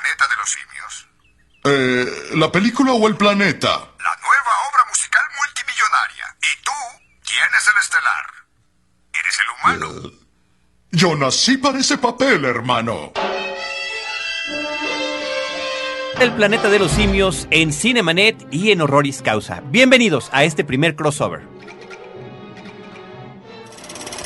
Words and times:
planeta 0.00 0.26
de 0.28 0.36
los 0.36 0.50
simios? 0.50 1.08
Eh, 1.64 2.36
¿La 2.36 2.50
película 2.50 2.92
o 2.92 3.08
el 3.08 3.16
planeta? 3.16 3.70
La 3.70 4.16
nueva 4.22 4.52
obra 4.70 4.84
musical 4.88 5.22
multimillonaria. 5.36 6.36
Y 6.42 6.62
tú 6.62 6.72
tienes 7.26 7.68
el 7.68 7.80
estelar. 7.80 8.26
Eres 9.12 9.38
el 9.40 9.48
humano. 9.58 10.08
Eh, 10.08 10.26
yo 10.92 11.16
nací 11.16 11.56
para 11.56 11.78
ese 11.78 11.98
papel, 11.98 12.44
hermano. 12.44 13.12
El 16.20 16.32
planeta 16.32 16.68
de 16.70 16.78
los 16.78 16.92
simios 16.92 17.48
en 17.50 17.72
Cinemanet 17.72 18.46
y 18.52 18.70
en 18.70 18.80
Horroris 18.80 19.20
Causa. 19.22 19.62
Bienvenidos 19.66 20.28
a 20.32 20.44
este 20.44 20.64
primer 20.64 20.94
crossover. 20.94 21.42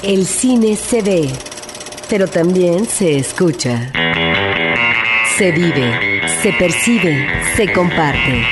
El 0.03 0.27
cine 0.27 0.77
se 0.77 1.03
ve, 1.03 1.33
pero 2.09 2.29
también 2.29 2.87
se 2.87 3.19
escucha. 3.19 3.91
Se 5.39 5.53
vive, 5.53 5.93
se 6.43 6.53
percibe, 6.59 7.15
se 7.55 7.73
comparte. 7.73 8.43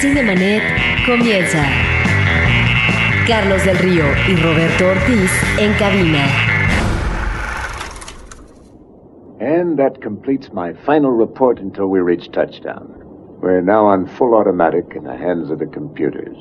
Cinemanet 0.00 0.62
comienza. 1.04 1.62
Carlos 3.28 3.62
del 3.66 3.76
Río 3.76 4.04
y 4.30 4.36
Roberto 4.36 4.86
Ortiz 4.88 5.30
en 5.58 5.74
cabina. 5.74 6.24
And 9.40 9.78
that 9.78 10.00
completes 10.00 10.50
my 10.54 10.72
final 10.86 11.10
report 11.10 11.58
until 11.58 11.88
we 11.88 12.00
reach 12.00 12.30
touchdown. 12.30 12.90
We're 13.42 13.60
now 13.60 13.84
on 13.84 14.06
full 14.06 14.34
automatic 14.34 14.94
in 14.96 15.04
the 15.04 15.14
hands 15.14 15.50
of 15.50 15.58
the 15.58 15.66
computers. 15.66 16.38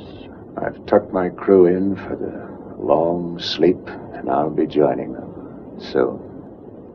I've 0.55 0.85
tucked 0.85 1.11
my 1.11 1.27
crew 1.27 1.65
in 1.65 1.97
for 1.97 2.15
the 2.15 2.81
long 2.81 3.37
sleep, 3.39 3.89
and 4.13 4.29
I'll 4.29 4.49
be 4.49 4.67
joining 4.67 5.11
them 5.11 5.33
soon. 5.79 6.30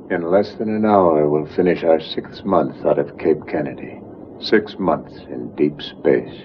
In 0.08 0.22
less 0.30 0.54
than 0.54 0.68
an 0.68 0.84
hour, 0.84 1.28
we'll 1.28 1.46
finish 1.46 1.82
our 1.82 1.98
sixth 1.98 2.44
month 2.44 2.86
out 2.86 3.00
of 3.00 3.18
Cape 3.18 3.44
Kennedy. 3.48 4.00
Six 4.40 4.78
months 4.78 5.16
in 5.28 5.52
deep 5.56 5.82
space. 5.82 6.44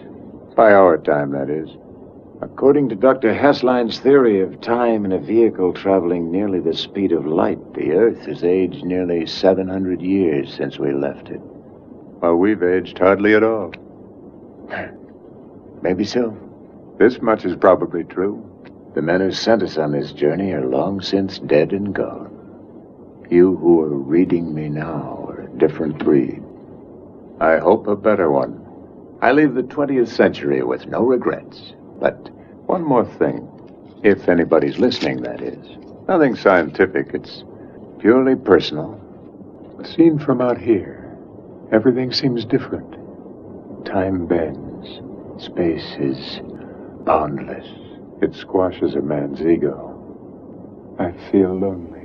By 0.55 0.73
our 0.73 0.97
time, 0.97 1.31
that 1.33 1.47
is. 1.51 1.69
According 2.41 2.89
to 2.89 2.95
Dr. 2.95 3.35
Hassline's 3.35 3.99
theory 3.99 4.41
of 4.41 4.61
time 4.61 5.05
in 5.05 5.11
a 5.11 5.19
vehicle 5.19 5.73
traveling 5.73 6.31
nearly 6.31 6.59
the 6.59 6.75
speed 6.75 7.11
of 7.11 7.27
light, 7.27 7.59
the 7.75 7.91
Earth 7.91 8.25
has 8.25 8.43
aged 8.43 8.83
nearly 8.83 9.27
700 9.27 10.01
years 10.01 10.51
since 10.51 10.79
we 10.79 10.91
left 10.91 11.29
it. 11.29 11.37
While 12.19 12.37
we've 12.37 12.63
aged 12.63 12.97
hardly 12.97 13.35
at 13.35 13.43
all. 13.43 13.73
Maybe 15.83 16.03
so. 16.03 16.35
This 16.97 17.21
much 17.21 17.45
is 17.45 17.55
probably 17.55 18.05
true. 18.05 18.43
The 18.95 19.03
men 19.03 19.21
who 19.21 19.31
sent 19.31 19.61
us 19.61 19.77
on 19.77 19.91
this 19.91 20.13
journey 20.13 20.51
are 20.51 20.65
long 20.65 20.99
since 20.99 21.37
dead 21.37 21.73
and 21.73 21.93
gone. 21.93 22.30
You 23.31 23.55
who 23.55 23.79
are 23.79 23.87
reading 23.95 24.53
me 24.53 24.67
now 24.67 25.25
are 25.29 25.43
a 25.43 25.57
different 25.57 25.97
breed. 25.99 26.43
I 27.39 27.59
hope 27.59 27.87
a 27.87 27.95
better 27.95 28.29
one. 28.29 28.59
I 29.21 29.31
leave 29.31 29.53
the 29.53 29.63
20th 29.63 30.09
century 30.09 30.61
with 30.63 30.85
no 30.87 31.03
regrets. 31.03 31.71
But 32.01 32.29
one 32.65 32.83
more 32.83 33.05
thing. 33.05 33.47
If 34.03 34.27
anybody's 34.27 34.79
listening, 34.79 35.21
that 35.21 35.41
is. 35.41 35.65
Nothing 36.09 36.35
scientific, 36.35 37.11
it's 37.13 37.45
purely 37.99 38.35
personal. 38.35 38.99
Seen 39.85 40.19
from 40.19 40.41
out 40.41 40.57
here, 40.57 41.17
everything 41.71 42.11
seems 42.11 42.43
different. 42.43 42.97
Time 43.85 44.27
bends. 44.27 44.99
Space 45.41 45.95
is 45.99 46.41
boundless. 47.05 47.65
It 48.21 48.35
squashes 48.35 48.95
a 48.95 49.01
man's 49.01 49.39
ego. 49.41 49.87
I 50.99 51.13
feel 51.31 51.57
lonely. 51.57 52.00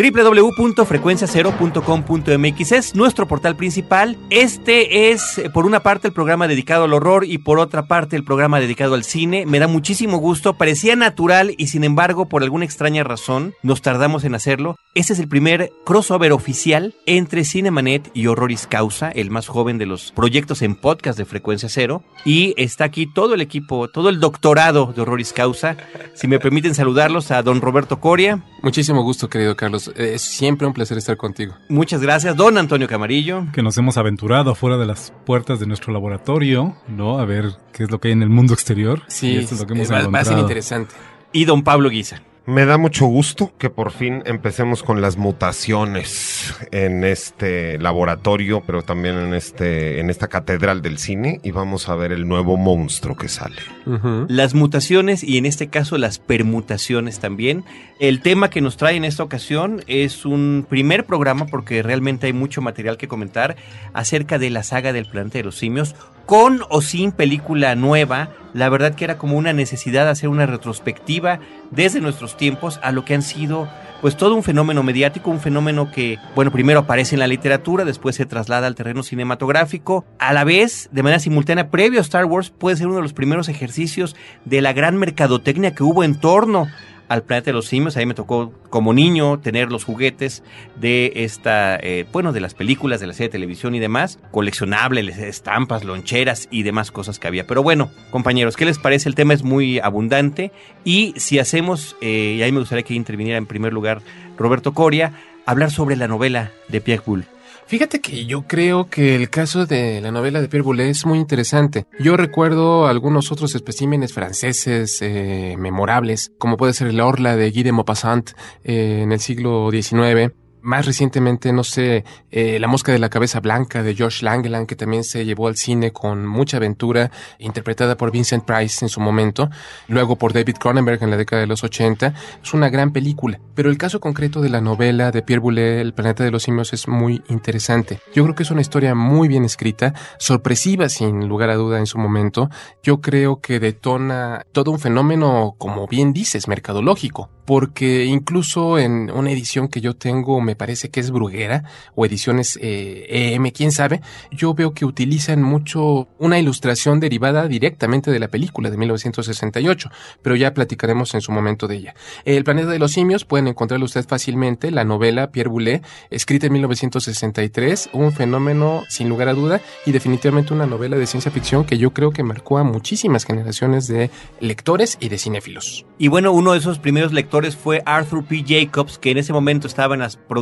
www.frecuenciacero.com.mx 0.00 2.72
es 2.72 2.94
nuestro 2.94 3.28
portal 3.28 3.56
principal. 3.56 4.16
Este 4.30 5.10
es, 5.10 5.36
eh, 5.36 5.50
por 5.50 5.66
una 5.66 5.80
parte, 5.80 6.08
el 6.08 6.14
programa 6.14 6.48
dedicado 6.48 6.84
al 6.84 6.94
horror 6.94 7.26
y 7.26 7.36
por 7.36 7.58
otra 7.58 7.86
parte, 7.86 8.16
el 8.16 8.24
programa 8.24 8.60
dedicado 8.60 8.94
al 8.94 9.04
cine. 9.04 9.44
Me 9.44 9.58
da 9.58 9.68
muchísimo 9.68 10.16
gusto, 10.16 10.54
parecía 10.54 10.96
natural 10.96 11.54
y 11.58 11.66
sin 11.66 11.84
embargo, 11.84 12.30
por 12.30 12.42
alguna 12.42 12.64
extraña 12.64 13.04
razón, 13.04 13.52
nos 13.62 13.82
tardamos 13.82 14.24
en 14.24 14.34
hacerlo. 14.34 14.78
Este 14.94 15.12
es 15.12 15.18
el 15.18 15.28
primer 15.28 15.70
crossover 15.84 16.32
oficial 16.32 16.94
entre 17.04 17.44
Cinemanet 17.44 18.10
y 18.14 18.26
Horroris 18.26 18.66
Causa, 18.66 19.10
el 19.10 19.30
más 19.30 19.48
joven 19.48 19.76
de 19.76 19.84
los 19.86 20.12
proyectos 20.12 20.62
en 20.62 20.76
podcast 20.76 21.18
de 21.18 21.26
Frecuencia 21.26 21.68
Cero. 21.68 22.02
Y 22.24 22.54
está 22.56 22.84
aquí 22.84 23.06
todo 23.06 23.34
el 23.34 23.42
equipo, 23.42 23.88
todo 23.88 24.08
el 24.08 24.18
doctorado 24.18 24.94
de 24.94 25.02
Horroris 25.02 25.34
Causa. 25.34 25.76
Si 26.14 26.26
me 26.26 26.40
permiten 26.40 26.74
saludarlos 26.74 27.30
a 27.30 27.42
don 27.42 27.60
Roberto 27.60 28.00
Coria. 28.00 28.42
Muchísimo 28.62 29.02
gusto, 29.02 29.28
querido 29.28 29.56
Carlos. 29.56 29.89
Es 29.96 30.22
siempre 30.22 30.66
un 30.66 30.72
placer 30.72 30.98
estar 30.98 31.16
contigo. 31.16 31.54
Muchas 31.68 32.00
gracias, 32.00 32.36
don 32.36 32.58
Antonio 32.58 32.88
Camarillo. 32.88 33.46
Que 33.52 33.62
nos 33.62 33.76
hemos 33.78 33.96
aventurado 33.96 34.50
afuera 34.52 34.76
de 34.76 34.86
las 34.86 35.12
puertas 35.24 35.60
de 35.60 35.66
nuestro 35.66 35.92
laboratorio, 35.92 36.76
¿no? 36.88 37.18
A 37.18 37.24
ver 37.24 37.52
qué 37.72 37.84
es 37.84 37.90
lo 37.90 38.00
que 38.00 38.08
hay 38.08 38.12
en 38.12 38.22
el 38.22 38.30
mundo 38.30 38.54
exterior. 38.54 39.02
Sí, 39.08 39.36
es 39.36 39.58
lo 39.58 39.66
que 39.66 39.74
hemos 39.74 39.90
va, 39.90 40.06
va 40.08 40.20
a 40.20 40.24
ser 40.24 40.38
interesante. 40.38 40.94
Y 41.32 41.44
don 41.44 41.62
Pablo 41.62 41.90
Guisa. 41.90 42.22
Me 42.50 42.66
da 42.66 42.78
mucho 42.78 43.06
gusto 43.06 43.52
que 43.58 43.70
por 43.70 43.92
fin 43.92 44.24
empecemos 44.26 44.82
con 44.82 45.00
las 45.00 45.16
mutaciones 45.16 46.52
en 46.72 47.04
este 47.04 47.78
laboratorio, 47.78 48.64
pero 48.66 48.82
también 48.82 49.14
en 49.14 49.34
este 49.34 50.00
en 50.00 50.10
esta 50.10 50.26
catedral 50.26 50.82
del 50.82 50.98
cine 50.98 51.38
y 51.44 51.52
vamos 51.52 51.88
a 51.88 51.94
ver 51.94 52.10
el 52.10 52.26
nuevo 52.26 52.56
monstruo 52.56 53.16
que 53.16 53.28
sale. 53.28 53.62
Uh 53.86 53.90
-huh. 53.90 54.26
Las 54.28 54.54
mutaciones 54.54 55.22
y 55.22 55.38
en 55.38 55.46
este 55.46 55.68
caso 55.68 55.96
las 55.96 56.18
permutaciones 56.18 57.20
también. 57.20 57.62
El 58.00 58.20
tema 58.20 58.50
que 58.50 58.60
nos 58.60 58.76
trae 58.76 58.96
en 58.96 59.04
esta 59.04 59.22
ocasión 59.22 59.84
es 59.86 60.26
un 60.26 60.66
primer 60.68 61.04
programa 61.04 61.46
porque 61.46 61.84
realmente 61.84 62.26
hay 62.26 62.32
mucho 62.32 62.62
material 62.62 62.96
que 62.96 63.06
comentar 63.06 63.54
acerca 63.92 64.40
de 64.40 64.50
la 64.50 64.64
saga 64.64 64.92
del 64.92 65.06
planeta 65.06 65.38
de 65.38 65.44
los 65.44 65.56
simios 65.56 65.94
con 66.30 66.60
o 66.68 66.80
sin 66.80 67.10
película 67.10 67.74
nueva, 67.74 68.28
la 68.54 68.68
verdad 68.68 68.94
que 68.94 69.02
era 69.02 69.18
como 69.18 69.36
una 69.36 69.52
necesidad 69.52 70.08
hacer 70.08 70.28
una 70.28 70.46
retrospectiva 70.46 71.40
desde 71.72 72.00
nuestros 72.00 72.36
tiempos 72.36 72.78
a 72.84 72.92
lo 72.92 73.04
que 73.04 73.14
han 73.14 73.22
sido 73.22 73.68
pues 74.00 74.16
todo 74.16 74.36
un 74.36 74.44
fenómeno 74.44 74.84
mediático, 74.84 75.28
un 75.28 75.40
fenómeno 75.40 75.90
que, 75.90 76.18
bueno, 76.36 76.52
primero 76.52 76.78
aparece 76.78 77.16
en 77.16 77.18
la 77.18 77.26
literatura, 77.26 77.84
después 77.84 78.14
se 78.14 78.26
traslada 78.26 78.68
al 78.68 78.76
terreno 78.76 79.02
cinematográfico, 79.02 80.04
a 80.20 80.32
la 80.32 80.44
vez, 80.44 80.88
de 80.92 81.02
manera 81.02 81.18
simultánea, 81.18 81.68
previo 81.68 81.98
a 81.98 82.02
Star 82.02 82.26
Wars, 82.26 82.50
puede 82.50 82.76
ser 82.76 82.86
uno 82.86 82.96
de 82.96 83.02
los 83.02 83.12
primeros 83.12 83.48
ejercicios 83.48 84.14
de 84.44 84.62
la 84.62 84.72
gran 84.72 84.98
mercadotecnia 84.98 85.74
que 85.74 85.82
hubo 85.82 86.04
en 86.04 86.18
torno 86.18 86.68
al 87.10 87.24
planeta 87.24 87.46
de 87.46 87.54
los 87.54 87.66
simios. 87.66 87.96
Ahí 87.96 88.06
me 88.06 88.14
tocó 88.14 88.52
como 88.70 88.94
niño 88.94 89.40
tener 89.40 89.72
los 89.72 89.82
juguetes 89.82 90.44
de 90.76 91.12
esta, 91.16 91.76
eh, 91.76 92.06
bueno, 92.12 92.32
de 92.32 92.40
las 92.40 92.54
películas, 92.54 93.00
de 93.00 93.08
la 93.08 93.12
serie 93.12 93.28
de 93.28 93.32
televisión 93.32 93.74
y 93.74 93.80
demás, 93.80 94.20
coleccionables, 94.30 95.18
estampas, 95.18 95.82
loncheras 95.82 96.46
y 96.52 96.62
demás 96.62 96.92
cosas 96.92 97.18
que 97.18 97.26
había. 97.26 97.48
Pero 97.48 97.64
bueno, 97.64 97.90
compañeros, 98.12 98.56
¿qué 98.56 98.64
les 98.64 98.78
parece? 98.78 99.08
El 99.08 99.16
tema 99.16 99.34
es 99.34 99.42
muy 99.42 99.80
abundante 99.80 100.52
y 100.84 101.12
si 101.16 101.40
hacemos, 101.40 101.96
eh, 102.00 102.36
y 102.38 102.42
ahí 102.42 102.52
me 102.52 102.60
gustaría 102.60 102.84
que 102.84 102.94
interviniera 102.94 103.38
en 103.38 103.46
primer 103.46 103.72
lugar 103.72 104.02
Roberto 104.38 104.72
Coria, 104.72 105.12
hablar 105.46 105.72
sobre 105.72 105.96
la 105.96 106.06
novela 106.06 106.52
de 106.68 106.80
Pierre 106.80 107.02
Boulle. 107.04 107.39
Fíjate 107.70 108.00
que 108.00 108.26
yo 108.26 108.48
creo 108.48 108.90
que 108.90 109.14
el 109.14 109.30
caso 109.30 109.64
de 109.64 110.00
la 110.00 110.10
novela 110.10 110.40
de 110.40 110.48
Pierre 110.48 110.64
Boulet 110.64 110.90
es 110.90 111.06
muy 111.06 111.20
interesante. 111.20 111.86
Yo 112.00 112.16
recuerdo 112.16 112.88
algunos 112.88 113.30
otros 113.30 113.54
especímenes 113.54 114.12
franceses 114.12 115.00
eh, 115.02 115.54
memorables, 115.56 116.32
como 116.36 116.56
puede 116.56 116.72
ser 116.72 116.88
el 116.88 116.98
Orla 116.98 117.36
de 117.36 117.52
Guy 117.52 117.62
de 117.62 117.70
Maupassant 117.70 118.30
eh, 118.64 119.02
en 119.04 119.12
el 119.12 119.20
siglo 119.20 119.70
XIX, 119.70 120.32
más 120.62 120.86
recientemente, 120.86 121.52
no 121.52 121.64
sé, 121.64 122.04
eh, 122.30 122.58
La 122.60 122.68
mosca 122.68 122.92
de 122.92 122.98
la 122.98 123.08
cabeza 123.08 123.40
blanca 123.40 123.82
de 123.82 123.94
George 123.94 124.24
Langeland, 124.24 124.66
que 124.66 124.76
también 124.76 125.04
se 125.04 125.24
llevó 125.24 125.48
al 125.48 125.56
cine 125.56 125.92
con 125.92 126.26
mucha 126.26 126.58
aventura, 126.58 127.10
interpretada 127.38 127.96
por 127.96 128.10
Vincent 128.10 128.44
Price 128.44 128.84
en 128.84 128.88
su 128.88 129.00
momento, 129.00 129.50
luego 129.88 130.16
por 130.16 130.32
David 130.32 130.56
Cronenberg 130.56 131.02
en 131.02 131.10
la 131.10 131.16
década 131.16 131.40
de 131.40 131.46
los 131.46 131.64
80. 131.64 132.14
Es 132.42 132.54
una 132.54 132.68
gran 132.68 132.92
película, 132.92 133.40
pero 133.54 133.70
el 133.70 133.78
caso 133.78 134.00
concreto 134.00 134.40
de 134.40 134.48
la 134.48 134.60
novela 134.60 135.10
de 135.10 135.22
Pierre 135.22 135.40
Boulet, 135.40 135.80
El 135.80 135.94
planeta 135.94 136.24
de 136.24 136.30
los 136.30 136.42
simios, 136.42 136.72
es 136.72 136.88
muy 136.88 137.22
interesante. 137.28 138.00
Yo 138.14 138.22
creo 138.24 138.34
que 138.34 138.42
es 138.42 138.50
una 138.50 138.60
historia 138.60 138.94
muy 138.94 139.28
bien 139.28 139.44
escrita, 139.44 139.94
sorpresiva 140.18 140.88
sin 140.88 141.28
lugar 141.28 141.50
a 141.50 141.56
duda 141.56 141.78
en 141.78 141.86
su 141.86 141.98
momento. 141.98 142.50
Yo 142.82 143.00
creo 143.00 143.40
que 143.40 143.60
detona 143.60 144.44
todo 144.52 144.70
un 144.70 144.78
fenómeno, 144.78 145.54
como 145.58 145.86
bien 145.86 146.12
dices, 146.12 146.48
mercadológico 146.48 147.30
porque 147.50 148.04
incluso 148.04 148.78
en 148.78 149.10
una 149.10 149.32
edición 149.32 149.66
que 149.66 149.80
yo 149.80 149.96
tengo 149.96 150.40
me 150.50 150.56
parece 150.56 150.90
que 150.90 150.98
es 150.98 151.12
Bruguera 151.12 151.62
o 151.94 152.04
ediciones 152.04 152.58
eh, 152.60 153.34
EM, 153.34 153.52
quién 153.52 153.70
sabe, 153.70 154.00
yo 154.32 154.52
veo 154.52 154.74
que 154.74 154.84
utilizan 154.84 155.42
mucho 155.42 156.08
una 156.18 156.40
ilustración 156.40 156.98
derivada 156.98 157.46
directamente 157.46 158.10
de 158.10 158.18
la 158.18 158.26
película 158.26 158.68
de 158.68 158.76
1968, 158.76 159.90
pero 160.22 160.34
ya 160.34 160.52
platicaremos 160.52 161.14
en 161.14 161.20
su 161.20 161.30
momento 161.30 161.68
de 161.68 161.76
ella. 161.76 161.94
El 162.24 162.42
planeta 162.42 162.70
de 162.70 162.80
los 162.80 162.90
simios 162.90 163.24
pueden 163.24 163.46
encontrarlo 163.46 163.86
usted 163.86 164.04
fácilmente, 164.04 164.72
la 164.72 164.84
novela 164.84 165.30
Pierre 165.30 165.50
Boulet, 165.50 165.84
escrita 166.10 166.48
en 166.48 166.54
1963, 166.54 167.90
un 167.92 168.10
fenómeno 168.10 168.82
sin 168.88 169.08
lugar 169.08 169.28
a 169.28 169.34
duda 169.34 169.60
y 169.86 169.92
definitivamente 169.92 170.52
una 170.52 170.66
novela 170.66 170.96
de 170.96 171.06
ciencia 171.06 171.30
ficción 171.30 171.64
que 171.64 171.78
yo 171.78 171.92
creo 171.92 172.10
que 172.10 172.24
marcó 172.24 172.58
a 172.58 172.64
muchísimas 172.64 173.24
generaciones 173.24 173.86
de 173.86 174.10
lectores 174.40 174.98
y 174.98 175.10
de 175.10 175.18
cinéfilos. 175.18 175.86
Y 175.96 176.08
bueno, 176.08 176.32
uno 176.32 176.52
de 176.52 176.58
esos 176.58 176.80
primeros 176.80 177.12
lectores 177.12 177.54
fue 177.54 177.82
Arthur 177.86 178.24
P. 178.24 178.44
Jacobs, 178.44 178.98
que 178.98 179.10
en 179.10 179.18
ese 179.18 179.32
momento 179.32 179.66
estaba 179.66 179.94
en 179.94 180.00
las 180.00 180.16
producciones 180.16 180.39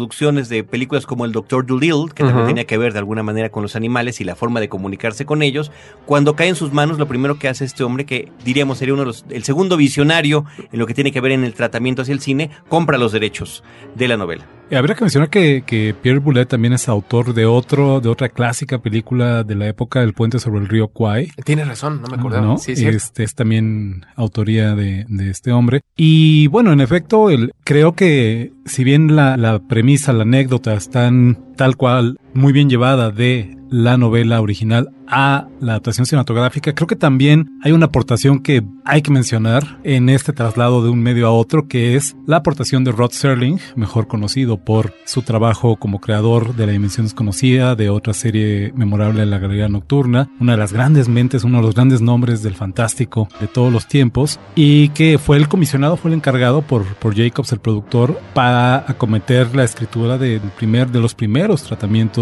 de 0.49 0.65
películas 0.65 1.07
como 1.07 1.25
El 1.25 1.33
Doctor 1.33 1.67
Dolittle, 1.67 2.13
que 2.15 2.25
también 2.25 2.47
tenía 2.47 2.65
que 2.65 2.79
ver 2.79 2.93
de 2.93 2.99
alguna 2.99 3.23
manera 3.23 3.51
con 3.51 3.63
los 3.63 3.77
animales 3.77 4.21
y 4.21 4.25
la 4.25 4.37
forma 4.37 4.61
de 4.61 4.69
comunicarse 4.69 5.25
con 5.25 5.43
ellos. 5.43 5.71
Cuando 6.07 6.37
cae 6.37 6.49
en 6.49 6.55
sus 6.55 6.73
manos, 6.73 6.99
lo 6.99 7.09
primero 7.09 7.39
que 7.39 7.49
hace 7.49 7.65
este 7.65 7.85
hombre, 7.85 8.07
que 8.07 8.31
diríamos 8.45 8.79
sería 8.79 8.95
uno 8.95 9.03
de 9.03 9.07
los, 9.07 9.25
el 9.31 9.45
segundo 9.45 9.77
visionario 9.77 10.45
en 10.73 10.79
lo 10.79 10.87
que 10.87 10.95
tiene 10.95 11.13
que 11.13 11.21
ver 11.21 11.33
en 11.33 11.45
el 11.45 11.55
tratamiento 11.55 12.03
hacia 12.03 12.13
el 12.13 12.21
cine, 12.21 12.51
compra 12.69 12.99
los 12.99 13.13
derechos 13.13 13.63
de 13.95 14.09
la 14.09 14.17
novela. 14.17 14.58
Y 14.71 14.75
habría 14.75 14.95
que 14.95 15.03
mencionar 15.03 15.31
que, 15.31 15.63
que 15.65 15.95
Pierre 16.01 16.19
Boulet 16.19 16.47
también 16.47 16.75
es 16.75 16.89
autor 16.89 17.33
de 17.33 17.47
otro, 17.47 18.01
de 18.01 18.11
otra 18.11 18.29
clásica 18.29 18.79
película 18.79 19.43
de 19.43 19.55
la 19.55 19.67
época 19.67 20.01
del 20.01 20.13
puente 20.13 20.39
sobre 20.39 20.61
el 20.61 20.69
río 20.69 20.89
Kwai. 20.89 21.33
Tienes 21.45 21.67
razón, 21.67 22.03
no 22.03 22.09
me 22.09 22.17
acordaba. 22.17 22.45
¿no? 22.45 22.59
Sí, 22.59 22.73
es 22.73 22.83
este 22.83 23.25
es 23.25 23.35
también 23.35 24.05
autoría 24.15 24.75
de, 24.75 25.07
de 25.09 25.31
este 25.31 25.53
hombre. 25.53 25.81
Y 25.97 26.49
bueno, 26.49 26.73
en 26.73 26.81
efecto, 26.83 27.31
el, 27.31 27.53
creo 27.65 27.95
que 27.95 28.53
si 28.67 28.85
bien 28.85 29.17
la, 29.17 29.39
la 29.39 29.59
premisa, 29.59 30.13
la 30.13 30.25
anécdota 30.25 30.75
están 30.75 31.39
tal 31.57 31.77
cual 31.77 32.19
muy 32.35 32.53
bien 32.53 32.69
llevada 32.69 33.11
de 33.11 33.59
la 33.71 33.99
novela 33.99 34.41
original 34.41 34.91
a 35.07 35.49
la 35.61 35.73
adaptación 35.73 36.07
cinematográfica, 36.07 36.75
creo 36.75 36.87
que 36.87 36.97
también 36.97 37.59
hay 37.63 37.73
una 37.73 37.87
aportación 37.87 38.41
que 38.41 38.63
hay 38.85 39.03
que 39.03 39.11
mencionar 39.11 39.79
en 39.83 40.09
este 40.11 40.33
traslado 40.33 40.83
de 40.83 40.91
un 40.91 41.03
medio 41.03 41.27
a 41.27 41.33
otro, 41.33 41.67
que 41.67 41.97
es 41.97 42.15
la 42.27 42.39
aportación 42.39 42.85
de 42.85 42.93
Rod 42.93 43.13
Serling, 43.13 43.59
mejor 43.75 44.07
conocido 44.07 44.59
por 44.59 44.93
su 45.05 45.23
trabajo 45.23 45.77
como 45.77 46.01
creador 46.01 46.55
de 46.57 46.67
La 46.67 46.73
Dimensión 46.73 47.07
Desconocida, 47.07 47.75
de 47.75 47.89
otra 47.89 48.13
serie 48.13 48.73
memorable 48.75 49.21
de 49.21 49.27
la 49.27 49.39
Galería 49.39 49.69
Nocturna, 49.69 50.31
una 50.41 50.53
de 50.53 50.59
las 50.59 50.73
grandes 50.73 51.09
mentes, 51.09 51.45
uno 51.45 51.59
de 51.59 51.65
los 51.65 51.75
grandes 51.75 52.01
nombres 52.03 52.43
del 52.43 52.55
fantástico 52.55 53.29
de 53.41 53.49
todos 53.49 53.73
los 53.73 53.87
tiempos, 53.87 54.39
y 54.55 54.91
que 54.91 55.19
fue 55.19 55.39
el 55.39 55.49
comisionado, 55.49 55.97
fue 55.97 56.11
el 56.11 56.17
encargado 56.17 56.63
por, 56.63 56.85
por 56.97 57.17
Jacobs, 57.17 57.53
el 57.53 57.61
productor, 57.61 58.21
para 58.35 58.85
acometer 58.91 59.55
la 59.57 59.65
escritura 59.65 60.19
del 60.19 60.41
primer, 60.57 60.91
de 60.91 61.01
los 61.01 61.15
primeros 61.15 61.63
tratamientos 61.63 62.18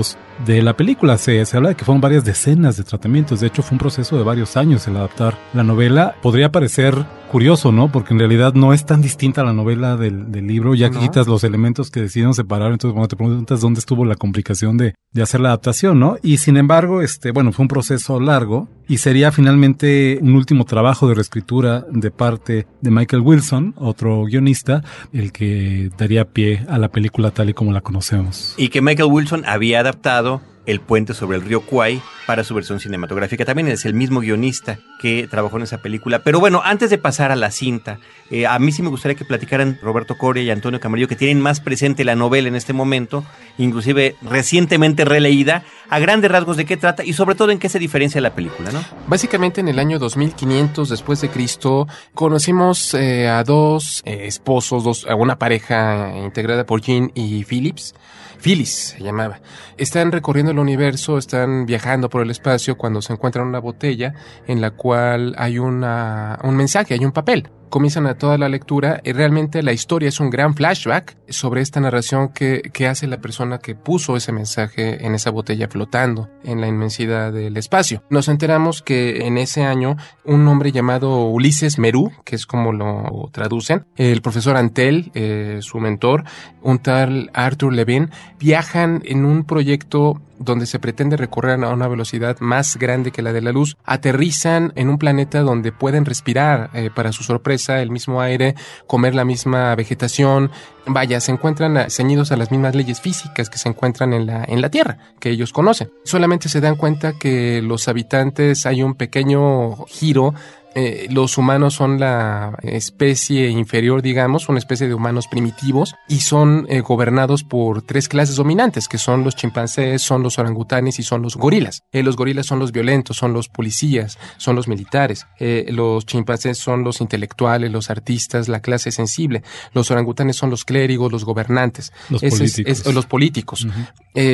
de 0.46 0.62
la 0.62 0.76
película. 0.76 1.18
Se, 1.18 1.44
se 1.44 1.56
habla 1.56 1.70
de 1.70 1.74
que 1.76 1.84
fueron 1.84 2.00
varias 2.00 2.24
decenas 2.24 2.76
de 2.76 2.84
tratamientos. 2.84 3.40
De 3.40 3.46
hecho, 3.46 3.62
fue 3.62 3.74
un 3.74 3.78
proceso 3.78 4.16
de 4.16 4.22
varios 4.24 4.56
años 4.56 4.86
el 4.86 4.96
adaptar 4.96 5.38
la 5.54 5.62
novela. 5.62 6.14
Podría 6.22 6.52
parecer 6.52 6.94
curioso, 7.30 7.72
¿no? 7.72 7.90
Porque 7.90 8.14
en 8.14 8.20
realidad 8.20 8.54
no 8.54 8.72
es 8.72 8.86
tan 8.86 9.02
distinta 9.02 9.42
la 9.42 9.52
novela 9.52 9.96
del, 9.96 10.30
del 10.30 10.46
libro, 10.46 10.74
ya 10.74 10.88
que 10.90 10.94
No. 10.96 11.00
quitas 11.00 11.26
los 11.26 11.42
elementos 11.44 11.90
que 11.90 12.00
decidieron 12.00 12.34
separar. 12.34 12.70
Entonces, 12.72 12.92
cuando 12.92 13.08
te 13.08 13.16
preguntas 13.16 13.60
dónde 13.60 13.80
estuvo 13.80 14.04
la 14.04 14.14
complicación 14.14 14.76
de, 14.76 14.94
de 15.12 15.22
hacer 15.22 15.40
la 15.40 15.48
adaptación, 15.48 15.98
¿no? 15.98 16.16
Y 16.22 16.36
sin 16.38 16.56
embargo, 16.56 17.02
este, 17.02 17.32
bueno, 17.32 17.52
fue 17.52 17.64
un 17.64 17.68
proceso 17.68 18.20
largo 18.20 18.68
y 18.88 18.98
sería 18.98 19.32
finalmente 19.32 20.20
un 20.22 20.36
último 20.36 20.64
trabajo 20.64 21.08
de 21.08 21.14
reescritura 21.14 21.84
de 21.90 22.10
parte 22.12 22.66
de 22.80 22.90
Michael 22.92 23.22
Wilson, 23.22 23.74
otro 23.76 24.24
guionista, 24.24 24.84
el 25.12 25.32
que 25.32 25.90
daría 25.98 26.26
pie 26.26 26.64
a 26.68 26.78
la 26.78 26.88
película 26.88 27.32
tal 27.32 27.50
y 27.50 27.54
como 27.54 27.72
la 27.72 27.80
conocemos. 27.80 28.54
Y 28.56 28.68
que 28.68 28.80
Michael 28.80 29.10
Wilson 29.10 29.42
había 29.46 29.82
adaptado 29.86 30.40
El 30.66 30.80
puente 30.80 31.14
sobre 31.14 31.38
el 31.38 31.44
río 31.44 31.62
Kwai 31.62 32.02
para 32.26 32.44
su 32.44 32.54
versión 32.54 32.80
cinematográfica. 32.80 33.44
También 33.44 33.68
es 33.68 33.84
el 33.84 33.94
mismo 33.94 34.20
guionista 34.20 34.78
que 35.00 35.28
trabajó 35.30 35.56
en 35.56 35.62
esa 35.62 35.78
película. 35.78 36.20
Pero 36.20 36.40
bueno, 36.40 36.60
antes 36.64 36.90
de 36.90 36.98
pasar 36.98 37.30
a 37.30 37.36
la 37.36 37.50
cinta, 37.50 37.98
eh, 38.30 38.46
a 38.46 38.58
mí 38.58 38.72
sí 38.72 38.82
me 38.82 38.88
gustaría 38.88 39.16
que 39.16 39.24
platicaran 39.24 39.78
Roberto 39.80 40.18
Coria 40.18 40.42
y 40.42 40.50
Antonio 40.50 40.80
Camarillo, 40.80 41.08
que 41.08 41.16
tienen 41.16 41.40
más 41.40 41.60
presente 41.60 42.04
la 42.04 42.16
novela 42.16 42.48
en 42.48 42.56
este 42.56 42.72
momento, 42.72 43.24
inclusive 43.58 44.16
recientemente 44.22 45.04
releída, 45.04 45.62
a 45.88 45.98
grandes 45.98 46.30
rasgos 46.30 46.56
de 46.56 46.64
qué 46.64 46.76
trata 46.76 47.04
y 47.04 47.12
sobre 47.12 47.36
todo 47.36 47.50
en 47.50 47.58
qué 47.58 47.68
se 47.68 47.78
diferencia 47.78 48.20
la 48.20 48.34
película, 48.34 48.72
¿no? 48.72 48.82
Básicamente 49.06 49.60
en 49.60 49.68
el 49.68 49.78
año 49.78 49.98
2500 49.98 50.88
después 50.88 51.20
de 51.20 51.28
Cristo 51.28 51.86
conocimos 52.14 52.94
eh, 52.94 53.28
a 53.28 53.44
dos 53.44 54.02
eh, 54.04 54.26
esposos, 54.26 54.82
dos, 54.82 55.06
a 55.08 55.14
una 55.14 55.38
pareja 55.38 56.12
integrada 56.16 56.66
por 56.66 56.80
Jean 56.80 57.12
y 57.14 57.44
Phillips. 57.44 57.94
Phyllis 58.40 58.94
se 58.96 59.02
llamaba. 59.02 59.40
Están 59.76 60.12
recorriendo 60.12 60.52
el 60.56 60.60
universo, 60.60 61.18
están 61.18 61.66
viajando 61.66 62.08
por 62.08 62.22
el 62.22 62.30
espacio 62.30 62.76
cuando 62.76 63.02
se 63.02 63.12
encuentran 63.12 63.46
una 63.46 63.60
botella 63.60 64.14
en 64.46 64.60
la 64.60 64.72
cual 64.72 65.34
hay 65.38 65.58
una, 65.58 66.38
un 66.42 66.56
mensaje, 66.56 66.94
hay 66.94 67.04
un 67.04 67.12
papel. 67.12 67.48
Comienzan 67.68 68.06
a 68.06 68.18
toda 68.18 68.38
la 68.38 68.48
lectura 68.48 69.00
y 69.04 69.12
realmente 69.12 69.62
la 69.62 69.72
historia 69.72 70.08
es 70.08 70.20
un 70.20 70.30
gran 70.30 70.54
flashback 70.54 71.16
sobre 71.28 71.60
esta 71.60 71.80
narración 71.80 72.28
que, 72.28 72.62
que 72.72 72.86
hace 72.86 73.06
la 73.06 73.20
persona 73.20 73.58
que 73.58 73.74
puso 73.74 74.16
ese 74.16 74.32
mensaje 74.32 75.04
en 75.04 75.14
esa 75.14 75.30
botella 75.30 75.68
flotando 75.68 76.28
en 76.44 76.60
la 76.60 76.68
inmensidad 76.68 77.32
del 77.32 77.56
espacio. 77.56 78.02
Nos 78.10 78.28
enteramos 78.28 78.82
que 78.82 79.26
en 79.26 79.38
ese 79.38 79.64
año 79.64 79.96
un 80.24 80.46
hombre 80.48 80.72
llamado 80.72 81.26
Ulises 81.26 81.78
Merú, 81.78 82.12
que 82.24 82.36
es 82.36 82.46
como 82.46 82.72
lo 82.72 83.28
traducen, 83.32 83.86
el 83.96 84.22
profesor 84.22 84.56
Antel, 84.56 85.10
eh, 85.14 85.58
su 85.60 85.78
mentor, 85.78 86.24
un 86.62 86.78
tal 86.78 87.30
Arthur 87.34 87.72
Levin, 87.72 88.10
viajan 88.38 89.02
en 89.04 89.24
un 89.24 89.44
proyecto 89.44 90.20
donde 90.38 90.66
se 90.66 90.78
pretende 90.78 91.16
recorrer 91.16 91.62
a 91.64 91.70
una 91.70 91.88
velocidad 91.88 92.38
más 92.40 92.76
grande 92.76 93.10
que 93.10 93.22
la 93.22 93.32
de 93.32 93.40
la 93.40 93.52
luz, 93.52 93.76
aterrizan 93.84 94.72
en 94.76 94.88
un 94.88 94.98
planeta 94.98 95.40
donde 95.40 95.72
pueden 95.72 96.04
respirar, 96.04 96.70
eh, 96.74 96.90
para 96.94 97.12
su 97.12 97.22
sorpresa, 97.22 97.55
el 97.82 97.90
mismo 97.90 98.20
aire, 98.20 98.54
comer 98.86 99.14
la 99.14 99.24
misma 99.24 99.74
vegetación, 99.74 100.50
vaya, 100.86 101.20
se 101.20 101.32
encuentran 101.32 101.76
a- 101.76 101.90
ceñidos 101.90 102.30
a 102.32 102.36
las 102.36 102.50
mismas 102.50 102.74
leyes 102.74 103.00
físicas 103.00 103.50
que 103.50 103.58
se 103.58 103.68
encuentran 103.68 104.12
en 104.12 104.26
la, 104.26 104.44
en 104.46 104.60
la 104.60 104.70
Tierra, 104.70 104.98
que 105.20 105.30
ellos 105.30 105.52
conocen. 105.52 105.90
Solamente 106.04 106.48
se 106.48 106.60
dan 106.60 106.76
cuenta 106.76 107.14
que 107.18 107.60
los 107.62 107.88
habitantes 107.88 108.66
hay 108.66 108.82
un 108.82 108.94
pequeño 108.94 109.76
giro 109.86 110.34
eh, 110.78 111.06
los 111.10 111.38
humanos 111.38 111.72
son 111.74 111.98
la 111.98 112.56
especie 112.62 113.48
inferior, 113.48 114.02
digamos, 114.02 114.48
una 114.50 114.58
especie 114.58 114.86
de 114.86 114.94
humanos 114.94 115.26
primitivos 115.26 115.94
y 116.06 116.20
son 116.20 116.66
eh, 116.68 116.82
gobernados 116.82 117.44
por 117.44 117.80
tres 117.82 118.08
clases 118.08 118.36
dominantes, 118.36 118.86
que 118.86 118.98
son 118.98 119.24
los 119.24 119.34
chimpancés, 119.34 120.02
son 120.02 120.22
los 120.22 120.38
orangutanes 120.38 120.98
y 120.98 121.02
son 121.02 121.22
los 121.22 121.36
gorilas. 121.36 121.82
Eh, 121.92 122.02
los 122.02 122.14
gorilas 122.16 122.44
son 122.44 122.58
los 122.58 122.72
violentos, 122.72 123.16
son 123.16 123.32
los 123.32 123.48
policías, 123.48 124.18
son 124.36 124.54
los 124.54 124.68
militares. 124.68 125.26
Eh, 125.40 125.66
los 125.70 126.04
chimpancés 126.04 126.58
son 126.58 126.84
los 126.84 127.00
intelectuales, 127.00 127.72
los 127.72 127.88
artistas, 127.90 128.46
la 128.48 128.60
clase 128.60 128.92
sensible. 128.92 129.42
Los 129.72 129.90
orangutanes 129.90 130.36
son 130.36 130.50
los 130.50 130.64
clérigos, 130.66 131.10
los 131.10 131.24
gobernantes. 131.24 131.90
Los 132.10 132.22
es- 132.22 132.34
políticos. 132.38 132.86
es- 132.86 132.94
los 132.94 133.06
políticos. 133.06 133.66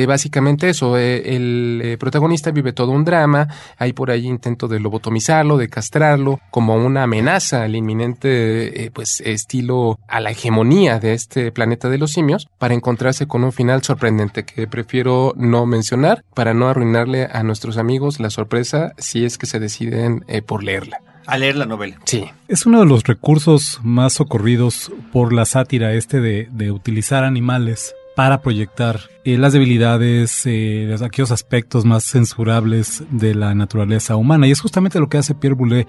Básicamente 0.07 0.69
eso, 0.69 0.97
el 0.97 1.97
protagonista 1.99 2.51
vive 2.51 2.71
todo 2.73 2.91
un 2.91 3.03
drama, 3.03 3.47
hay 3.77 3.93
por 3.93 4.11
ahí 4.11 4.25
intento 4.27 4.67
de 4.67 4.79
lobotomizarlo, 4.79 5.57
de 5.57 5.67
castrarlo, 5.69 6.32
como 6.51 6.75
una 6.75 7.03
amenaza 7.03 7.63
al 7.63 7.75
inminente, 7.75 8.85
eh, 8.85 8.91
pues, 8.91 9.21
estilo 9.21 9.99
a 10.07 10.19
la 10.19 10.31
hegemonía 10.31 10.99
de 10.99 11.13
este 11.13 11.51
planeta 11.51 11.89
de 11.89 11.97
los 11.97 12.11
simios, 12.11 12.47
para 12.57 12.73
encontrarse 12.73 13.27
con 13.27 13.43
un 13.43 13.51
final 13.51 13.83
sorprendente 13.83 14.45
que 14.45 14.67
prefiero 14.67 15.33
no 15.35 15.65
mencionar 15.65 16.23
para 16.33 16.53
no 16.53 16.67
arruinarle 16.67 17.27
a 17.31 17.43
nuestros 17.43 17.77
amigos 17.77 18.19
la 18.19 18.29
sorpresa 18.29 18.93
si 18.97 19.25
es 19.25 19.37
que 19.37 19.45
se 19.45 19.59
deciden 19.59 20.23
eh, 20.27 20.41
por 20.41 20.63
leerla. 20.63 20.99
A 21.25 21.37
leer 21.37 21.55
la 21.55 21.65
novela. 21.65 21.97
Sí. 22.03 22.25
Es 22.49 22.65
uno 22.65 22.81
de 22.81 22.85
los 22.85 23.03
recursos 23.03 23.79
más 23.81 24.13
socorridos 24.13 24.91
por 25.13 25.31
la 25.31 25.45
sátira 25.45 25.93
este 25.93 26.19
de, 26.19 26.49
de 26.51 26.71
utilizar 26.71 27.23
animales 27.23 27.95
para 28.15 28.41
proyectar 28.41 28.99
eh, 29.25 29.37
las 29.37 29.53
debilidades, 29.53 30.41
eh, 30.45 30.85
los- 30.89 31.01
aquellos 31.01 31.31
aspectos 31.31 31.85
más 31.85 32.03
censurables 32.03 33.03
de 33.09 33.33
la 33.35 33.55
naturaleza 33.55 34.15
humana. 34.15 34.47
Y 34.47 34.51
es 34.51 34.59
justamente 34.61 34.99
lo 34.99 35.07
que 35.09 35.17
hace 35.17 35.33
Pierre 35.35 35.55
Boulet 35.55 35.87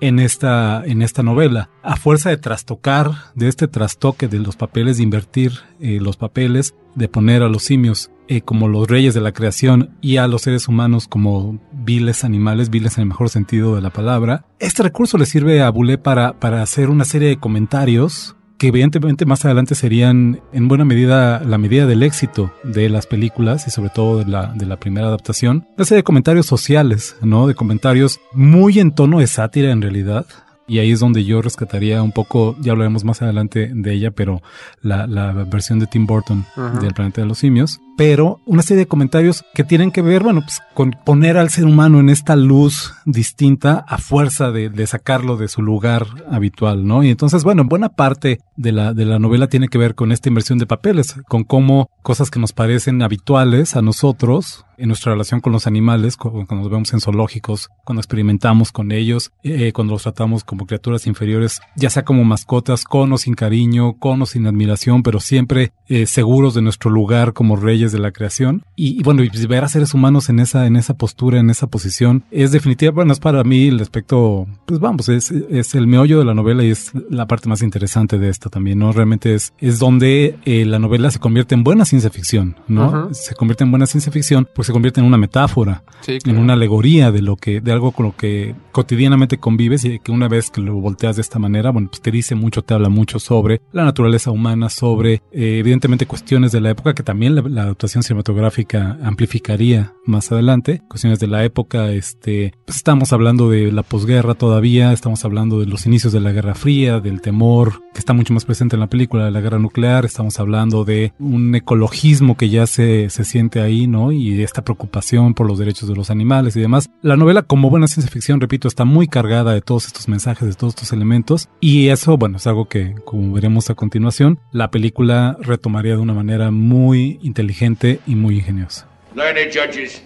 en 0.00 0.18
esta, 0.18 0.82
en 0.84 1.02
esta 1.02 1.22
novela. 1.22 1.70
A 1.82 1.96
fuerza 1.96 2.30
de 2.30 2.36
trastocar, 2.36 3.10
de 3.34 3.48
este 3.48 3.66
trastoque 3.68 4.28
de 4.28 4.38
los 4.40 4.56
papeles, 4.56 4.98
de 4.98 5.02
invertir 5.04 5.52
eh, 5.80 5.98
los 6.00 6.16
papeles, 6.16 6.74
de 6.94 7.08
poner 7.08 7.42
a 7.42 7.48
los 7.48 7.62
simios 7.64 8.10
como 8.44 8.66
los 8.66 8.88
reyes 8.88 9.14
de 9.14 9.20
la 9.20 9.30
creación 9.32 9.96
y 10.00 10.16
a 10.16 10.26
los 10.26 10.42
seres 10.42 10.66
humanos 10.66 11.06
como 11.06 11.60
viles 11.72 12.24
animales, 12.24 12.70
viles 12.70 12.96
en 12.98 13.02
el 13.02 13.08
mejor 13.08 13.28
sentido 13.28 13.76
de 13.76 13.80
la 13.82 13.90
palabra. 13.90 14.44
Este 14.58 14.82
recurso 14.82 15.16
le 15.16 15.26
sirve 15.26 15.62
a 15.62 15.70
Boulet 15.70 16.02
para, 16.02 16.32
para 16.40 16.60
hacer 16.60 16.90
una 16.90 17.04
serie 17.04 17.28
de 17.28 17.36
comentarios 17.38 18.34
que 18.58 18.68
evidentemente 18.68 19.26
más 19.26 19.44
adelante 19.44 19.74
serían 19.74 20.40
en 20.52 20.68
buena 20.68 20.84
medida 20.84 21.40
la 21.44 21.58
medida 21.58 21.86
del 21.86 22.02
éxito 22.02 22.52
de 22.64 22.88
las 22.88 23.06
películas 23.06 23.66
y 23.66 23.70
sobre 23.70 23.90
todo 23.90 24.18
de 24.18 24.26
la, 24.26 24.52
de 24.54 24.66
la 24.66 24.78
primera 24.78 25.08
adaptación. 25.08 25.66
Una 25.76 25.84
serie 25.84 25.98
de 25.98 26.04
comentarios 26.04 26.46
sociales, 26.46 27.16
¿no? 27.22 27.46
De 27.46 27.54
comentarios 27.54 28.20
muy 28.32 28.78
en 28.78 28.92
tono 28.92 29.20
de 29.20 29.26
sátira 29.26 29.70
en 29.70 29.82
realidad. 29.82 30.26
Y 30.68 30.80
ahí 30.80 30.90
es 30.90 30.98
donde 30.98 31.24
yo 31.24 31.42
rescataría 31.42 32.02
un 32.02 32.10
poco, 32.10 32.56
ya 32.60 32.72
hablaremos 32.72 33.04
más 33.04 33.22
adelante 33.22 33.70
de 33.72 33.92
ella, 33.92 34.10
pero 34.10 34.42
la, 34.82 35.06
la 35.06 35.32
versión 35.32 35.78
de 35.78 35.86
Tim 35.86 36.06
Burton 36.06 36.44
del 36.80 36.92
Planeta 36.92 37.20
de 37.20 37.28
los 37.28 37.38
Simios, 37.38 37.80
pero 37.96 38.40
una 38.46 38.62
serie 38.62 38.84
de 38.84 38.88
comentarios 38.88 39.44
que 39.54 39.64
tienen 39.64 39.90
que 39.90 40.02
ver, 40.02 40.22
bueno, 40.22 40.42
pues 40.42 40.60
con 40.74 40.94
poner 41.04 41.36
al 41.36 41.50
ser 41.50 41.64
humano 41.64 42.00
en 42.00 42.10
esta 42.10 42.36
luz 42.36 42.94
distinta 43.04 43.84
a 43.88 43.98
fuerza 43.98 44.50
de, 44.50 44.68
de 44.68 44.86
sacarlo 44.86 45.36
de 45.36 45.48
su 45.48 45.62
lugar 45.62 46.06
habitual, 46.30 46.86
¿no? 46.86 47.02
Y 47.02 47.10
entonces, 47.10 47.44
bueno, 47.44 47.64
buena 47.64 47.90
parte 47.90 48.40
de 48.56 48.72
la, 48.72 48.92
de 48.94 49.04
la 49.04 49.18
novela 49.18 49.48
tiene 49.48 49.68
que 49.68 49.78
ver 49.78 49.94
con 49.94 50.12
esta 50.12 50.28
inversión 50.28 50.58
de 50.58 50.66
papeles, 50.66 51.14
con 51.28 51.44
cómo 51.44 51.90
cosas 52.02 52.30
que 52.30 52.40
nos 52.40 52.52
parecen 52.52 53.02
habituales 53.02 53.76
a 53.76 53.82
nosotros, 53.82 54.64
en 54.78 54.88
nuestra 54.88 55.12
relación 55.12 55.40
con 55.40 55.52
los 55.52 55.66
animales, 55.66 56.16
cuando 56.16 56.54
nos 56.56 56.70
vemos 56.70 56.92
en 56.92 57.00
zoológicos, 57.00 57.70
cuando 57.84 58.00
experimentamos 58.00 58.72
con 58.72 58.92
ellos, 58.92 59.32
eh, 59.42 59.72
cuando 59.72 59.94
los 59.94 60.02
tratamos 60.02 60.44
como 60.44 60.66
criaturas 60.66 61.06
inferiores, 61.06 61.60
ya 61.76 61.90
sea 61.90 62.04
como 62.04 62.24
mascotas, 62.24 62.84
con 62.84 63.12
o 63.12 63.18
sin 63.18 63.34
cariño, 63.34 63.94
con 63.98 64.22
o 64.22 64.26
sin 64.26 64.46
admiración, 64.46 65.02
pero 65.02 65.20
siempre 65.20 65.72
eh, 65.88 66.06
seguros 66.06 66.54
de 66.54 66.62
nuestro 66.62 66.90
lugar 66.90 67.32
como 67.32 67.56
reyes 67.56 67.85
de 67.92 67.98
la 67.98 68.12
creación. 68.12 68.62
Y, 68.74 68.98
y, 68.98 69.02
bueno, 69.02 69.22
y 69.22 69.30
ver 69.46 69.64
a 69.64 69.68
seres 69.68 69.94
humanos 69.94 70.28
en 70.28 70.40
esa, 70.40 70.66
en 70.66 70.76
esa 70.76 70.94
postura, 70.94 71.38
en 71.38 71.50
esa 71.50 71.66
posición, 71.68 72.24
es 72.30 72.52
definitiva, 72.52 72.92
bueno, 72.92 73.12
es 73.12 73.20
para 73.20 73.42
mí 73.44 73.68
el 73.68 73.80
aspecto, 73.80 74.46
pues 74.66 74.80
vamos, 74.80 75.08
es, 75.08 75.30
es 75.30 75.74
el 75.74 75.86
meollo 75.86 76.18
de 76.18 76.24
la 76.24 76.34
novela 76.34 76.64
y 76.64 76.70
es 76.70 76.92
la 77.10 77.26
parte 77.26 77.48
más 77.48 77.62
interesante 77.62 78.18
de 78.18 78.28
esta 78.28 78.50
también, 78.50 78.78
¿no? 78.78 78.92
Realmente 78.92 79.34
es, 79.34 79.52
es 79.58 79.78
donde 79.78 80.36
eh, 80.44 80.64
la 80.64 80.78
novela 80.78 81.10
se 81.10 81.18
convierte 81.18 81.54
en 81.54 81.64
buena 81.64 81.84
ciencia 81.84 82.10
ficción, 82.10 82.56
¿no? 82.68 82.88
Uh 82.88 82.92
-huh. 82.92 83.14
Se 83.14 83.34
convierte 83.34 83.64
en 83.64 83.70
buena 83.70 83.86
ciencia 83.86 84.12
ficción, 84.12 84.48
pues 84.54 84.66
se 84.66 84.72
convierte 84.72 85.00
en 85.00 85.06
una 85.06 85.18
metáfora, 85.18 85.82
Sí, 86.00 86.18
claro. 86.18 86.38
en 86.38 86.44
una 86.44 86.52
alegoría 86.54 87.10
de 87.12 87.22
lo 87.22 87.36
que, 87.36 87.60
de 87.60 87.72
algo 87.72 87.92
con 87.92 88.06
lo 88.06 88.16
que 88.16 88.54
cotidianamente 88.72 89.38
convives 89.38 89.84
y 89.84 89.98
que 89.98 90.12
una 90.12 90.28
vez 90.28 90.50
que 90.50 90.60
lo 90.60 90.74
volteas 90.76 91.16
de 91.16 91.22
esta 91.22 91.38
manera, 91.38 91.70
bueno, 91.70 91.88
pues 91.88 92.00
te 92.00 92.10
dice 92.10 92.34
mucho, 92.34 92.62
te 92.62 92.74
habla 92.74 92.88
mucho 92.88 93.18
sobre 93.18 93.60
la 93.72 93.84
naturaleza 93.84 94.30
humana, 94.30 94.68
sobre 94.68 95.14
eh, 95.32 95.58
evidentemente 95.58 96.06
cuestiones 96.06 96.52
de 96.52 96.60
la 96.60 96.70
época 96.70 96.94
que 96.94 97.02
también 97.02 97.34
la, 97.34 97.42
la, 97.42 97.64
adaptación 97.76 98.02
cinematográfica 98.02 98.98
amplificaría 99.02 99.92
más 100.06 100.32
adelante, 100.32 100.82
cuestiones 100.88 101.18
de 101.18 101.26
la 101.26 101.44
época, 101.44 101.90
este, 101.90 102.54
pues 102.64 102.78
estamos 102.78 103.12
hablando 103.12 103.50
de 103.50 103.70
la 103.70 103.82
posguerra 103.82 104.34
todavía, 104.34 104.92
estamos 104.92 105.24
hablando 105.24 105.60
de 105.60 105.66
los 105.66 105.84
inicios 105.84 106.12
de 106.12 106.20
la 106.20 106.32
Guerra 106.32 106.54
Fría, 106.54 107.00
del 107.00 107.20
temor 107.20 107.82
que 107.92 107.98
está 107.98 108.12
mucho 108.12 108.32
más 108.32 108.44
presente 108.44 108.76
en 108.76 108.80
la 108.80 108.88
película 108.88 109.24
de 109.24 109.30
la 109.30 109.40
guerra 109.40 109.58
nuclear, 109.58 110.04
estamos 110.04 110.38
hablando 110.38 110.84
de 110.84 111.12
un 111.18 111.54
ecologismo 111.54 112.36
que 112.36 112.48
ya 112.48 112.66
se, 112.66 113.10
se 113.10 113.24
siente 113.24 113.60
ahí, 113.60 113.86
¿no? 113.86 114.12
Y 114.12 114.42
esta 114.42 114.62
preocupación 114.62 115.34
por 115.34 115.46
los 115.46 115.58
derechos 115.58 115.88
de 115.88 115.96
los 115.96 116.10
animales 116.10 116.56
y 116.56 116.60
demás. 116.60 116.88
La 117.02 117.16
novela, 117.16 117.42
como 117.42 117.70
buena 117.70 117.88
ciencia 117.88 118.12
ficción, 118.12 118.40
repito, 118.40 118.68
está 118.68 118.84
muy 118.84 119.08
cargada 119.08 119.54
de 119.54 119.62
todos 119.62 119.86
estos 119.86 120.08
mensajes, 120.08 120.46
de 120.46 120.54
todos 120.54 120.74
estos 120.74 120.92
elementos, 120.92 121.48
y 121.60 121.88
eso, 121.88 122.16
bueno, 122.16 122.36
es 122.36 122.46
algo 122.46 122.68
que, 122.68 122.94
como 123.04 123.32
veremos 123.32 123.70
a 123.70 123.74
continuación, 123.74 124.38
la 124.52 124.70
película 124.70 125.36
retomaría 125.40 125.96
de 125.96 126.02
una 126.02 126.14
manera 126.14 126.50
muy 126.50 127.18
inteligente 127.22 127.65
y 128.06 128.14
muy 128.14 128.36
ingeniosa. 128.36 128.84
Learned 129.14 129.50
judges, 129.50 130.00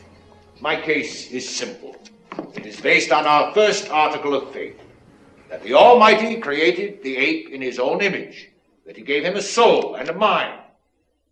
my 0.61 0.81
case 0.81 1.31
is 1.31 1.49
simple. 1.49 1.97
It 2.55 2.65
is 2.65 2.81
based 2.81 3.13
on 3.13 3.27
our 3.27 3.53
first 3.53 3.91
article 3.91 4.35
of 4.35 4.51
faith 4.53 4.79
that 5.49 5.63
the 5.63 5.75
Almighty 5.75 6.37
created 6.37 7.03
the 7.03 7.17
ape 7.17 7.51
in 7.51 7.61
his 7.61 7.79
own 7.79 8.01
image, 8.01 8.51
that 8.87 8.97
he 8.97 9.03
gave 9.03 9.25
him 9.25 9.37
a 9.37 9.43
soul 9.43 9.97
and 9.97 10.09
a 10.09 10.15
mind, 10.15 10.61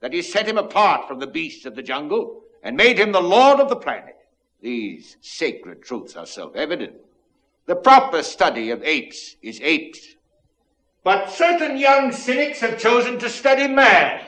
that 0.01 0.13
he 0.13 0.23
set 0.23 0.47
him 0.47 0.59
apart 0.59 1.07
from 1.07 1.19
the 1.19 1.27
beasts 1.27 1.65
of 1.65 1.77
the 1.77 1.83
jungle 1.83 2.43
and 2.63 2.77
made 2.77 2.99
him 2.99 3.13
the 3.13 3.21
lord 3.21 3.61
of 3.61 3.69
the 3.69 3.77
planet. 3.77 4.17
These 4.61 5.17
sacred 5.21 5.83
truths 5.83 6.17
are 6.17 6.27
self 6.27 6.57
evident. 6.57 6.95
The 7.67 7.77
proper 7.77 8.23
study 8.23 8.71
of 8.71 8.83
apes 8.83 9.37
is 9.41 9.61
apes. 9.63 10.17
But 11.05 11.31
certain 11.31 11.77
young 11.77 12.13
cynics 12.13 12.61
have 12.61 12.79
chosen 12.79 13.19
to 13.21 13.31
study 13.31 13.69
man. 13.69 14.21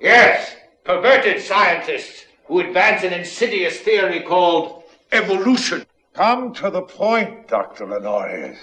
Yes, 0.00 0.56
perverted 0.86 1.42
scientists 1.42 2.26
who 2.46 2.60
advance 2.60 3.02
an 3.02 3.12
insidious 3.12 3.80
theory 3.80 4.20
called 4.20 4.84
evolution. 5.10 5.84
Come 6.14 6.54
to 6.54 6.70
the 6.70 6.82
point, 6.82 7.48
Dr. 7.48 7.86
Lenorius. 7.86 8.56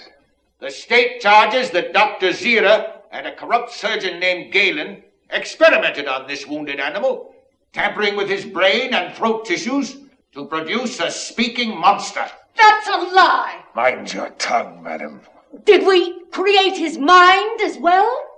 The 0.60 0.72
state 0.72 1.20
charges 1.20 1.70
that 1.72 1.92
Dr. 1.92 2.30
Zira 2.30 3.01
and 3.12 3.27
a 3.27 3.36
corrupt 3.36 3.74
surgeon 3.74 4.20
named 4.22 4.53
Galen 4.53 5.03
experimented 5.30 6.08
on 6.08 6.25
this 6.25 6.48
wounded 6.48 6.80
animal, 6.80 7.36
tampering 7.74 8.15
with 8.15 8.30
his 8.30 8.46
brain 8.46 8.94
and 8.94 9.13
throat 9.13 9.46
tissues 9.46 9.98
to 10.32 10.46
produce 10.46 11.01
a 11.01 11.12
speaking 11.12 11.77
monster. 11.77 12.25
That's 12.56 12.88
a 12.88 12.98
lie. 13.13 13.63
Mind 13.75 14.13
your 14.13 14.30
tongue, 14.32 14.82
madam. 14.82 15.20
Did 15.65 15.86
we 15.86 16.24
create 16.32 16.77
his 16.77 16.98
mind 16.98 17.60
as 17.62 17.77
well? 17.77 18.30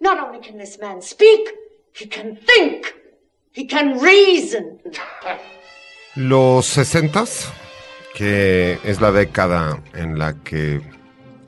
Not 0.00 0.18
only 0.18 0.40
can 0.40 0.56
this 0.56 0.78
man 0.78 1.02
speak, 1.02 1.50
he 1.92 2.06
can 2.06 2.34
think. 2.34 2.94
He 3.58 3.66
can 3.66 3.98
reason. 4.00 4.78
Los 6.14 6.64
sesentas, 6.66 7.52
que 8.14 8.78
es 8.84 9.00
la 9.00 9.10
década 9.10 9.82
en 9.94 10.16
la 10.16 10.34
que 10.44 10.80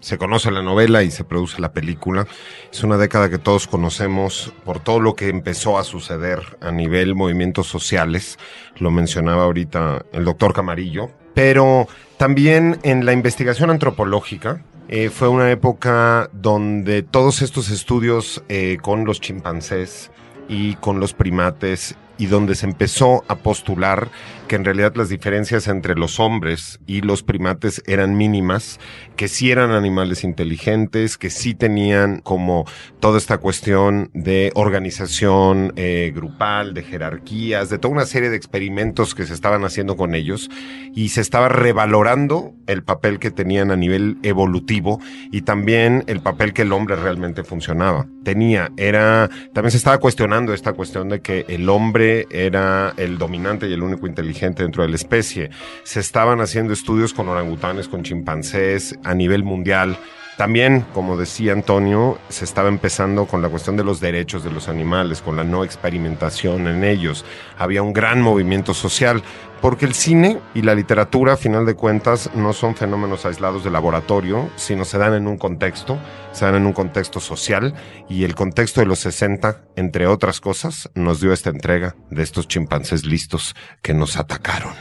se 0.00 0.18
conoce 0.18 0.50
la 0.50 0.60
novela 0.60 1.04
y 1.04 1.12
se 1.12 1.22
produce 1.22 1.60
la 1.60 1.72
película. 1.72 2.26
Es 2.72 2.82
una 2.82 2.96
década 2.96 3.30
que 3.30 3.38
todos 3.38 3.68
conocemos 3.68 4.52
por 4.64 4.80
todo 4.80 4.98
lo 4.98 5.14
que 5.14 5.28
empezó 5.28 5.78
a 5.78 5.84
suceder 5.84 6.40
a 6.60 6.72
nivel 6.72 7.14
movimientos 7.14 7.68
sociales. 7.68 8.40
Lo 8.80 8.90
mencionaba 8.90 9.44
ahorita 9.44 10.04
el 10.12 10.24
doctor 10.24 10.52
Camarillo. 10.52 11.12
Pero 11.34 11.86
también 12.16 12.80
en 12.82 13.06
la 13.06 13.12
investigación 13.12 13.70
antropológica, 13.70 14.64
eh, 14.88 15.10
fue 15.10 15.28
una 15.28 15.48
época 15.52 16.28
donde 16.32 17.04
todos 17.04 17.40
estos 17.40 17.70
estudios 17.70 18.42
eh, 18.48 18.78
con 18.82 19.04
los 19.04 19.20
chimpancés 19.20 20.10
y 20.48 20.74
con 20.76 21.00
los 21.00 21.14
primates 21.14 21.96
y 22.20 22.26
donde 22.26 22.54
se 22.54 22.66
empezó 22.66 23.24
a 23.28 23.36
postular 23.36 24.10
que 24.46 24.56
en 24.56 24.64
realidad 24.64 24.94
las 24.96 25.08
diferencias 25.08 25.68
entre 25.68 25.94
los 25.94 26.18
hombres 26.18 26.80
y 26.84 27.02
los 27.02 27.22
primates 27.22 27.82
eran 27.86 28.16
mínimas, 28.16 28.80
que 29.14 29.28
sí 29.28 29.50
eran 29.52 29.70
animales 29.70 30.24
inteligentes, 30.24 31.16
que 31.16 31.30
sí 31.30 31.54
tenían 31.54 32.20
como 32.20 32.66
toda 32.98 33.16
esta 33.16 33.38
cuestión 33.38 34.10
de 34.12 34.50
organización 34.56 35.72
eh, 35.76 36.12
grupal, 36.12 36.74
de 36.74 36.82
jerarquías, 36.82 37.70
de 37.70 37.78
toda 37.78 37.94
una 37.94 38.06
serie 38.06 38.28
de 38.28 38.36
experimentos 38.36 39.14
que 39.14 39.24
se 39.24 39.34
estaban 39.34 39.64
haciendo 39.64 39.96
con 39.96 40.16
ellos 40.16 40.50
y 40.96 41.10
se 41.10 41.20
estaba 41.20 41.48
revalorando 41.48 42.52
el 42.66 42.82
papel 42.82 43.20
que 43.20 43.30
tenían 43.30 43.70
a 43.70 43.76
nivel 43.76 44.18
evolutivo 44.24 45.00
y 45.30 45.42
también 45.42 46.02
el 46.08 46.20
papel 46.20 46.52
que 46.52 46.62
el 46.62 46.72
hombre 46.72 46.96
realmente 46.96 47.44
funcionaba. 47.44 48.08
Tenía, 48.24 48.72
era, 48.76 49.30
también 49.54 49.70
se 49.70 49.76
estaba 49.76 49.98
cuestionando 49.98 50.52
esta 50.52 50.72
cuestión 50.72 51.08
de 51.08 51.20
que 51.20 51.44
el 51.48 51.68
hombre 51.68 52.09
era 52.30 52.94
el 52.96 53.18
dominante 53.18 53.68
y 53.68 53.72
el 53.72 53.82
único 53.82 54.06
inteligente 54.06 54.62
dentro 54.62 54.82
de 54.82 54.88
la 54.88 54.96
especie. 54.96 55.50
Se 55.84 56.00
estaban 56.00 56.40
haciendo 56.40 56.72
estudios 56.72 57.14
con 57.14 57.28
orangutanes, 57.28 57.88
con 57.88 58.02
chimpancés 58.02 58.98
a 59.04 59.14
nivel 59.14 59.44
mundial. 59.44 59.98
También, 60.40 60.86
como 60.94 61.18
decía 61.18 61.52
Antonio, 61.52 62.18
se 62.30 62.46
estaba 62.46 62.70
empezando 62.70 63.26
con 63.26 63.42
la 63.42 63.50
cuestión 63.50 63.76
de 63.76 63.84
los 63.84 64.00
derechos 64.00 64.42
de 64.42 64.50
los 64.50 64.70
animales, 64.70 65.20
con 65.20 65.36
la 65.36 65.44
no 65.44 65.64
experimentación 65.64 66.66
en 66.66 66.82
ellos. 66.82 67.26
Había 67.58 67.82
un 67.82 67.92
gran 67.92 68.22
movimiento 68.22 68.72
social, 68.72 69.22
porque 69.60 69.84
el 69.84 69.92
cine 69.92 70.38
y 70.54 70.62
la 70.62 70.74
literatura, 70.74 71.34
a 71.34 71.36
final 71.36 71.66
de 71.66 71.74
cuentas, 71.74 72.30
no 72.34 72.54
son 72.54 72.74
fenómenos 72.74 73.26
aislados 73.26 73.64
de 73.64 73.70
laboratorio, 73.70 74.48
sino 74.56 74.86
se 74.86 74.96
dan 74.96 75.12
en 75.12 75.26
un 75.26 75.36
contexto, 75.36 75.98
se 76.32 76.46
dan 76.46 76.54
en 76.54 76.64
un 76.64 76.72
contexto 76.72 77.20
social, 77.20 77.74
y 78.08 78.24
el 78.24 78.34
contexto 78.34 78.80
de 78.80 78.86
los 78.86 79.00
60, 79.00 79.64
entre 79.76 80.06
otras 80.06 80.40
cosas, 80.40 80.88
nos 80.94 81.20
dio 81.20 81.34
esta 81.34 81.50
entrega 81.50 81.96
de 82.08 82.22
estos 82.22 82.48
chimpancés 82.48 83.04
listos 83.04 83.54
que 83.82 83.92
nos 83.92 84.16
atacaron. 84.16 84.72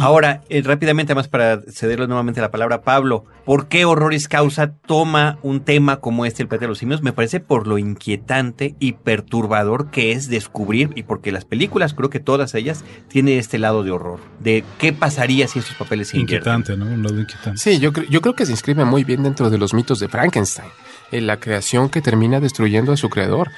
Ahora, 0.00 0.42
eh, 0.48 0.62
rápidamente, 0.62 1.14
más 1.14 1.28
para 1.28 1.60
cederle 1.62 2.06
nuevamente 2.06 2.40
la 2.40 2.50
palabra 2.50 2.76
a 2.76 2.82
Pablo, 2.82 3.24
¿por 3.44 3.68
qué 3.68 3.84
Horroris 3.84 4.28
Causa 4.28 4.72
toma 4.72 5.38
un 5.42 5.60
tema 5.60 5.98
como 5.98 6.26
este, 6.26 6.42
el 6.42 6.48
planeta 6.48 6.66
de 6.66 6.68
los 6.68 6.78
simios? 6.78 7.02
Me 7.02 7.12
parece 7.12 7.40
por 7.40 7.66
lo 7.66 7.78
inquietante 7.78 8.74
y 8.78 8.92
perturbador 8.92 9.90
que 9.90 10.12
es 10.12 10.28
descubrir, 10.28 10.90
y 10.94 11.02
porque 11.02 11.32
las 11.32 11.44
películas, 11.44 11.94
creo 11.94 12.10
que 12.10 12.20
todas 12.20 12.54
ellas, 12.54 12.84
tienen 13.08 13.38
este 13.38 13.58
lado 13.58 13.82
de 13.82 13.90
horror, 13.90 14.20
de 14.40 14.64
qué 14.78 14.92
pasaría 14.92 15.48
si 15.48 15.58
estos 15.58 15.76
papeles 15.76 16.08
se 16.08 16.18
Inquietante, 16.18 16.76
¿no? 16.76 16.86
Un 16.86 17.02
lado 17.02 17.20
inquietante. 17.20 17.58
Sí, 17.58 17.78
yo, 17.78 17.92
yo 17.92 18.20
creo 18.20 18.34
que 18.34 18.46
se 18.46 18.52
inscribe 18.52 18.84
muy 18.84 19.04
bien 19.04 19.22
dentro 19.22 19.50
de 19.50 19.58
los 19.58 19.74
mitos 19.74 20.00
de 20.00 20.08
Frankenstein 20.08 20.68
en 20.68 20.72
la 21.10 21.40
creación 21.40 21.88
que 21.88 22.02
termina 22.02 22.40
destruyendo 22.40 22.92
a 22.92 22.96
su 22.96 23.08
creador. 23.08 23.50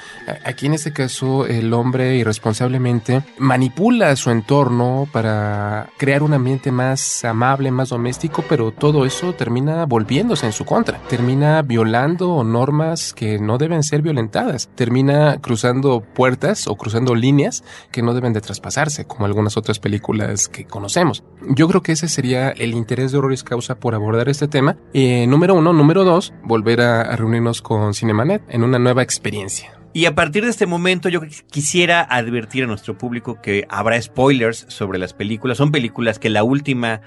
Aquí 0.44 0.66
en 0.66 0.74
este 0.74 0.92
caso 0.92 1.46
el 1.46 1.72
hombre 1.72 2.16
irresponsablemente 2.16 3.22
manipula 3.38 4.14
su 4.16 4.30
entorno 4.30 5.08
para 5.12 5.88
crear 5.98 6.22
un 6.22 6.34
ambiente 6.34 6.72
más 6.72 7.24
amable, 7.24 7.70
más 7.70 7.90
doméstico, 7.90 8.44
pero 8.48 8.70
todo 8.70 9.04
eso 9.04 9.34
termina 9.34 9.86
volviéndose 9.86 10.46
en 10.46 10.52
su 10.52 10.64
contra. 10.64 10.98
Termina 11.08 11.62
violando 11.62 12.44
normas 12.44 13.12
que 13.12 13.38
no 13.38 13.58
deben 13.58 13.82
ser 13.82 14.02
violentadas. 14.02 14.68
Termina 14.74 15.38
cruzando 15.40 16.00
puertas 16.00 16.66
o 16.66 16.76
cruzando 16.76 17.14
líneas 17.14 17.64
que 17.90 18.02
no 18.02 18.14
deben 18.14 18.32
de 18.32 18.40
traspasarse, 18.40 19.06
como 19.06 19.26
algunas 19.26 19.56
otras 19.56 19.78
películas 19.78 20.48
que 20.48 20.64
conocemos. 20.64 21.24
Yo 21.48 21.68
creo 21.68 21.82
que 21.82 21.92
ese 21.92 22.08
sería 22.08 22.50
el 22.50 22.74
interés 22.74 23.12
de 23.12 23.18
Horroris 23.18 23.42
Causa 23.42 23.76
por 23.76 23.94
abordar 23.94 24.28
este 24.28 24.48
tema. 24.48 24.76
Eh, 24.92 25.26
número 25.26 25.54
uno. 25.54 25.72
Número 25.72 26.04
dos, 26.04 26.32
volver 26.42 26.80
a, 26.80 27.02
a 27.02 27.16
con 27.62 27.94
Cinemanet 27.94 28.42
en 28.48 28.62
una 28.62 28.78
nueva 28.78 29.02
experiencia. 29.02 29.72
Y 29.92 30.04
a 30.04 30.14
partir 30.14 30.44
de 30.44 30.50
este 30.50 30.66
momento 30.66 31.08
yo 31.08 31.20
quisiera 31.50 32.00
advertir 32.02 32.62
a 32.62 32.66
nuestro 32.68 32.96
público 32.96 33.40
que 33.42 33.66
habrá 33.68 34.00
spoilers 34.00 34.66
sobre 34.68 35.00
las 35.00 35.14
películas. 35.14 35.58
Son 35.58 35.72
películas 35.72 36.20
que 36.20 36.30
la 36.30 36.44
última 36.44 37.00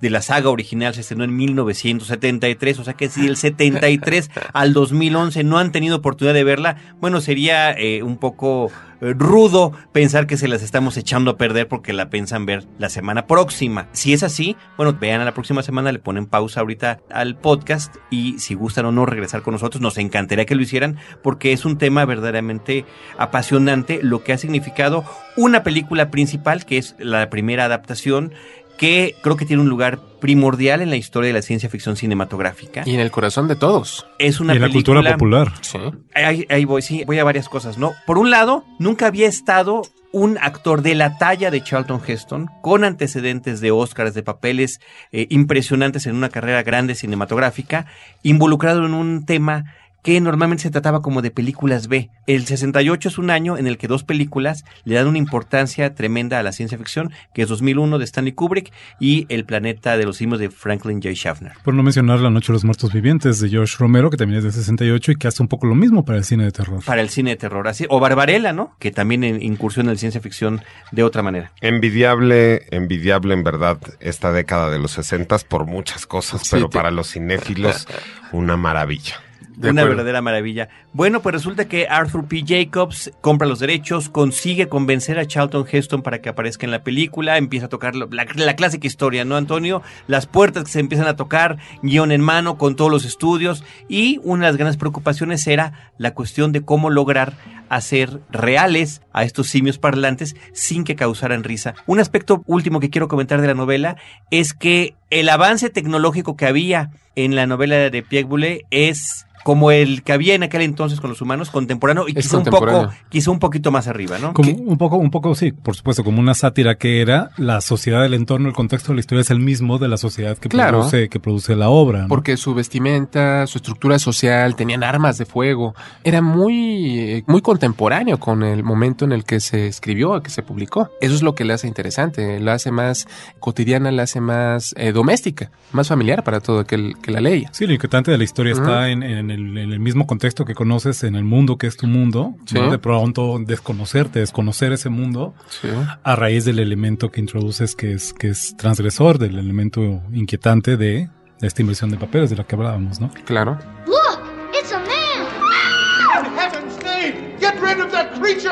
de 0.00 0.10
la 0.10 0.20
saga 0.20 0.50
original 0.50 0.94
se 0.94 1.00
estrenó 1.00 1.24
en 1.24 1.34
1973, 1.36 2.78
o 2.78 2.84
sea 2.84 2.94
que 2.94 3.08
si 3.08 3.22
del 3.22 3.36
73 3.36 4.30
al 4.52 4.72
2011 4.74 5.42
no 5.44 5.58
han 5.58 5.72
tenido 5.72 5.96
oportunidad 5.96 6.34
de 6.34 6.44
verla, 6.44 6.76
bueno, 7.00 7.20
sería 7.20 7.72
eh, 7.72 8.02
un 8.02 8.18
poco 8.18 8.70
eh, 9.00 9.14
rudo 9.16 9.72
pensar 9.92 10.26
que 10.26 10.36
se 10.36 10.48
las 10.48 10.62
estamos 10.62 10.96
echando 10.98 11.30
a 11.30 11.36
perder 11.38 11.66
porque 11.68 11.94
la 11.94 12.10
piensan 12.10 12.44
ver 12.44 12.66
la 12.78 12.90
semana 12.90 13.26
próxima. 13.26 13.88
Si 13.92 14.12
es 14.12 14.22
así, 14.22 14.56
bueno, 14.76 14.96
vean 15.00 15.22
a 15.22 15.24
la 15.24 15.32
próxima 15.32 15.62
semana, 15.62 15.92
le 15.92 15.98
ponen 15.98 16.26
pausa 16.26 16.60
ahorita 16.60 17.00
al 17.10 17.36
podcast 17.36 17.96
y 18.10 18.38
si 18.38 18.54
gustan 18.54 18.84
o 18.84 18.92
no 18.92 19.06
regresar 19.06 19.42
con 19.42 19.52
nosotros, 19.52 19.80
nos 19.80 19.96
encantaría 19.96 20.44
que 20.44 20.54
lo 20.54 20.62
hicieran 20.62 20.98
porque 21.22 21.52
es 21.52 21.64
un 21.64 21.78
tema 21.78 22.04
verdaderamente 22.04 22.84
apasionante, 23.16 24.00
lo 24.02 24.22
que 24.22 24.34
ha 24.34 24.38
significado 24.38 25.04
una 25.36 25.62
película 25.62 26.10
principal, 26.10 26.66
que 26.66 26.76
es 26.76 26.94
la 26.98 27.30
primera 27.30 27.64
adaptación, 27.64 28.34
que 28.80 29.14
creo 29.20 29.36
que 29.36 29.44
tiene 29.44 29.62
un 29.62 29.68
lugar 29.68 30.00
primordial 30.22 30.80
en 30.80 30.88
la 30.88 30.96
historia 30.96 31.28
de 31.28 31.34
la 31.34 31.42
ciencia 31.42 31.68
ficción 31.68 31.96
cinematográfica. 31.96 32.82
Y 32.86 32.94
en 32.94 33.00
el 33.00 33.10
corazón 33.10 33.46
de 33.46 33.54
todos. 33.54 34.06
Es 34.18 34.40
una 34.40 34.54
y 34.54 34.56
en 34.56 34.62
la 34.62 34.70
cultura 34.70 35.02
popular. 35.02 35.52
Sí. 35.60 35.78
Ahí, 36.14 36.46
ahí 36.48 36.64
voy, 36.64 36.80
sí, 36.80 37.04
voy 37.04 37.18
a 37.18 37.24
varias 37.24 37.50
cosas, 37.50 37.76
¿no? 37.76 37.92
Por 38.06 38.16
un 38.16 38.30
lado, 38.30 38.64
nunca 38.78 39.06
había 39.06 39.28
estado 39.28 39.82
un 40.12 40.38
actor 40.40 40.80
de 40.80 40.94
la 40.94 41.18
talla 41.18 41.50
de 41.50 41.62
Charlton 41.62 42.00
Heston, 42.06 42.48
con 42.62 42.82
antecedentes 42.84 43.60
de 43.60 43.70
Oscars, 43.70 44.14
de 44.14 44.22
papeles 44.22 44.80
eh, 45.12 45.26
impresionantes 45.28 46.06
en 46.06 46.16
una 46.16 46.30
carrera 46.30 46.62
grande 46.62 46.94
cinematográfica, 46.94 47.84
involucrado 48.22 48.86
en 48.86 48.94
un 48.94 49.26
tema 49.26 49.74
que 50.02 50.20
normalmente 50.20 50.62
se 50.62 50.70
trataba 50.70 51.02
como 51.02 51.22
de 51.22 51.30
películas 51.30 51.88
B. 51.88 52.10
El 52.26 52.46
68 52.46 53.08
es 53.08 53.18
un 53.18 53.30
año 53.30 53.58
en 53.58 53.66
el 53.66 53.76
que 53.78 53.86
dos 53.88 54.04
películas 54.04 54.64
le 54.84 54.94
dan 54.94 55.06
una 55.06 55.18
importancia 55.18 55.94
tremenda 55.94 56.38
a 56.38 56.42
la 56.42 56.52
ciencia 56.52 56.78
ficción, 56.78 57.12
que 57.34 57.42
es 57.42 57.48
2001 57.48 57.98
de 57.98 58.04
Stanley 58.04 58.32
Kubrick 58.32 58.72
y 58.98 59.26
El 59.28 59.44
planeta 59.44 59.96
de 59.96 60.04
los 60.04 60.16
simios 60.16 60.38
de 60.40 60.50
Franklin 60.50 61.02
J. 61.02 61.14
Schaffner. 61.14 61.52
Por 61.64 61.74
no 61.74 61.82
mencionar 61.82 62.20
La 62.20 62.30
Noche 62.30 62.48
de 62.48 62.54
los 62.54 62.64
Muertos 62.64 62.92
Vivientes 62.92 63.40
de 63.40 63.48
George 63.48 63.76
Romero, 63.78 64.10
que 64.10 64.16
también 64.16 64.38
es 64.38 64.44
de 64.44 64.52
68 64.52 65.12
y 65.12 65.16
que 65.16 65.28
hace 65.28 65.42
un 65.42 65.48
poco 65.48 65.66
lo 65.66 65.74
mismo 65.74 66.04
para 66.04 66.18
el 66.18 66.24
cine 66.24 66.44
de 66.44 66.52
terror. 66.52 66.82
Para 66.84 67.00
el 67.02 67.10
cine 67.10 67.30
de 67.30 67.36
terror, 67.36 67.66
así. 67.68 67.86
O 67.88 68.00
Barbarella, 68.00 68.52
¿no? 68.52 68.74
Que 68.78 68.90
también 68.90 69.24
incursiona 69.42 69.90
en 69.90 69.94
la 69.96 69.98
ciencia 69.98 70.20
ficción 70.20 70.62
de 70.92 71.02
otra 71.02 71.22
manera. 71.22 71.52
Envidiable, 71.60 72.66
envidiable 72.70 73.34
en 73.34 73.42
verdad 73.44 73.78
esta 74.00 74.32
década 74.32 74.70
de 74.70 74.78
los 74.78 74.92
60 74.92 75.36
por 75.48 75.66
muchas 75.66 76.06
cosas, 76.06 76.42
Sí, 76.42 76.48
pero 76.52 76.68
te- 76.68 76.78
para 76.78 76.90
los 76.90 77.10
cinéfilos 77.12 77.86
una 78.32 78.56
maravilla. 78.56 79.16
De 79.60 79.70
una 79.70 79.82
acuerdo. 79.82 79.96
verdadera 79.98 80.22
maravilla. 80.22 80.68
Bueno, 80.92 81.20
pues 81.20 81.34
resulta 81.34 81.68
que 81.68 81.86
Arthur 81.86 82.26
P. 82.26 82.44
Jacobs 82.46 83.12
compra 83.20 83.46
los 83.46 83.58
derechos, 83.58 84.08
consigue 84.08 84.68
convencer 84.68 85.18
a 85.18 85.26
Charlton 85.26 85.66
Heston 85.70 86.02
para 86.02 86.20
que 86.20 86.28
aparezca 86.30 86.66
en 86.66 86.70
la 86.70 86.82
película, 86.82 87.36
empieza 87.36 87.66
a 87.66 87.68
tocar 87.68 87.94
la, 87.94 88.06
la 88.10 88.56
clásica 88.56 88.86
historia, 88.86 89.24
¿no, 89.24 89.36
Antonio? 89.36 89.82
Las 90.06 90.26
puertas 90.26 90.64
que 90.64 90.70
se 90.70 90.80
empiezan 90.80 91.08
a 91.08 91.16
tocar, 91.16 91.58
guion 91.82 92.10
en 92.10 92.20
mano, 92.22 92.56
con 92.56 92.74
todos 92.74 92.90
los 92.90 93.04
estudios, 93.04 93.62
y 93.88 94.18
una 94.22 94.46
de 94.46 94.52
las 94.52 94.56
grandes 94.56 94.76
preocupaciones 94.78 95.46
era 95.46 95.92
la 95.98 96.14
cuestión 96.14 96.52
de 96.52 96.62
cómo 96.62 96.88
lograr 96.88 97.34
hacer 97.68 98.20
reales 98.30 99.00
a 99.12 99.24
estos 99.24 99.48
simios 99.48 99.78
parlantes 99.78 100.36
sin 100.52 100.84
que 100.84 100.96
causaran 100.96 101.44
risa. 101.44 101.74
Un 101.86 102.00
aspecto 102.00 102.42
último 102.46 102.80
que 102.80 102.90
quiero 102.90 103.08
comentar 103.08 103.40
de 103.40 103.46
la 103.46 103.54
novela 103.54 103.96
es 104.30 104.54
que 104.54 104.94
el 105.10 105.28
avance 105.28 105.70
tecnológico 105.70 106.36
que 106.36 106.46
había 106.46 106.90
en 107.14 107.36
la 107.36 107.46
novela 107.46 107.90
de 107.90 108.02
Pierre 108.02 108.26
Boulet 108.26 108.66
es 108.70 109.26
como 109.44 109.70
el 109.70 110.02
que 110.02 110.12
había 110.12 110.34
en 110.34 110.42
aquel 110.42 110.62
entonces 110.62 111.00
con 111.00 111.10
los 111.10 111.20
humanos, 111.22 111.50
contemporáneo 111.50 112.06
y 112.08 112.12
Es 112.18 112.26
quizá 112.26 112.38
un 112.38 112.44
poco, 112.44 112.88
quizá 113.08 113.30
un 113.30 113.38
poquito 113.38 113.70
más 113.70 113.86
arriba, 113.88 114.18
¿no? 114.18 114.32
Como 114.34 114.52
un 114.52 114.76
poco, 114.78 114.96
un 114.96 115.10
poco, 115.10 115.34
sí, 115.34 115.52
por 115.52 115.74
supuesto, 115.76 116.04
como 116.04 116.20
una 116.20 116.34
sátira 116.34 116.74
que 116.76 117.00
era 117.00 117.30
la 117.36 117.60
sociedad 117.60 118.02
del 118.02 118.14
entorno, 118.14 118.48
el 118.48 118.54
contexto 118.54 118.92
de 118.92 118.96
la 118.96 119.00
historia 119.00 119.22
es 119.22 119.30
el 119.30 119.40
mismo 119.40 119.78
de 119.78 119.88
la 119.88 119.96
sociedad 119.96 120.36
que 120.38 120.48
Claro. 120.48 120.78
produce, 120.78 121.08
que 121.08 121.20
produce 121.20 121.56
la 121.56 121.68
obra. 121.70 122.02
¿no? 122.02 122.08
Porque 122.08 122.36
su 122.36 122.54
vestimenta, 122.54 123.46
su 123.46 123.58
estructura 123.58 123.98
social, 123.98 124.56
tenían 124.56 124.84
armas 124.84 125.18
de 125.18 125.24
fuego. 125.26 125.74
Era 126.04 126.20
muy, 126.22 126.98
eh, 127.00 127.24
muy 127.26 127.40
contemporáneo 127.40 128.18
con 128.18 128.42
el 128.42 128.62
momento 128.62 129.04
en 129.04 129.12
el 129.12 129.24
que 129.24 129.40
se 129.40 129.66
escribió, 129.66 130.22
que 130.22 130.30
se 130.30 130.42
publicó. 130.42 130.90
Eso 131.00 131.14
es 131.14 131.22
lo 131.22 131.34
que 131.34 131.44
le 131.44 131.52
hace 131.54 131.66
interesante, 131.66 132.40
lo 132.40 132.52
hace 132.52 132.70
más 132.70 133.06
cotidiana, 133.38 133.90
la 133.90 134.02
hace 134.04 134.20
más 134.20 134.74
eh, 134.76 134.92
doméstica, 134.92 135.50
más 135.72 135.88
familiar 135.88 136.24
para 136.24 136.40
todo 136.40 136.60
aquel 136.60 136.94
que 137.02 137.10
la 137.10 137.20
leía. 137.20 137.48
Sí, 137.52 137.66
lo 137.66 137.72
inquietante 137.72 138.10
de 138.10 138.18
la 138.18 138.24
historia 138.24 138.52
está 138.52 138.88
en, 138.90 139.02
en 139.02 139.29
el, 139.30 139.56
en 139.58 139.72
el 139.72 139.80
mismo 139.80 140.06
contexto 140.06 140.44
que 140.44 140.54
conoces 140.54 141.02
en 141.04 141.14
el 141.14 141.24
mundo 141.24 141.56
que 141.58 141.66
es 141.66 141.76
tu 141.76 141.86
mundo. 141.86 142.34
Sí. 142.46 142.54
¿no? 142.56 142.70
De 142.70 142.78
pronto 142.78 143.38
desconocerte, 143.38 144.20
desconocer 144.20 144.72
ese 144.72 144.88
mundo 144.88 145.34
Sí. 145.48 145.68
a 146.02 146.16
raíz 146.16 146.44
del 146.44 146.58
elemento 146.58 147.10
que 147.10 147.20
introduces 147.20 147.74
que 147.74 147.92
es, 147.92 148.12
que 148.12 148.28
es 148.28 148.56
transgresor, 148.56 149.18
del 149.18 149.38
elemento 149.38 150.02
inquietante 150.12 150.76
de, 150.76 151.08
de 151.40 151.46
esta 151.46 151.62
inversión 151.62 151.90
de 151.90 151.96
papeles 151.96 152.30
de 152.30 152.36
la 152.36 152.44
que 152.44 152.54
hablábamos, 152.56 153.00
¿no? 153.00 153.10
Claro. 153.24 153.58
Look! 153.86 154.20
It's 154.52 154.72
a 154.72 154.78
man! 154.78 156.26
In 156.26 156.32
heaven's 156.36 156.78
name, 156.84 157.36
get 157.40 157.54
rid 157.60 157.80
of 157.80 157.90
that 157.92 158.12
creature! 158.20 158.50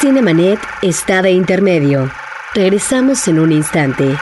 Cinemanet 0.00 0.58
está 0.80 1.22
de 1.22 1.32
intermedio. 1.32 2.10
Regresamos 2.54 3.28
en 3.28 3.40
un 3.40 3.52
instante. 3.52 4.16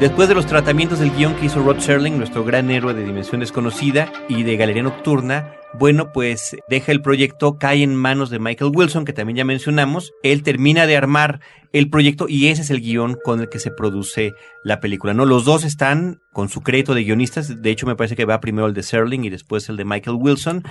Después 0.00 0.28
de 0.28 0.34
los 0.34 0.46
tratamientos 0.46 1.00
del 1.00 1.10
guion 1.10 1.34
que 1.34 1.46
hizo 1.46 1.60
Rod 1.60 1.80
Serling, 1.80 2.16
nuestro 2.16 2.44
gran 2.44 2.70
héroe 2.70 2.94
de 2.94 3.04
Dimensión 3.04 3.40
Desconocida 3.40 4.10
y 4.28 4.44
de 4.44 4.56
Galería 4.56 4.84
Nocturna, 4.84 5.52
bueno, 5.74 6.12
pues 6.12 6.56
deja 6.68 6.92
el 6.92 7.02
proyecto, 7.02 7.58
cae 7.58 7.82
en 7.82 7.94
manos 7.94 8.30
de 8.30 8.38
Michael 8.38 8.72
Wilson, 8.74 9.04
que 9.04 9.12
también 9.12 9.36
ya 9.36 9.44
mencionamos. 9.44 10.12
Él 10.22 10.42
termina 10.42 10.86
de 10.86 10.96
armar 10.96 11.40
el 11.72 11.90
proyecto 11.90 12.26
y 12.28 12.48
ese 12.48 12.62
es 12.62 12.70
el 12.70 12.80
guion 12.80 13.16
con 13.22 13.40
el 13.40 13.48
que 13.48 13.58
se 13.58 13.70
produce 13.70 14.32
la 14.64 14.80
película. 14.80 15.14
No, 15.14 15.24
los 15.24 15.44
dos 15.44 15.64
están 15.64 16.20
con 16.32 16.48
su 16.48 16.62
crédito 16.62 16.94
de 16.94 17.04
guionistas. 17.04 17.62
De 17.62 17.70
hecho, 17.70 17.86
me 17.86 17.96
parece 17.96 18.16
que 18.16 18.24
va 18.24 18.40
primero 18.40 18.66
el 18.66 18.74
de 18.74 18.82
Serling 18.82 19.24
y 19.24 19.30
después 19.30 19.68
el 19.68 19.76
de 19.76 19.84
Michael 19.84 20.18
Wilson. 20.20 20.62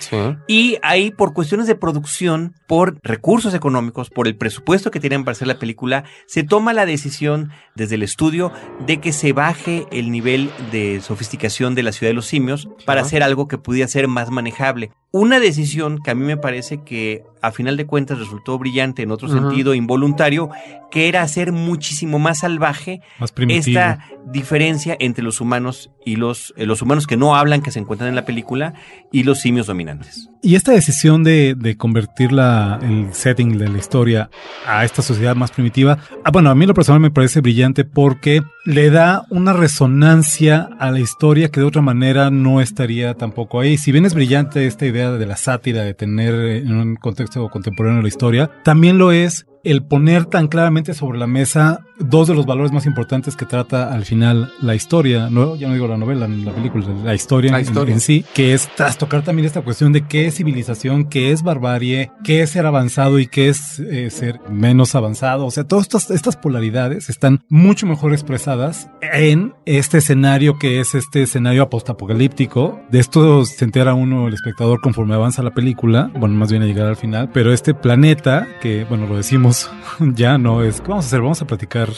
Y 0.47 0.77
ahí, 0.81 1.11
por 1.11 1.33
cuestiones 1.33 1.67
de 1.67 1.75
producción, 1.75 2.55
por 2.67 2.99
recursos 3.03 3.53
económicos, 3.53 4.09
por 4.09 4.27
el 4.27 4.37
presupuesto 4.37 4.91
que 4.91 4.99
tienen 4.99 5.23
para 5.23 5.33
hacer 5.33 5.47
la 5.47 5.59
película, 5.59 6.03
se 6.25 6.43
toma 6.43 6.73
la 6.73 6.85
decisión 6.85 7.51
desde 7.75 7.95
el 7.95 8.03
estudio 8.03 8.51
de 8.85 8.99
que 8.99 9.11
se 9.11 9.33
baje 9.33 9.85
el 9.91 10.11
nivel 10.11 10.49
de 10.71 11.01
sofisticación 11.01 11.75
de 11.75 11.83
la 11.83 11.91
ciudad 11.91 12.11
de 12.11 12.15
los 12.15 12.27
simios 12.27 12.69
para 12.85 13.01
hacer 13.01 13.23
algo 13.23 13.47
que 13.47 13.57
pudiera 13.57 13.87
ser 13.87 14.07
más 14.07 14.29
manejable. 14.31 14.86
Una 15.11 15.39
decisión 15.39 15.99
que 15.99 16.11
a 16.11 16.15
mí 16.15 16.25
me 16.25 16.37
parece 16.37 16.83
que 16.83 17.23
a 17.41 17.51
final 17.51 17.77
de 17.77 17.85
cuentas 17.85 18.19
resultó 18.19 18.57
brillante 18.57 19.01
en 19.01 19.11
otro 19.11 19.27
sentido, 19.27 19.73
involuntario, 19.73 20.49
que 20.91 21.07
era 21.07 21.21
hacer 21.21 21.51
muchísimo 21.51 22.19
más 22.19 22.39
salvaje 22.39 23.01
esta 23.49 23.99
diferencia 24.25 24.95
entre 24.99 25.23
los 25.23 25.41
humanos 25.41 25.91
y 26.05 26.15
los, 26.15 26.53
eh, 26.57 26.65
los 26.65 26.81
humanos 26.81 27.07
que 27.07 27.17
no 27.17 27.35
hablan, 27.35 27.61
que 27.61 27.71
se 27.71 27.79
encuentran 27.79 28.09
en 28.09 28.15
la 28.15 28.25
película, 28.25 28.73
y 29.11 29.23
los 29.23 29.39
simios 29.39 29.67
dominantes. 29.67 30.29
Y 30.41 30.55
esta 30.55 30.71
decisión 30.71 31.23
de, 31.23 31.55
de 31.57 31.75
convertir 31.75 32.31
la, 32.31 32.79
el 32.81 33.13
setting 33.13 33.57
de 33.57 33.67
la 33.67 33.77
historia 33.77 34.29
a 34.65 34.85
esta 34.85 35.01
sociedad 35.01 35.35
más 35.35 35.51
primitiva, 35.51 35.97
ah, 36.23 36.31
bueno, 36.31 36.49
a 36.49 36.55
mí 36.55 36.65
lo 36.65 36.73
personal 36.73 37.01
me 37.01 37.11
parece 37.11 37.41
brillante 37.41 37.83
porque 37.83 38.41
le 38.65 38.89
da 38.89 39.25
una 39.29 39.53
resonancia 39.53 40.69
a 40.79 40.91
la 40.91 40.99
historia 40.99 41.49
que 41.49 41.59
de 41.59 41.65
otra 41.65 41.81
manera 41.81 42.29
no 42.29 42.61
estaría 42.61 43.13
tampoco 43.13 43.59
ahí. 43.59 43.77
Si 43.77 43.91
bien 43.91 44.05
es 44.05 44.13
brillante 44.13 44.67
esta 44.67 44.85
idea 44.85 45.11
de 45.11 45.25
la 45.25 45.37
sátira, 45.37 45.83
de 45.83 45.93
tener 45.93 46.33
en 46.33 46.73
un 46.73 46.95
contexto 46.95 47.26
contemporáneo 47.51 48.01
la 48.01 48.07
historia, 48.07 48.51
también 48.63 48.97
lo 48.97 49.11
es 49.11 49.45
el 49.71 49.83
poner 49.83 50.25
tan 50.25 50.47
claramente 50.47 50.93
sobre 50.93 51.19
la 51.19 51.27
mesa 51.27 51.81
dos 51.99 52.27
de 52.27 52.35
los 52.35 52.45
valores 52.45 52.71
más 52.71 52.85
importantes 52.85 53.35
que 53.35 53.45
trata 53.45 53.91
al 53.91 54.05
final 54.05 54.51
la 54.61 54.75
historia, 54.75 55.29
no, 55.29 55.55
ya 55.55 55.67
no 55.67 55.73
digo 55.73 55.87
la 55.87 55.97
novela, 55.97 56.27
la 56.27 56.51
película, 56.51 56.85
la 57.03 57.15
historia, 57.15 57.51
La 57.51 57.61
historia. 57.61 57.91
En, 57.91 57.97
en 57.97 58.01
sí, 58.01 58.23
que 58.33 58.53
es 58.53 58.73
trastocar 58.75 59.23
también 59.23 59.45
esta 59.45 59.61
cuestión 59.61 59.93
de 59.93 60.05
qué 60.05 60.27
es 60.27 60.35
civilización, 60.35 61.05
qué 61.05 61.31
es 61.31 61.43
barbarie, 61.43 62.11
qué 62.23 62.41
es 62.41 62.51
ser 62.51 62.65
avanzado 62.65 63.19
y 63.19 63.27
qué 63.27 63.49
es 63.49 63.79
eh, 63.79 64.09
ser 64.09 64.39
menos 64.49 64.95
avanzado. 64.95 65.45
O 65.45 65.51
sea, 65.51 65.63
todas 65.63 65.85
estas, 65.85 66.11
estas 66.11 66.37
polaridades 66.37 67.09
están 67.09 67.43
mucho 67.49 67.87
mejor 67.87 68.13
expresadas 68.13 68.89
en 69.01 69.53
este 69.65 69.97
escenario 69.97 70.57
que 70.59 70.79
es 70.79 70.95
este 70.95 71.23
escenario 71.23 71.69
postapocalíptico. 71.69 72.79
De 72.89 72.99
esto 72.99 73.43
se 73.45 73.65
entera 73.65 73.93
uno, 73.93 74.27
el 74.27 74.33
espectador, 74.33 74.81
conforme 74.81 75.15
avanza 75.15 75.43
la 75.43 75.53
película, 75.53 76.11
bueno, 76.17 76.35
más 76.35 76.51
bien 76.51 76.63
a 76.63 76.65
llegar 76.65 76.87
al 76.87 76.95
final, 76.95 77.31
pero 77.33 77.51
este 77.51 77.73
planeta, 77.73 78.47
que 78.61 78.85
bueno, 78.85 79.07
lo 79.07 79.17
decimos 79.17 79.56
ya, 79.99 80.37
no 80.37 80.63
es, 80.63 80.81
¿qué 80.81 80.87
vamos 80.89 81.05
a 81.05 81.07
hacer? 81.07 81.21
Vamos 81.21 81.41
a 81.41 81.47
platicar 81.47 81.89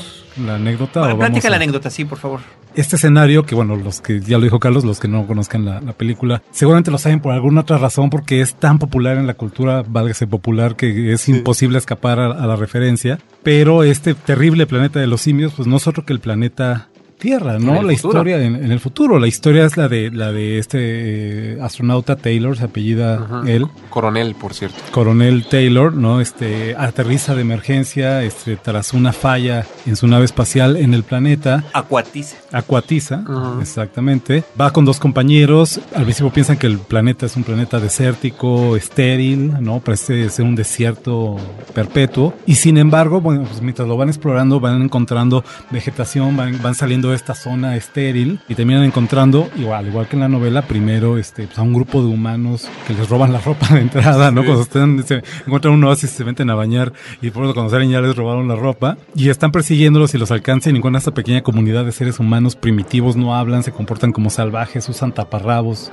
la 0.44 0.56
anécdota. 0.56 1.00
Bueno, 1.02 1.16
o 1.16 1.18
vamos 1.18 1.30
platica 1.32 1.48
a- 1.48 1.52
la 1.52 1.58
anécdota, 1.58 1.90
sí, 1.90 2.06
por 2.06 2.18
favor. 2.18 2.40
este 2.76 2.96
escenario, 2.98 3.46
que 3.46 3.56
bueno, 3.56 3.76
los 3.76 4.00
que 4.02 4.20
ya 4.22 4.38
lo 4.38 4.44
dijo 4.44 4.60
Carlos, 4.60 4.84
los 4.86 5.00
que 5.00 5.08
no 5.08 5.26
conozcan 5.28 5.66
la, 5.66 5.82
la 5.82 5.94
película, 5.94 6.42
seguramente 6.52 6.92
lo 6.92 6.98
saben 6.98 7.20
por 7.20 7.34
alguna 7.34 7.62
otra 7.62 7.78
razón, 7.78 8.10
porque 8.10 8.42
es 8.42 8.56
tan 8.56 8.78
popular 8.80 9.18
en 9.18 9.28
la 9.28 9.34
cultura, 9.34 9.84
válgase 9.88 10.28
popular, 10.28 10.76
que 10.76 11.14
es 11.14 11.28
imposible 11.30 11.78
escapar 11.78 12.20
a, 12.20 12.26
a 12.32 12.46
la 12.48 12.56
referencia. 12.56 13.20
Pero 13.44 13.84
este 13.84 14.14
terrible 14.14 14.68
planeta 14.68 15.00
de 15.00 15.08
los 15.08 15.22
simios, 15.22 15.54
pues 15.56 15.68
no 15.68 15.78
es 15.78 15.88
otro 15.88 16.06
que 16.06 16.14
el 16.14 16.20
planeta 16.20 16.89
Tierra, 17.20 17.60
¿no? 17.60 17.74
La 17.84 17.94
futuro. 17.94 17.94
historia 17.94 18.42
en, 18.42 18.56
en 18.56 18.72
el 18.72 18.80
futuro. 18.80 19.20
La 19.20 19.28
historia 19.28 19.66
es 19.66 19.76
la 19.76 19.90
de 19.90 20.10
la 20.10 20.32
de 20.32 20.58
este 20.58 20.78
eh, 20.80 21.62
astronauta 21.62 22.16
Taylor, 22.16 22.58
se 22.58 22.64
apellida 22.64 23.44
él. 23.46 23.68
Coronel, 23.90 24.36
por 24.36 24.54
cierto. 24.54 24.78
Coronel 24.92 25.46
Taylor, 25.46 25.94
¿no? 25.94 26.22
Este 26.22 26.76
aterriza 26.78 27.36
de 27.36 27.42
emergencia 27.42 28.24
este, 28.24 28.56
tras 28.56 28.94
una 28.94 29.12
falla 29.12 29.66
en 29.86 29.98
su 29.98 30.08
nave 30.08 30.26
espacial 30.26 30.78
en 30.78 30.94
el 30.94 31.04
planeta. 31.04 31.66
Acuatiza. 31.74 32.38
Acuatiza, 32.52 33.24
exactamente. 33.62 34.44
Va 34.60 34.72
con 34.72 34.86
dos 34.86 35.00
compañeros. 35.00 35.82
Al 35.94 36.04
principio 36.04 36.32
piensan 36.32 36.58
que 36.58 36.68
el 36.68 36.78
planeta 36.80 37.26
es 37.26 37.36
un 37.36 37.44
planeta 37.44 37.80
desértico, 37.80 38.78
estéril, 38.78 39.62
¿no? 39.62 39.82
Parece 39.82 40.30
ser 40.30 40.46
un 40.46 40.56
desierto 40.56 41.36
perpetuo. 41.74 42.34
Y 42.46 42.56
sin 42.56 42.78
embargo, 42.78 43.20
bueno, 43.20 43.44
pues 43.44 43.62
mientras 43.62 43.88
lo 43.88 43.98
van 43.98 44.08
explorando, 44.08 44.62
van 44.62 44.82
encontrando 44.82 45.44
vegetación, 45.70 46.38
van, 46.38 46.62
van 46.62 46.76
saliendo 46.76 47.09
esta 47.14 47.36
zona 47.36 47.76
estéril 47.76 48.40
y 48.48 48.56
terminan 48.56 48.84
encontrando, 48.84 49.50
igual, 49.58 49.88
igual 49.88 50.08
que 50.08 50.16
en 50.16 50.22
la 50.22 50.28
novela, 50.28 50.62
primero 50.64 51.18
este, 51.18 51.46
pues, 51.46 51.58
a 51.58 51.62
un 51.62 51.74
grupo 51.74 52.02
de 52.02 52.08
humanos 52.08 52.68
que 52.88 52.94
les 52.94 53.10
roban 53.10 53.34
la 53.34 53.40
ropa 53.40 53.68
de 53.74 53.82
entrada, 53.82 54.32
¿no? 54.32 54.42
Sí. 54.42 54.48
Cuando 54.48 54.64
están, 54.64 55.04
se 55.06 55.24
encuentran 55.46 55.74
un 55.74 55.84
oasis, 55.84 56.10
se 56.12 56.24
meten 56.24 56.50
a 56.50 56.56
bañar 56.56 56.94
y 57.22 57.32
por 57.32 57.54
cuando 57.54 57.70
salen 57.70 57.90
ya 57.90 58.02
les 58.02 58.16
robaron 58.16 58.48
la 58.48 58.56
ropa 58.56 58.98
y 59.16 59.30
están 59.30 59.52
persiguiéndolos 59.52 60.14
y 60.14 60.18
los 60.18 60.32
alcanzan 60.32 60.76
y 60.76 60.78
encuentran 60.78 61.00
esta 61.00 61.14
pequeña 61.14 61.42
comunidad 61.42 61.86
de 61.86 61.92
seres 61.92 62.20
humanos 62.20 62.56
primitivos, 62.56 63.16
no 63.16 63.36
hablan, 63.36 63.64
se 63.64 63.72
comportan 63.72 64.12
como 64.12 64.30
salvajes, 64.30 64.88
usan 64.90 65.12
taparrabos 65.12 65.92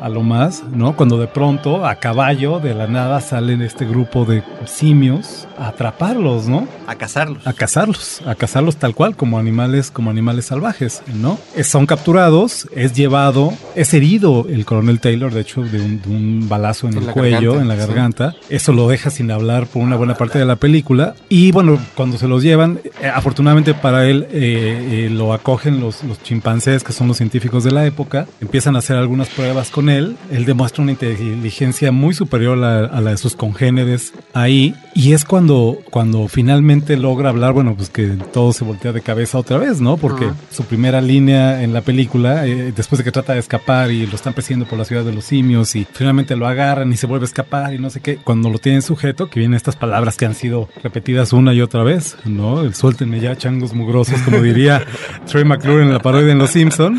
a 0.00 0.08
lo 0.08 0.22
más, 0.22 0.64
¿no? 0.72 0.96
Cuando 0.96 1.18
de 1.18 1.26
pronto, 1.26 1.86
a 1.86 1.96
caballo, 1.96 2.60
de 2.60 2.74
la 2.74 2.86
nada, 2.86 3.20
salen 3.20 3.62
este 3.62 3.86
grupo 3.86 4.24
de 4.24 4.42
simios 4.66 5.45
a 5.58 5.68
atraparlos, 5.68 6.48
¿no? 6.48 6.66
A 6.86 6.94
cazarlos. 6.94 7.46
A 7.46 7.52
cazarlos, 7.52 8.22
a 8.26 8.34
cazarlos 8.34 8.76
tal 8.76 8.94
cual, 8.94 9.16
como 9.16 9.38
animales, 9.38 9.90
como 9.90 10.10
animales 10.10 10.46
salvajes, 10.46 11.02
¿no? 11.14 11.38
Son 11.62 11.86
capturados, 11.86 12.68
es 12.74 12.92
llevado, 12.94 13.52
es 13.74 13.94
herido 13.94 14.46
el 14.48 14.64
coronel 14.64 15.00
Taylor, 15.00 15.32
de 15.32 15.40
hecho, 15.40 15.62
de 15.62 15.80
un, 15.80 16.02
de 16.02 16.08
un 16.08 16.48
balazo 16.48 16.88
en, 16.88 16.98
En 16.98 17.04
el 17.04 17.10
cuello, 17.10 17.52
garganta, 17.54 17.62
en 17.62 17.68
la 17.68 17.74
sí. 17.74 17.80
garganta. 17.80 18.34
Eso 18.48 18.72
lo 18.72 18.88
deja 18.88 19.10
sin 19.10 19.30
hablar 19.30 19.66
por 19.66 19.82
una 19.82 19.96
buena 19.96 20.14
parte 20.14 20.38
de 20.38 20.44
la 20.44 20.56
película. 20.56 21.14
Y 21.28 21.52
bueno, 21.52 21.78
cuando 21.94 22.18
se 22.18 22.28
los 22.28 22.42
llevan, 22.42 22.80
eh, 23.00 23.08
afortunadamente 23.12 23.74
para 23.74 24.06
él, 24.08 24.26
eh, 24.30 25.06
eh, 25.06 25.10
lo 25.10 25.32
acogen 25.32 25.80
los, 25.80 26.04
los 26.04 26.22
chimpancés, 26.22 26.84
que 26.84 26.92
son 26.92 27.08
los 27.08 27.16
científicos 27.16 27.64
de 27.64 27.70
la 27.72 27.86
época. 27.86 28.26
Empiezan 28.40 28.76
a 28.76 28.80
hacer 28.80 28.96
algunas 28.96 29.28
pruebas 29.28 29.70
con 29.70 29.88
él. 29.88 30.16
Él 30.30 30.44
demuestra 30.44 30.82
una 30.82 30.92
inteligencia 30.92 31.92
muy 31.92 32.14
superior 32.14 32.62
a, 32.62 32.86
a 32.86 33.00
la 33.00 33.10
de 33.10 33.16
sus 33.16 33.36
congéneres 33.36 34.12
ahí. 34.34 34.74
Y 34.94 35.12
es 35.12 35.24
cuando, 35.24 35.45
cuando 35.90 36.28
finalmente 36.28 36.96
logra 36.96 37.28
hablar, 37.30 37.52
bueno, 37.52 37.74
pues 37.76 37.90
que 37.90 38.08
todo 38.32 38.52
se 38.52 38.64
voltea 38.64 38.92
de 38.92 39.00
cabeza 39.00 39.38
otra 39.38 39.58
vez, 39.58 39.80
¿no? 39.80 39.96
Porque 39.96 40.28
su 40.50 40.64
primera 40.64 41.00
línea 41.00 41.62
en 41.62 41.72
la 41.72 41.80
película, 41.80 42.46
eh, 42.46 42.72
después 42.74 42.98
de 42.98 43.04
que 43.04 43.12
trata 43.12 43.32
de 43.34 43.38
escapar 43.40 43.90
y 43.90 44.06
lo 44.06 44.14
están 44.16 44.32
persiguiendo 44.34 44.66
por 44.66 44.78
la 44.78 44.84
ciudad 44.84 45.04
de 45.04 45.12
los 45.12 45.24
simios 45.24 45.74
y 45.76 45.86
finalmente 45.92 46.36
lo 46.36 46.46
agarran 46.46 46.92
y 46.92 46.96
se 46.96 47.06
vuelve 47.06 47.24
a 47.24 47.28
escapar 47.28 47.74
y 47.74 47.78
no 47.78 47.90
sé 47.90 48.00
qué, 48.00 48.16
cuando 48.16 48.50
lo 48.50 48.58
tienen 48.58 48.82
sujeto, 48.82 49.28
que 49.30 49.40
vienen 49.40 49.56
estas 49.56 49.76
palabras 49.76 50.16
que 50.16 50.26
han 50.26 50.34
sido 50.34 50.68
repetidas 50.82 51.32
una 51.32 51.52
y 51.54 51.60
otra 51.60 51.82
vez, 51.82 52.16
¿no? 52.24 52.60
El 52.62 52.74
suéltenme 52.74 53.20
ya, 53.20 53.36
changos 53.36 53.74
mugrosos, 53.74 54.20
como 54.22 54.40
diría 54.42 54.82
Troy 55.26 55.44
McClure 55.44 55.82
en 55.82 55.92
la 55.92 55.98
parodia 56.00 56.32
en 56.32 56.38
Los 56.38 56.50
Simpson 56.50 56.98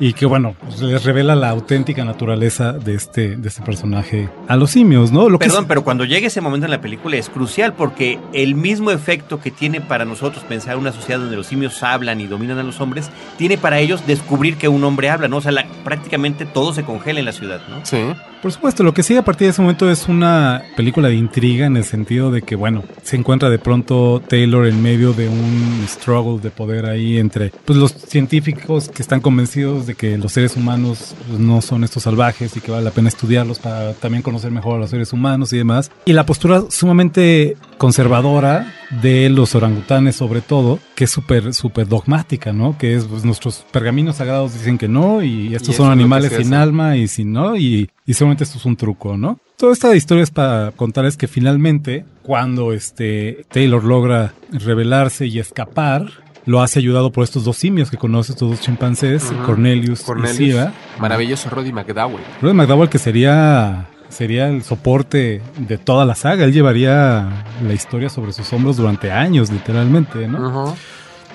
y 0.00 0.12
que 0.12 0.26
bueno, 0.26 0.54
pues, 0.60 0.80
les 0.80 1.04
revela 1.04 1.34
la 1.34 1.50
auténtica 1.50 2.04
naturaleza 2.04 2.72
de 2.72 2.94
este, 2.94 3.36
de 3.36 3.48
este 3.48 3.62
personaje 3.62 4.28
a 4.48 4.56
los 4.56 4.70
simios, 4.70 5.12
¿no? 5.12 5.28
Lo 5.28 5.38
que 5.38 5.46
Perdón, 5.46 5.64
es- 5.64 5.68
pero 5.68 5.84
cuando 5.84 6.04
llegue 6.04 6.26
ese 6.26 6.40
momento 6.40 6.66
en 6.66 6.70
la 6.70 6.80
película 6.80 7.16
es 7.16 7.28
crucial 7.28 7.74
porque 7.82 8.20
el 8.32 8.54
mismo 8.54 8.92
efecto 8.92 9.40
que 9.40 9.50
tiene 9.50 9.80
para 9.80 10.04
nosotros 10.04 10.44
pensar 10.44 10.76
una 10.76 10.92
sociedad 10.92 11.18
donde 11.18 11.34
los 11.34 11.48
simios 11.48 11.82
hablan 11.82 12.20
y 12.20 12.28
dominan 12.28 12.58
a 12.60 12.62
los 12.62 12.80
hombres, 12.80 13.10
tiene 13.38 13.58
para 13.58 13.80
ellos 13.80 14.06
descubrir 14.06 14.56
que 14.56 14.68
un 14.68 14.84
hombre 14.84 15.10
habla, 15.10 15.26
¿no? 15.26 15.38
O 15.38 15.40
sea, 15.40 15.50
la- 15.50 15.66
prácticamente 15.82 16.44
todo 16.46 16.72
se 16.72 16.84
congela 16.84 17.18
en 17.18 17.24
la 17.24 17.32
ciudad, 17.32 17.60
¿no? 17.68 17.84
Sí. 17.84 17.98
Por 18.42 18.50
supuesto, 18.50 18.82
lo 18.82 18.92
que 18.92 19.04
sigue 19.04 19.20
a 19.20 19.24
partir 19.24 19.46
de 19.46 19.52
ese 19.52 19.62
momento 19.62 19.88
es 19.88 20.08
una 20.08 20.64
película 20.76 21.06
de 21.06 21.14
intriga 21.14 21.64
en 21.64 21.76
el 21.76 21.84
sentido 21.84 22.32
de 22.32 22.42
que, 22.42 22.56
bueno, 22.56 22.82
se 23.04 23.14
encuentra 23.14 23.48
de 23.50 23.60
pronto 23.60 24.20
Taylor 24.26 24.66
en 24.66 24.82
medio 24.82 25.12
de 25.12 25.28
un 25.28 25.84
struggle 25.86 26.40
de 26.42 26.50
poder 26.50 26.86
ahí 26.86 27.18
entre 27.18 27.52
pues, 27.64 27.78
los 27.78 27.92
científicos 27.92 28.88
que 28.88 29.00
están 29.00 29.20
convencidos 29.20 29.86
de 29.86 29.94
que 29.94 30.18
los 30.18 30.32
seres 30.32 30.56
humanos 30.56 31.14
pues, 31.28 31.38
no 31.38 31.62
son 31.62 31.84
estos 31.84 32.02
salvajes 32.02 32.56
y 32.56 32.60
que 32.60 32.72
vale 32.72 32.82
la 32.82 32.90
pena 32.90 33.08
estudiarlos 33.08 33.60
para 33.60 33.92
también 33.94 34.24
conocer 34.24 34.50
mejor 34.50 34.74
a 34.74 34.80
los 34.80 34.90
seres 34.90 35.12
humanos 35.12 35.52
y 35.52 35.58
demás. 35.58 35.92
Y 36.04 36.12
la 36.12 36.26
postura 36.26 36.64
sumamente 36.68 37.56
conservadora 37.78 38.74
de 39.00 39.30
los 39.30 39.54
orangutanes 39.54 40.16
sobre 40.16 40.40
todo, 40.40 40.78
que 40.94 41.04
es 41.04 41.10
súper, 41.10 41.54
súper 41.54 41.88
dogmática, 41.88 42.52
¿no? 42.52 42.76
Que 42.76 42.94
es, 42.94 43.04
pues, 43.04 43.24
nuestros 43.24 43.64
pergaminos 43.70 44.16
sagrados 44.16 44.52
dicen 44.54 44.78
que 44.78 44.88
no 44.88 45.22
y 45.22 45.54
estos 45.54 45.70
Y 45.70 45.72
son 45.72 45.90
animales 45.90 46.32
sin 46.36 46.54
alma 46.54 46.96
y 46.96 47.08
si 47.08 47.24
no, 47.24 47.56
y, 47.56 47.90
y 48.06 48.14
seguramente 48.14 48.44
esto 48.44 48.58
es 48.58 48.64
un 48.64 48.76
truco, 48.76 49.16
¿no? 49.16 49.38
Toda 49.56 49.72
esta 49.72 49.94
historia 49.94 50.24
es 50.24 50.30
para 50.30 50.72
contarles 50.72 51.16
que 51.16 51.28
finalmente, 51.28 52.04
cuando 52.22 52.72
este 52.72 53.46
Taylor 53.50 53.84
logra 53.84 54.34
rebelarse 54.50 55.26
y 55.26 55.38
escapar, 55.38 56.10
lo 56.44 56.60
hace 56.60 56.80
ayudado 56.80 57.12
por 57.12 57.22
estos 57.24 57.44
dos 57.44 57.56
simios 57.56 57.90
que 57.90 57.96
conoce, 57.96 58.32
estos 58.32 58.50
dos 58.50 58.60
chimpancés. 58.60 59.32
Cornelius, 59.46 60.02
Cornelius. 60.02 60.40
y 60.40 60.46
Siva. 60.46 60.72
Maravilloso 60.98 61.48
Roddy 61.50 61.72
McDowell. 61.72 62.22
Roddy 62.40 62.54
McDowell 62.54 62.88
que 62.88 62.98
sería 62.98 63.86
sería 64.12 64.48
el 64.48 64.62
soporte 64.62 65.42
de 65.58 65.78
toda 65.78 66.04
la 66.04 66.14
saga. 66.14 66.44
Él 66.44 66.52
llevaría 66.52 67.44
la 67.66 67.72
historia 67.72 68.08
sobre 68.08 68.32
sus 68.32 68.52
hombros 68.52 68.76
durante 68.76 69.10
años, 69.10 69.50
literalmente, 69.50 70.28
¿no? 70.28 70.76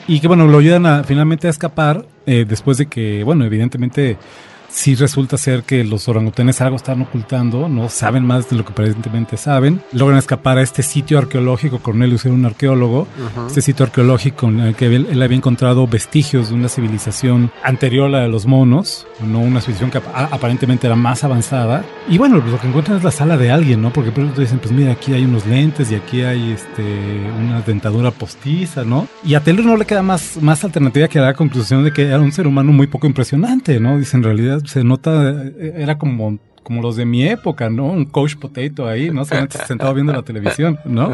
y 0.08 0.22
que 0.22 0.28
bueno, 0.28 0.48
lo 0.48 0.58
ayudan 0.58 0.86
a, 0.86 1.04
finalmente 1.04 1.48
a 1.48 1.50
escapar 1.50 2.06
eh, 2.26 2.46
después 2.48 2.78
de 2.78 2.86
que, 2.86 3.24
bueno, 3.24 3.44
evidentemente 3.44 4.18
sí 4.78 4.94
resulta 4.94 5.38
ser 5.38 5.63
que 5.63 5.84
los 5.84 6.08
orangutanes 6.08 6.62
algo 6.62 6.76
están 6.76 7.02
ocultando, 7.02 7.68
no 7.68 7.90
saben 7.90 8.24
más 8.24 8.48
de 8.50 8.58
lo 8.58 8.63
que 8.63 8.74
aparentemente 8.74 9.36
saben. 9.36 9.82
Logran 9.92 10.20
escapar 10.20 10.60
a 10.60 10.62
este 10.62 10.84
sitio 10.84 11.18
arqueológico, 11.18 11.80
Cornelius 11.80 12.26
era 12.26 12.36
un 12.36 12.46
arqueólogo, 12.46 13.08
este 13.48 13.62
sitio 13.62 13.86
arqueológico 13.86 14.48
en 14.48 14.60
el 14.60 14.76
que 14.76 14.86
él, 14.86 15.22
había 15.22 15.36
encontrado 15.36 15.88
vestigios 15.88 16.50
de 16.50 16.56
una 16.56 16.70
civilización 16.70 17.52
anterior 17.63 18.08
a 18.08 18.10
la 18.10 18.20
de 18.22 18.28
los 18.28 18.46
monos, 18.46 19.08
no 19.26 19.40
una 19.40 19.62
civilización 19.62 19.90
que 19.90 19.98
ap 19.98 20.32
aparentemente 20.32 20.86
era 20.86 20.96
más 20.96 21.24
avanzada. 21.24 21.84
Y 22.08 22.20
bueno, 22.20 22.38
lo 22.38 22.60
que 22.60 22.68
encuentran 22.68 22.98
es 22.98 23.04
la 23.04 23.12
sala 23.12 23.36
de 23.36 23.50
alguien, 23.50 23.82
¿no? 23.82 23.92
Porque 23.92 24.12
pronto 24.12 24.40
dicen, 24.40 24.60
pues 24.60 24.72
mira, 24.72 24.92
aquí 24.92 25.13
hay 25.13 25.26
unos 25.26 25.48
lentes 25.48 25.92
y 25.92 25.96
aquí 25.96 26.22
hay 26.22 26.52
este 26.52 26.84
una 27.40 27.62
dentadura 27.62 28.12
postiza, 28.12 28.84
¿no? 28.84 29.08
Y 29.24 29.34
a 29.34 29.44
Taylor 29.44 29.66
no 29.66 29.76
le 29.76 29.86
queda 29.86 30.04
más, 30.04 30.38
más 30.40 30.63
alternativa 30.63 31.08
que 31.08 31.18
a 31.18 31.24
la 31.24 31.34
conclusión 31.34 31.84
de 31.84 31.92
que 31.92 32.04
era 32.04 32.20
un 32.20 32.32
ser 32.32 32.46
humano 32.46 32.72
muy 32.72 32.86
poco 32.86 33.08
impresionante, 33.08 33.80
¿no? 33.80 33.98
Dice, 33.98 34.18
en 34.18 34.24
realidad 34.24 34.62
se 34.68 34.84
nota, 34.84 35.44
era 35.60 35.98
como, 35.98 36.40
como 36.64 36.82
los 36.82 36.96
de 36.96 37.06
mi 37.06 37.28
época, 37.28 37.70
¿no? 37.70 37.86
Un 37.86 38.06
coach 38.06 38.36
potato 38.36 38.88
ahí, 38.88 39.10
¿no? 39.10 39.26
Sentado 39.26 39.94
viendo 39.94 40.14
la 40.14 40.24
televisión, 40.24 40.80
¿no? 40.86 41.10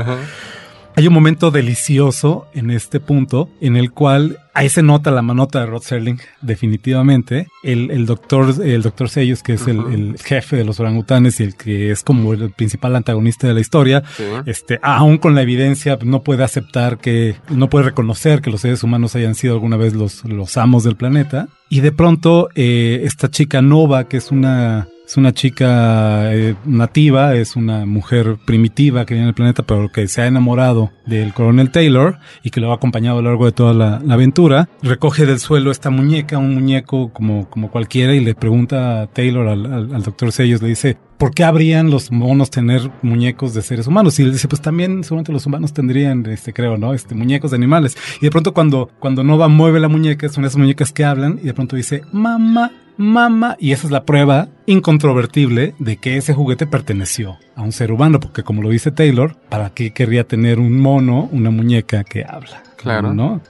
Hay 0.95 1.07
un 1.07 1.13
momento 1.13 1.49
delicioso 1.49 2.47
en 2.53 2.69
este 2.69 2.99
punto 2.99 3.49
en 3.61 3.77
el 3.77 3.91
cual 3.91 4.37
ahí 4.53 4.69
se 4.69 4.83
nota 4.83 5.09
la 5.09 5.23
manota 5.23 5.59
de 5.59 5.65
Rod 5.65 5.81
Serling, 5.81 6.19
definitivamente. 6.41 7.47
El, 7.63 7.89
el 7.89 8.05
doctor, 8.05 8.53
el 8.63 8.83
doctor 8.83 9.09
Sellos, 9.09 9.41
que 9.41 9.53
es 9.53 9.63
uh 9.63 9.69
-huh. 9.69 9.93
el, 9.93 10.09
el, 10.11 10.17
jefe 10.19 10.55
de 10.55 10.65
los 10.65 10.79
orangutanes 10.79 11.39
y 11.39 11.43
el 11.43 11.55
que 11.55 11.89
es 11.89 12.03
como 12.03 12.33
el 12.33 12.51
principal 12.51 12.95
antagonista 12.95 13.47
de 13.47 13.55
la 13.55 13.59
historia, 13.59 14.03
sí. 14.15 14.23
este, 14.45 14.79
aún 14.83 15.17
con 15.17 15.33
la 15.33 15.41
evidencia, 15.41 15.97
no 16.03 16.21
puede 16.21 16.43
aceptar 16.43 16.99
que, 16.99 17.37
no 17.49 17.69
puede 17.69 17.85
reconocer 17.85 18.41
que 18.41 18.51
los 18.51 18.61
seres 18.61 18.83
humanos 18.83 19.15
hayan 19.15 19.33
sido 19.33 19.55
alguna 19.55 19.77
vez 19.77 19.93
los, 19.93 20.23
los 20.25 20.57
amos 20.57 20.83
del 20.83 20.95
planeta. 20.95 21.47
Y 21.69 21.79
de 21.79 21.91
pronto, 21.91 22.49
eh, 22.53 23.01
esta 23.03 23.31
chica 23.31 23.63
Nova, 23.63 24.07
que 24.07 24.17
es 24.17 24.29
una 24.29 24.87
es 25.13 25.17
una 25.17 25.31
chica 25.31 26.33
eh, 26.33 26.55
nativa, 26.65 27.35
es 27.35 27.55
una 27.55 27.85
mujer 27.85 28.37
primitiva 28.43 29.05
que 29.05 29.13
viene 29.13 29.29
al 29.29 29.35
planeta, 29.35 29.61
pero 29.61 29.91
que 29.91 30.07
se 30.07 30.23
ha 30.23 30.25
enamorado 30.25 30.91
del 31.05 31.35
coronel 31.35 31.69
Taylor 31.69 32.17
y 32.41 32.49
que 32.49 32.59
lo 32.59 32.71
ha 32.71 32.75
acompañado 32.75 33.19
a 33.19 33.21
lo 33.21 33.29
largo 33.29 33.45
de 33.45 33.51
toda 33.51 33.75
la, 33.75 34.01
aventura. 34.11 34.69
Recoge 34.81 35.27
del 35.27 35.37
suelo 35.37 35.69
esta 35.69 35.91
muñeca, 35.91 36.39
un 36.39 36.55
muñeco 36.55 37.13
como, 37.13 37.47
como 37.47 37.69
cualquiera, 37.69 38.15
y 38.15 38.21
le 38.21 38.33
pregunta 38.33 39.03
a 39.03 39.07
Taylor, 39.07 39.49
al 39.49 40.01
doctor 40.01 40.31
Sellos, 40.31 40.63
le 40.63 40.69
dice, 40.69 40.97
¿por 41.19 41.31
qué 41.31 41.43
habrían 41.43 41.91
los 41.91 42.11
monos 42.11 42.49
tener 42.49 42.89
muñecos 43.03 43.53
de 43.53 43.61
seres 43.61 43.85
humanos? 43.85 44.19
Y 44.19 44.23
él 44.23 44.31
dice, 44.31 44.47
pues 44.47 44.61
también 44.63 45.03
seguramente 45.03 45.31
los 45.31 45.45
humanos 45.45 45.73
tendrían, 45.73 46.25
este, 46.25 46.53
creo, 46.53 46.75
¿no? 46.77 46.93
Este, 46.93 47.13
muñecos 47.13 47.51
de 47.51 47.57
animales. 47.57 47.95
Y 48.19 48.25
de 48.25 48.31
pronto 48.31 48.53
cuando, 48.53 48.89
cuando 48.99 49.23
Nova 49.23 49.47
mueve 49.47 49.79
la 49.79 49.89
muñeca, 49.89 50.27
son 50.29 50.43
esas 50.43 50.57
muñecas 50.57 50.91
que 50.91 51.05
hablan, 51.05 51.39
y 51.41 51.45
de 51.45 51.53
pronto 51.53 51.75
dice, 51.75 52.01
mamá, 52.11 52.71
mamá. 52.97 53.55
Y 53.59 53.71
esa 53.71 53.87
es 53.87 53.91
la 53.91 54.03
prueba 54.03 54.47
incontrovertible 54.65 55.75
de 55.79 55.97
que 55.97 56.17
ese 56.17 56.33
juguete 56.33 56.67
perteneció 56.67 57.37
a 57.55 57.61
un 57.61 57.71
ser 57.71 57.91
humano, 57.91 58.19
porque 58.19 58.43
como 58.43 58.61
lo 58.61 58.69
dice 58.69 58.91
Taylor, 58.91 59.35
¿para 59.49 59.71
qué 59.71 59.93
querría 59.93 60.23
tener 60.25 60.59
un 60.59 60.79
mono, 60.79 61.29
una 61.31 61.49
muñeca 61.49 62.03
que 62.03 62.23
habla? 62.23 62.63
Claro. 62.77 63.13
¿No? 63.13 63.41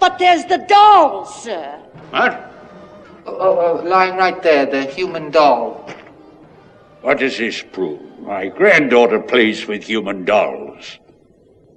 But 0.00 0.18
there's 0.18 0.46
the 0.46 0.58
doll, 0.68 1.26
sir. 1.26 1.76
What? 2.12 2.48
Oh, 3.26 3.80
oh, 3.80 3.82
lying 3.84 4.16
right 4.16 4.40
there, 4.42 4.66
the 4.66 4.84
human 4.86 5.30
doll. 5.30 5.84
What 7.02 7.18
does 7.18 7.36
this 7.36 7.62
prove? 7.62 8.00
My 8.20 8.48
granddaughter 8.48 9.20
plays 9.20 9.66
with 9.66 9.88
human 9.88 10.24
dolls. 10.24 10.98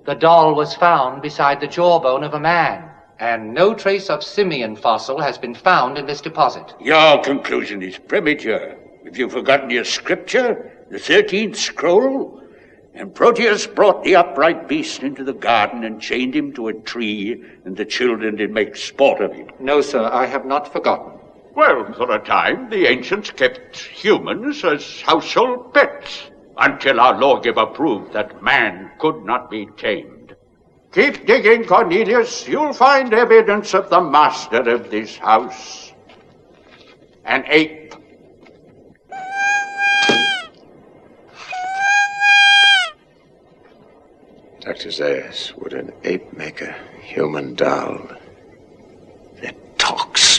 The 0.06 0.15
doll 0.15 0.56
was 0.56 0.75
found 0.75 1.21
beside 1.21 1.60
the 1.60 1.67
jawbone 1.67 2.23
of 2.23 2.34
a 2.34 2.39
man, 2.39 2.90
and 3.21 3.53
no 3.53 3.75
trace 3.75 4.10
of 4.10 4.23
simian 4.23 4.75
fossil 4.75 5.21
has 5.21 5.38
been 5.38 5.53
found 5.53 5.95
in 5.95 6.07
this 6.07 6.21
deposit. 6.21 6.73
Your 6.81 7.21
conclusion 7.21 7.84
is 7.84 7.99
premature. 7.99 8.75
Have 9.05 9.15
you 9.15 9.29
forgotten 9.29 9.69
your 9.69 9.84
scripture, 9.84 10.86
the 10.89 10.97
13th 10.97 11.55
scroll? 11.55 12.41
And 12.95 13.13
Proteus 13.13 13.67
brought 13.67 14.03
the 14.03 14.15
upright 14.15 14.67
beast 14.67 15.03
into 15.03 15.23
the 15.23 15.34
garden 15.34 15.84
and 15.84 16.01
chained 16.01 16.36
him 16.36 16.51
to 16.53 16.69
a 16.69 16.73
tree, 16.73 17.41
and 17.63 17.77
the 17.77 17.86
children 17.86 18.38
did 18.38 18.51
make 18.51 18.75
sport 18.75 19.21
of 19.21 19.34
him. 19.34 19.49
No, 19.60 19.81
sir, 19.81 20.10
I 20.12 20.25
have 20.25 20.45
not 20.45 20.73
forgotten. 20.73 21.19
Well, 21.55 21.93
for 21.93 22.12
a 22.12 22.19
time, 22.19 22.69
the 22.71 22.88
ancients 22.88 23.29
kept 23.29 23.77
humans 23.77 24.65
as 24.65 25.01
household 25.01 25.73
pets, 25.75 26.31
until 26.57 26.99
our 26.99 27.19
lawgiver 27.19 27.67
proved 27.67 28.13
that 28.13 28.41
man 28.41 28.91
could 28.99 29.23
not 29.23 29.51
be 29.51 29.67
tamed. 29.77 30.20
Keep 30.91 31.25
digging, 31.25 31.63
Cornelius. 31.65 32.47
You'll 32.47 32.73
find 32.73 33.13
evidence 33.13 33.73
of 33.73 33.89
the 33.89 34.01
master 34.01 34.69
of 34.69 34.91
this 34.91 35.15
house. 35.15 35.93
An 37.23 37.45
ape. 37.47 37.95
Dr. 44.60 44.89
Zayas, 44.89 45.58
would 45.58 45.73
an 45.73 45.91
ape 46.04 46.34
make 46.34 46.62
a 46.62 46.75
human 47.01 47.56
doll 47.56 47.99
that 49.41 49.56
talks? 49.80 50.31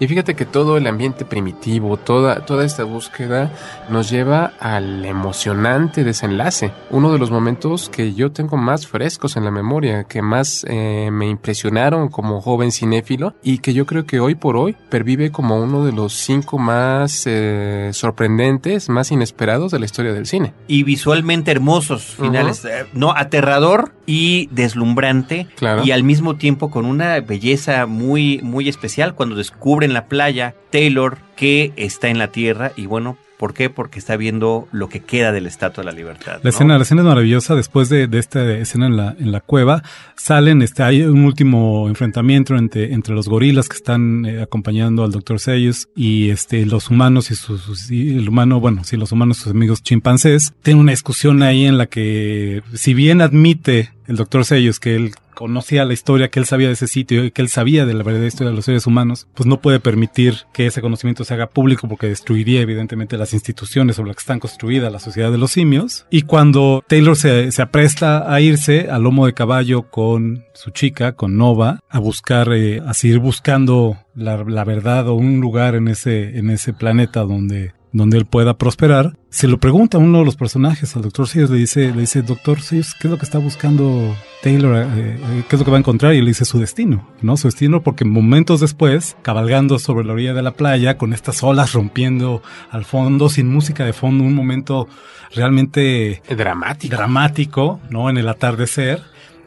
Y 0.00 0.06
fíjate 0.06 0.36
que 0.36 0.44
todo 0.44 0.76
el 0.76 0.86
ambiente 0.86 1.24
primitivo, 1.24 1.96
toda, 1.96 2.46
toda 2.46 2.64
esta 2.64 2.84
búsqueda 2.84 3.50
nos 3.90 4.10
lleva 4.10 4.52
al 4.60 5.04
emocionante 5.04 6.04
desenlace. 6.04 6.72
Uno 6.90 7.12
de 7.12 7.18
los 7.18 7.30
momentos 7.30 7.88
que 7.88 8.14
yo 8.14 8.30
tengo 8.30 8.56
más 8.56 8.86
frescos 8.86 9.36
en 9.36 9.44
la 9.44 9.50
memoria, 9.50 10.04
que 10.04 10.22
más 10.22 10.64
eh, 10.68 11.08
me 11.10 11.28
impresionaron 11.28 12.08
como 12.08 12.40
joven 12.40 12.70
cinéfilo 12.70 13.34
y 13.42 13.58
que 13.58 13.74
yo 13.74 13.86
creo 13.86 14.06
que 14.06 14.20
hoy 14.20 14.34
por 14.34 14.56
hoy 14.56 14.76
pervive 14.88 15.32
como 15.32 15.60
uno 15.60 15.84
de 15.84 15.92
los 15.92 16.12
cinco 16.12 16.58
más 16.58 17.24
eh, 17.26 17.90
sorprendentes, 17.92 18.88
más 18.88 19.10
inesperados 19.10 19.72
de 19.72 19.80
la 19.80 19.84
historia 19.84 20.12
del 20.12 20.26
cine. 20.26 20.52
Y 20.68 20.84
visualmente 20.84 21.50
hermosos 21.50 22.02
finales, 22.04 22.64
uh 22.64 22.68
-huh. 22.68 22.86
no 22.92 23.16
aterrador 23.16 23.92
y 24.06 24.48
deslumbrante 24.52 25.48
claro. 25.56 25.84
y 25.84 25.90
al 25.90 26.02
mismo 26.02 26.36
tiempo 26.36 26.70
con 26.70 26.86
una 26.86 27.20
belleza 27.20 27.84
muy 27.84 28.40
muy 28.42 28.68
especial 28.68 29.14
cuando 29.14 29.36
descubren 29.36 29.87
en 29.88 29.94
la 29.94 30.06
playa 30.06 30.54
Taylor 30.70 31.18
que 31.36 31.72
está 31.76 32.08
en 32.08 32.18
la 32.18 32.28
tierra 32.28 32.72
y 32.76 32.86
bueno, 32.86 33.16
¿por 33.38 33.54
qué? 33.54 33.70
Porque 33.70 33.98
está 33.98 34.16
viendo 34.16 34.68
lo 34.72 34.88
que 34.88 35.00
queda 35.00 35.32
de 35.32 35.40
la 35.40 35.48
Estatua 35.48 35.82
de 35.82 35.90
la 35.90 35.96
Libertad. 35.96 36.40
La 36.42 36.50
escena, 36.50 36.76
la 36.76 36.82
escena 36.82 37.02
es 37.02 37.06
maravillosa. 37.06 37.54
Después 37.54 37.88
de, 37.88 38.06
de 38.08 38.18
esta 38.18 38.44
escena 38.52 38.86
en 38.86 38.96
la, 38.96 39.16
en 39.18 39.32
la 39.32 39.40
cueva, 39.40 39.82
salen, 40.16 40.60
este, 40.60 40.82
hay 40.82 41.02
un 41.02 41.24
último 41.24 41.88
enfrentamiento 41.88 42.56
entre, 42.56 42.92
entre 42.92 43.14
los 43.14 43.28
gorilas 43.28 43.68
que 43.68 43.76
están 43.76 44.26
eh, 44.26 44.42
acompañando 44.42 45.04
al 45.04 45.12
Dr. 45.12 45.38
Seyus 45.38 45.88
y 45.94 46.30
este, 46.30 46.66
los 46.66 46.90
humanos 46.90 47.30
y 47.30 47.36
sus, 47.36 47.62
sus 47.62 47.90
y 47.90 48.18
el 48.18 48.28
humano, 48.28 48.60
bueno, 48.60 48.84
sí, 48.84 48.96
los 48.96 49.12
humanos, 49.12 49.38
sus 49.38 49.52
amigos 49.52 49.82
chimpancés. 49.82 50.52
Tienen 50.62 50.80
una 50.80 50.92
discusión 50.92 51.42
ahí 51.42 51.64
en 51.64 51.78
la 51.78 51.86
que, 51.86 52.62
si 52.74 52.92
bien 52.92 53.20
admite 53.22 53.92
el 54.08 54.16
Dr. 54.16 54.44
Seyus 54.44 54.80
que 54.80 54.96
él 54.96 55.12
conocía 55.34 55.84
la 55.84 55.92
historia, 55.92 56.30
que 56.30 56.40
él 56.40 56.46
sabía 56.46 56.66
de 56.66 56.72
ese 56.72 56.88
sitio 56.88 57.24
y 57.24 57.30
que 57.30 57.42
él 57.42 57.48
sabía 57.48 57.86
de 57.86 57.94
la 57.94 58.02
verdadera 58.02 58.26
historia 58.26 58.50
de 58.50 58.56
los 58.56 58.64
seres 58.64 58.88
humanos, 58.88 59.28
pues 59.34 59.46
no 59.46 59.60
puede 59.60 59.78
permitir 59.78 60.38
que 60.52 60.66
ese 60.66 60.80
conocimiento 60.80 61.22
se 61.22 61.34
haga 61.34 61.50
público 61.50 61.86
porque 61.86 62.08
destruiría 62.08 62.60
evidentemente 62.60 63.16
las 63.16 63.32
instituciones 63.34 63.94
sobre 63.94 64.08
las 64.08 64.16
que 64.16 64.22
están 64.22 64.40
construidas 64.40 64.90
la 64.90 64.98
sociedad 64.98 65.30
de 65.30 65.38
los 65.38 65.52
simios. 65.52 66.06
Y 66.10 66.22
cuando 66.22 66.82
Taylor 66.88 67.14
se, 67.14 67.52
se 67.52 67.62
apresta 67.62 68.32
a 68.32 68.40
irse 68.40 68.90
al 68.90 69.04
lomo 69.04 69.26
de 69.26 69.34
caballo 69.34 69.90
con 69.90 70.44
su 70.54 70.70
chica, 70.70 71.12
con 71.12 71.36
Nova, 71.36 71.78
a 71.88 72.00
buscar, 72.00 72.52
eh, 72.52 72.80
a 72.84 72.92
seguir 72.94 73.20
buscando 73.20 73.96
la, 74.16 74.42
la 74.42 74.64
verdad 74.64 75.06
o 75.06 75.14
un 75.14 75.40
lugar 75.40 75.76
en 75.76 75.86
ese, 75.86 76.36
en 76.36 76.50
ese 76.50 76.72
planeta 76.72 77.20
donde 77.20 77.77
donde 77.98 78.16
él 78.16 78.24
pueda 78.24 78.56
prosperar, 78.56 79.18
se 79.30 79.46
lo 79.46 79.58
pregunta 79.58 79.98
a 79.98 80.00
uno 80.00 80.20
de 80.20 80.24
los 80.24 80.36
personajes, 80.36 80.96
al 80.96 81.02
doctor 81.02 81.28
Seuss, 81.28 81.50
le 81.50 81.58
dice, 81.58 81.92
le 81.92 82.00
dice, 82.00 82.22
doctor 82.22 82.62
Seuss, 82.62 82.94
¿qué 82.94 83.08
es 83.08 83.10
lo 83.10 83.18
que 83.18 83.26
está 83.26 83.38
buscando 83.38 84.16
Taylor? 84.42 84.86
Eh, 84.96 85.44
¿Qué 85.48 85.56
es 85.56 85.58
lo 85.60 85.64
que 85.66 85.70
va 85.70 85.76
a 85.76 85.80
encontrar? 85.80 86.14
Y 86.14 86.22
le 86.22 86.28
dice 86.28 86.46
su 86.46 86.58
destino, 86.58 87.06
¿no? 87.20 87.36
Su 87.36 87.48
destino 87.48 87.82
porque 87.82 88.06
momentos 88.06 88.60
después, 88.60 89.16
cabalgando 89.20 89.78
sobre 89.78 90.06
la 90.06 90.14
orilla 90.14 90.32
de 90.32 90.42
la 90.42 90.52
playa, 90.52 90.96
con 90.96 91.12
estas 91.12 91.42
olas 91.42 91.74
rompiendo 91.74 92.42
al 92.70 92.86
fondo, 92.86 93.28
sin 93.28 93.52
música 93.52 93.84
de 93.84 93.92
fondo, 93.92 94.24
un 94.24 94.34
momento 94.34 94.88
realmente 95.34 96.22
dramático, 96.28 96.96
dramático 96.96 97.80
¿no? 97.90 98.08
En 98.08 98.16
el 98.16 98.28
atardecer. 98.28 99.02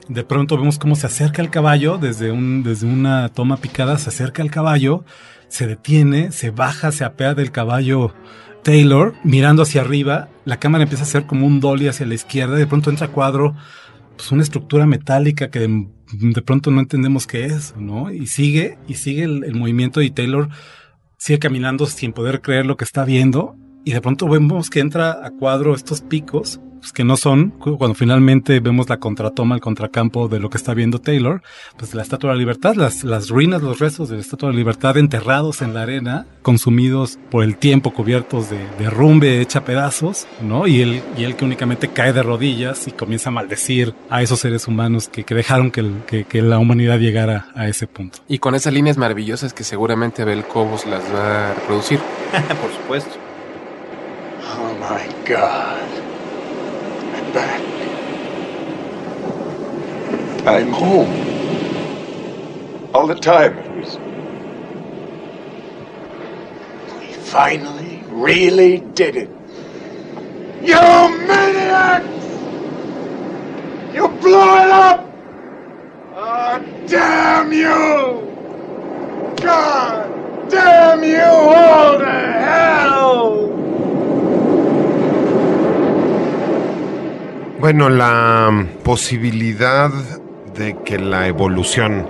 De 0.08 0.24
pronto 0.24 0.58
vemos 0.58 0.78
cómo 0.78 0.96
se 0.96 1.08
acerca 1.08 1.42
el 1.42 1.50
caballo, 1.50 1.98
desde, 1.98 2.32
un, 2.32 2.64
desde 2.64 2.86
una 2.86 3.30
toma 3.30 3.58
picada, 3.58 3.98
se 3.98 4.10
acerca 4.10 4.42
el 4.42 4.52
caballo, 4.52 5.06
se 5.52 5.68
detiene, 5.68 6.32
se 6.32 6.50
baja, 6.50 6.92
se 6.92 7.04
apea 7.04 7.36
del 7.36 7.52
caballo 7.52 8.14
Taylor, 8.64 9.16
mirando 9.24 9.64
hacia 9.64 9.82
arriba, 9.82 10.30
la 10.46 10.60
cámara 10.60 10.84
empieza 10.84 11.04
a 11.04 11.08
hacer 11.08 11.26
como 11.26 11.46
un 11.46 11.60
dolly 11.60 11.88
hacia 11.88 12.06
la 12.06 12.14
izquierda, 12.14 12.56
y 12.56 12.60
de 12.60 12.68
pronto 12.68 12.90
entra 12.90 13.10
cuadro 13.10 13.56
pues 14.16 14.32
una 14.32 14.44
estructura 14.44 14.86
metálica 14.86 15.50
que 15.50 15.60
de, 15.60 15.88
de, 16.14 16.42
pronto 16.42 16.72
no 16.72 16.80
entendemos 16.80 17.28
qué 17.28 17.46
es, 17.46 17.76
¿no? 17.76 18.12
Y 18.12 18.28
sigue, 18.28 18.78
y 18.88 18.96
sigue 18.96 19.24
el, 19.24 19.44
el 19.44 19.56
movimiento 19.56 20.02
y 20.02 20.12
Taylor 20.12 20.50
sigue 21.18 21.40
caminando 21.40 21.86
sin 21.86 22.14
poder 22.14 22.42
creer 22.42 22.66
lo 22.66 22.78
que 22.78 22.86
está 22.86 23.04
viendo, 23.04 23.56
y 23.84 23.91
de 23.94 24.02
pronto 24.02 24.28
vemos 24.28 24.70
que 24.70 24.80
entra 24.80 25.20
a 25.26 25.32
cuadro 25.32 25.74
estos 25.76 26.02
picos 26.02 26.60
pues, 26.80 26.91
que 26.94 27.04
no 27.04 27.15
son, 27.15 27.52
cu- 27.52 27.78
cuando 27.78 27.94
finalmente 27.94 28.60
vemos 28.60 28.89
la 28.89 28.98
contratoma, 28.98 29.54
el 29.54 29.62
contracampo 29.62 30.28
de 30.28 30.39
lo 30.39 30.50
que 30.50 30.58
está 30.58 30.74
viendo 30.74 30.98
Taylor, 31.00 31.44
pues 31.78 31.94
la 31.94 32.02
Estatua 32.02 32.32
de 32.32 32.36
la 32.36 32.39
Libertad, 32.39 32.74
las, 32.74 33.04
las 33.04 33.30
ruinas, 33.30 33.62
los 33.62 33.78
restos 33.78 34.10
de 34.10 34.15
la 34.15 34.22
Estatua 34.22 34.50
de 34.50 34.54
la 34.56 34.58
Libertad 34.60 34.98
enterrados 34.98 35.62
en 35.62 35.76
la 35.76 35.84
arena, 35.84 36.26
consumidos 36.41 37.20
por 37.30 37.44
el 37.44 37.58
tiempo, 37.58 37.94
cubiertos 37.94 38.50
de 38.50 38.58
derrumbe, 38.80 39.41
hecha 39.41 39.63
pedazos, 39.63 40.26
¿no? 40.41 40.65
Y 40.65 40.82
él, 40.82 41.04
y 41.15 41.24
él 41.24 41.36
que 41.36 41.46
únicamente 41.46 41.88
cae 41.89 42.13
de 42.13 42.24
rodillas 42.24 42.88
y 42.88 42.91
comienza 42.94 43.30
a 43.30 43.34
maldecir 43.34 43.94
a 44.10 44.24
esos 44.24 44.39
seres 44.39 44.67
humanos 44.67 45.08
que, 45.08 45.24
que 45.24 45.36
dejaron 45.36 45.70
que, 45.70 45.82
el- 45.82 46.02
que, 46.08 46.24
que 46.24 46.41
la 46.41 46.58
humanidad 46.58 46.98
llegara 46.98 47.50
a 47.54 47.67
ese 47.67 47.86
punto. 47.86 48.17
Y 48.28 48.39
con 48.39 48.56
esas 48.56 48.74
líneas 48.74 48.98
maravillosas 48.98 49.54
que 49.54 49.63
seguramente 49.63 50.24
Abel 50.24 50.46
Cobos 50.46 50.88
las 50.88 51.04
va 51.13 51.52
a 51.52 51.54
reproducir. 51.54 52.00
Por 52.60 52.72
supuesto. 52.72 53.12
My 54.92 55.10
God. 55.24 55.90
I'm 57.14 57.32
back. 57.32 57.66
I'm 60.46 60.74
home. 60.74 61.28
All 62.94 63.08
the 63.08 63.16
time 63.16 63.58
it 63.60 63.72
was. 63.74 64.00
We 66.98 67.14
finally, 67.14 68.06
really 68.10 68.82
did 68.82 69.16
it. 69.16 69.38
You 70.60 70.76
maniacs! 71.28 72.50
You 73.90 74.10
blew 74.20 74.56
it 74.64 74.72
up! 74.72 75.18
Oh, 76.12 76.66
damn 76.86 77.54
you! 77.54 78.40
God 79.42 80.12
damn 80.50 81.04
you 81.04 81.22
all 81.24 82.00
to 82.00 82.06
hell! 82.06 83.51
Bueno, 87.62 87.89
la 87.89 88.65
posibilidad 88.84 89.91
de 90.58 90.78
que 90.84 90.97
la 90.97 91.28
evolución 91.28 92.08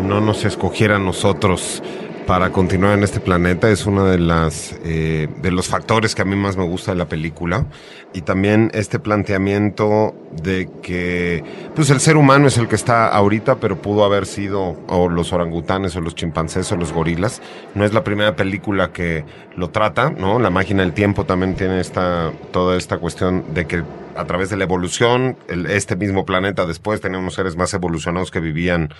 no 0.00 0.20
nos 0.20 0.44
escogiera 0.44 0.94
a 0.94 0.98
nosotros 1.00 1.82
para 2.28 2.50
continuar 2.50 2.96
en 2.96 3.02
este 3.02 3.18
planeta 3.18 3.68
es 3.68 3.84
uno 3.84 4.04
de 4.04 4.20
las 4.20 4.78
eh, 4.84 5.26
de 5.42 5.50
los 5.50 5.66
factores 5.66 6.14
que 6.14 6.22
a 6.22 6.24
mí 6.24 6.36
más 6.36 6.56
me 6.56 6.64
gusta 6.64 6.92
de 6.92 6.98
la 6.98 7.08
película. 7.08 7.66
Y 8.12 8.20
también 8.20 8.70
este 8.74 9.00
planteamiento 9.00 10.14
de 10.40 10.68
que 10.82 11.42
pues 11.74 11.90
el 11.90 11.98
ser 11.98 12.16
humano 12.16 12.46
es 12.46 12.56
el 12.56 12.68
que 12.68 12.76
está 12.76 13.08
ahorita 13.08 13.56
pero 13.56 13.82
pudo 13.82 14.04
haber 14.04 14.24
sido 14.24 14.76
o 14.86 15.08
los 15.08 15.32
orangutanes 15.32 15.96
o 15.96 16.00
los 16.00 16.14
chimpancés 16.14 16.70
o 16.70 16.76
los 16.76 16.92
gorilas. 16.92 17.42
No 17.74 17.84
es 17.84 17.92
la 17.92 18.04
primera 18.04 18.36
película 18.36 18.92
que 18.92 19.24
lo 19.56 19.70
trata 19.70 20.10
no 20.10 20.38
la 20.38 20.50
máquina 20.50 20.84
del 20.84 20.92
tiempo 20.92 21.24
también 21.24 21.56
tiene 21.56 21.80
esta 21.80 22.30
toda 22.52 22.76
esta 22.76 22.98
cuestión 22.98 23.52
de 23.52 23.66
que 23.66 23.82
a 24.16 24.24
través 24.24 24.50
de 24.50 24.56
la 24.56 24.64
evolución, 24.64 25.36
el- 25.48 25.66
este 25.66 25.96
mismo 25.96 26.24
planeta 26.24 26.66
después 26.66 27.00
tenía 27.00 27.18
unos 27.18 27.34
seres 27.34 27.56
más 27.56 27.72
evolucionados 27.74 28.30
que 28.30 28.40
vivían 28.40 28.90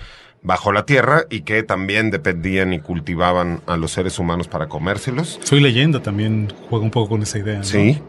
bajo 0.43 0.71
la 0.73 0.85
tierra 0.87 1.25
y 1.31 1.41
que 1.41 1.63
también 1.63 2.11
dependían 2.11 2.73
y 2.73 2.79
cultivaban 2.81 3.61
a 3.67 3.77
los 3.77 3.91
seres 3.93 4.19
humanos 4.19 4.49
para 4.49 4.69
comérselos. 4.69 5.41
Soy 5.43 5.61
leyenda 5.61 6.03
también 6.03 6.53
juega 6.69 6.85
un 6.85 6.91
poco 6.91 7.11
con 7.11 7.23
esa 7.23 7.39
idea. 7.39 7.59
¿no? 7.59 7.65
Sí. 7.65 8.01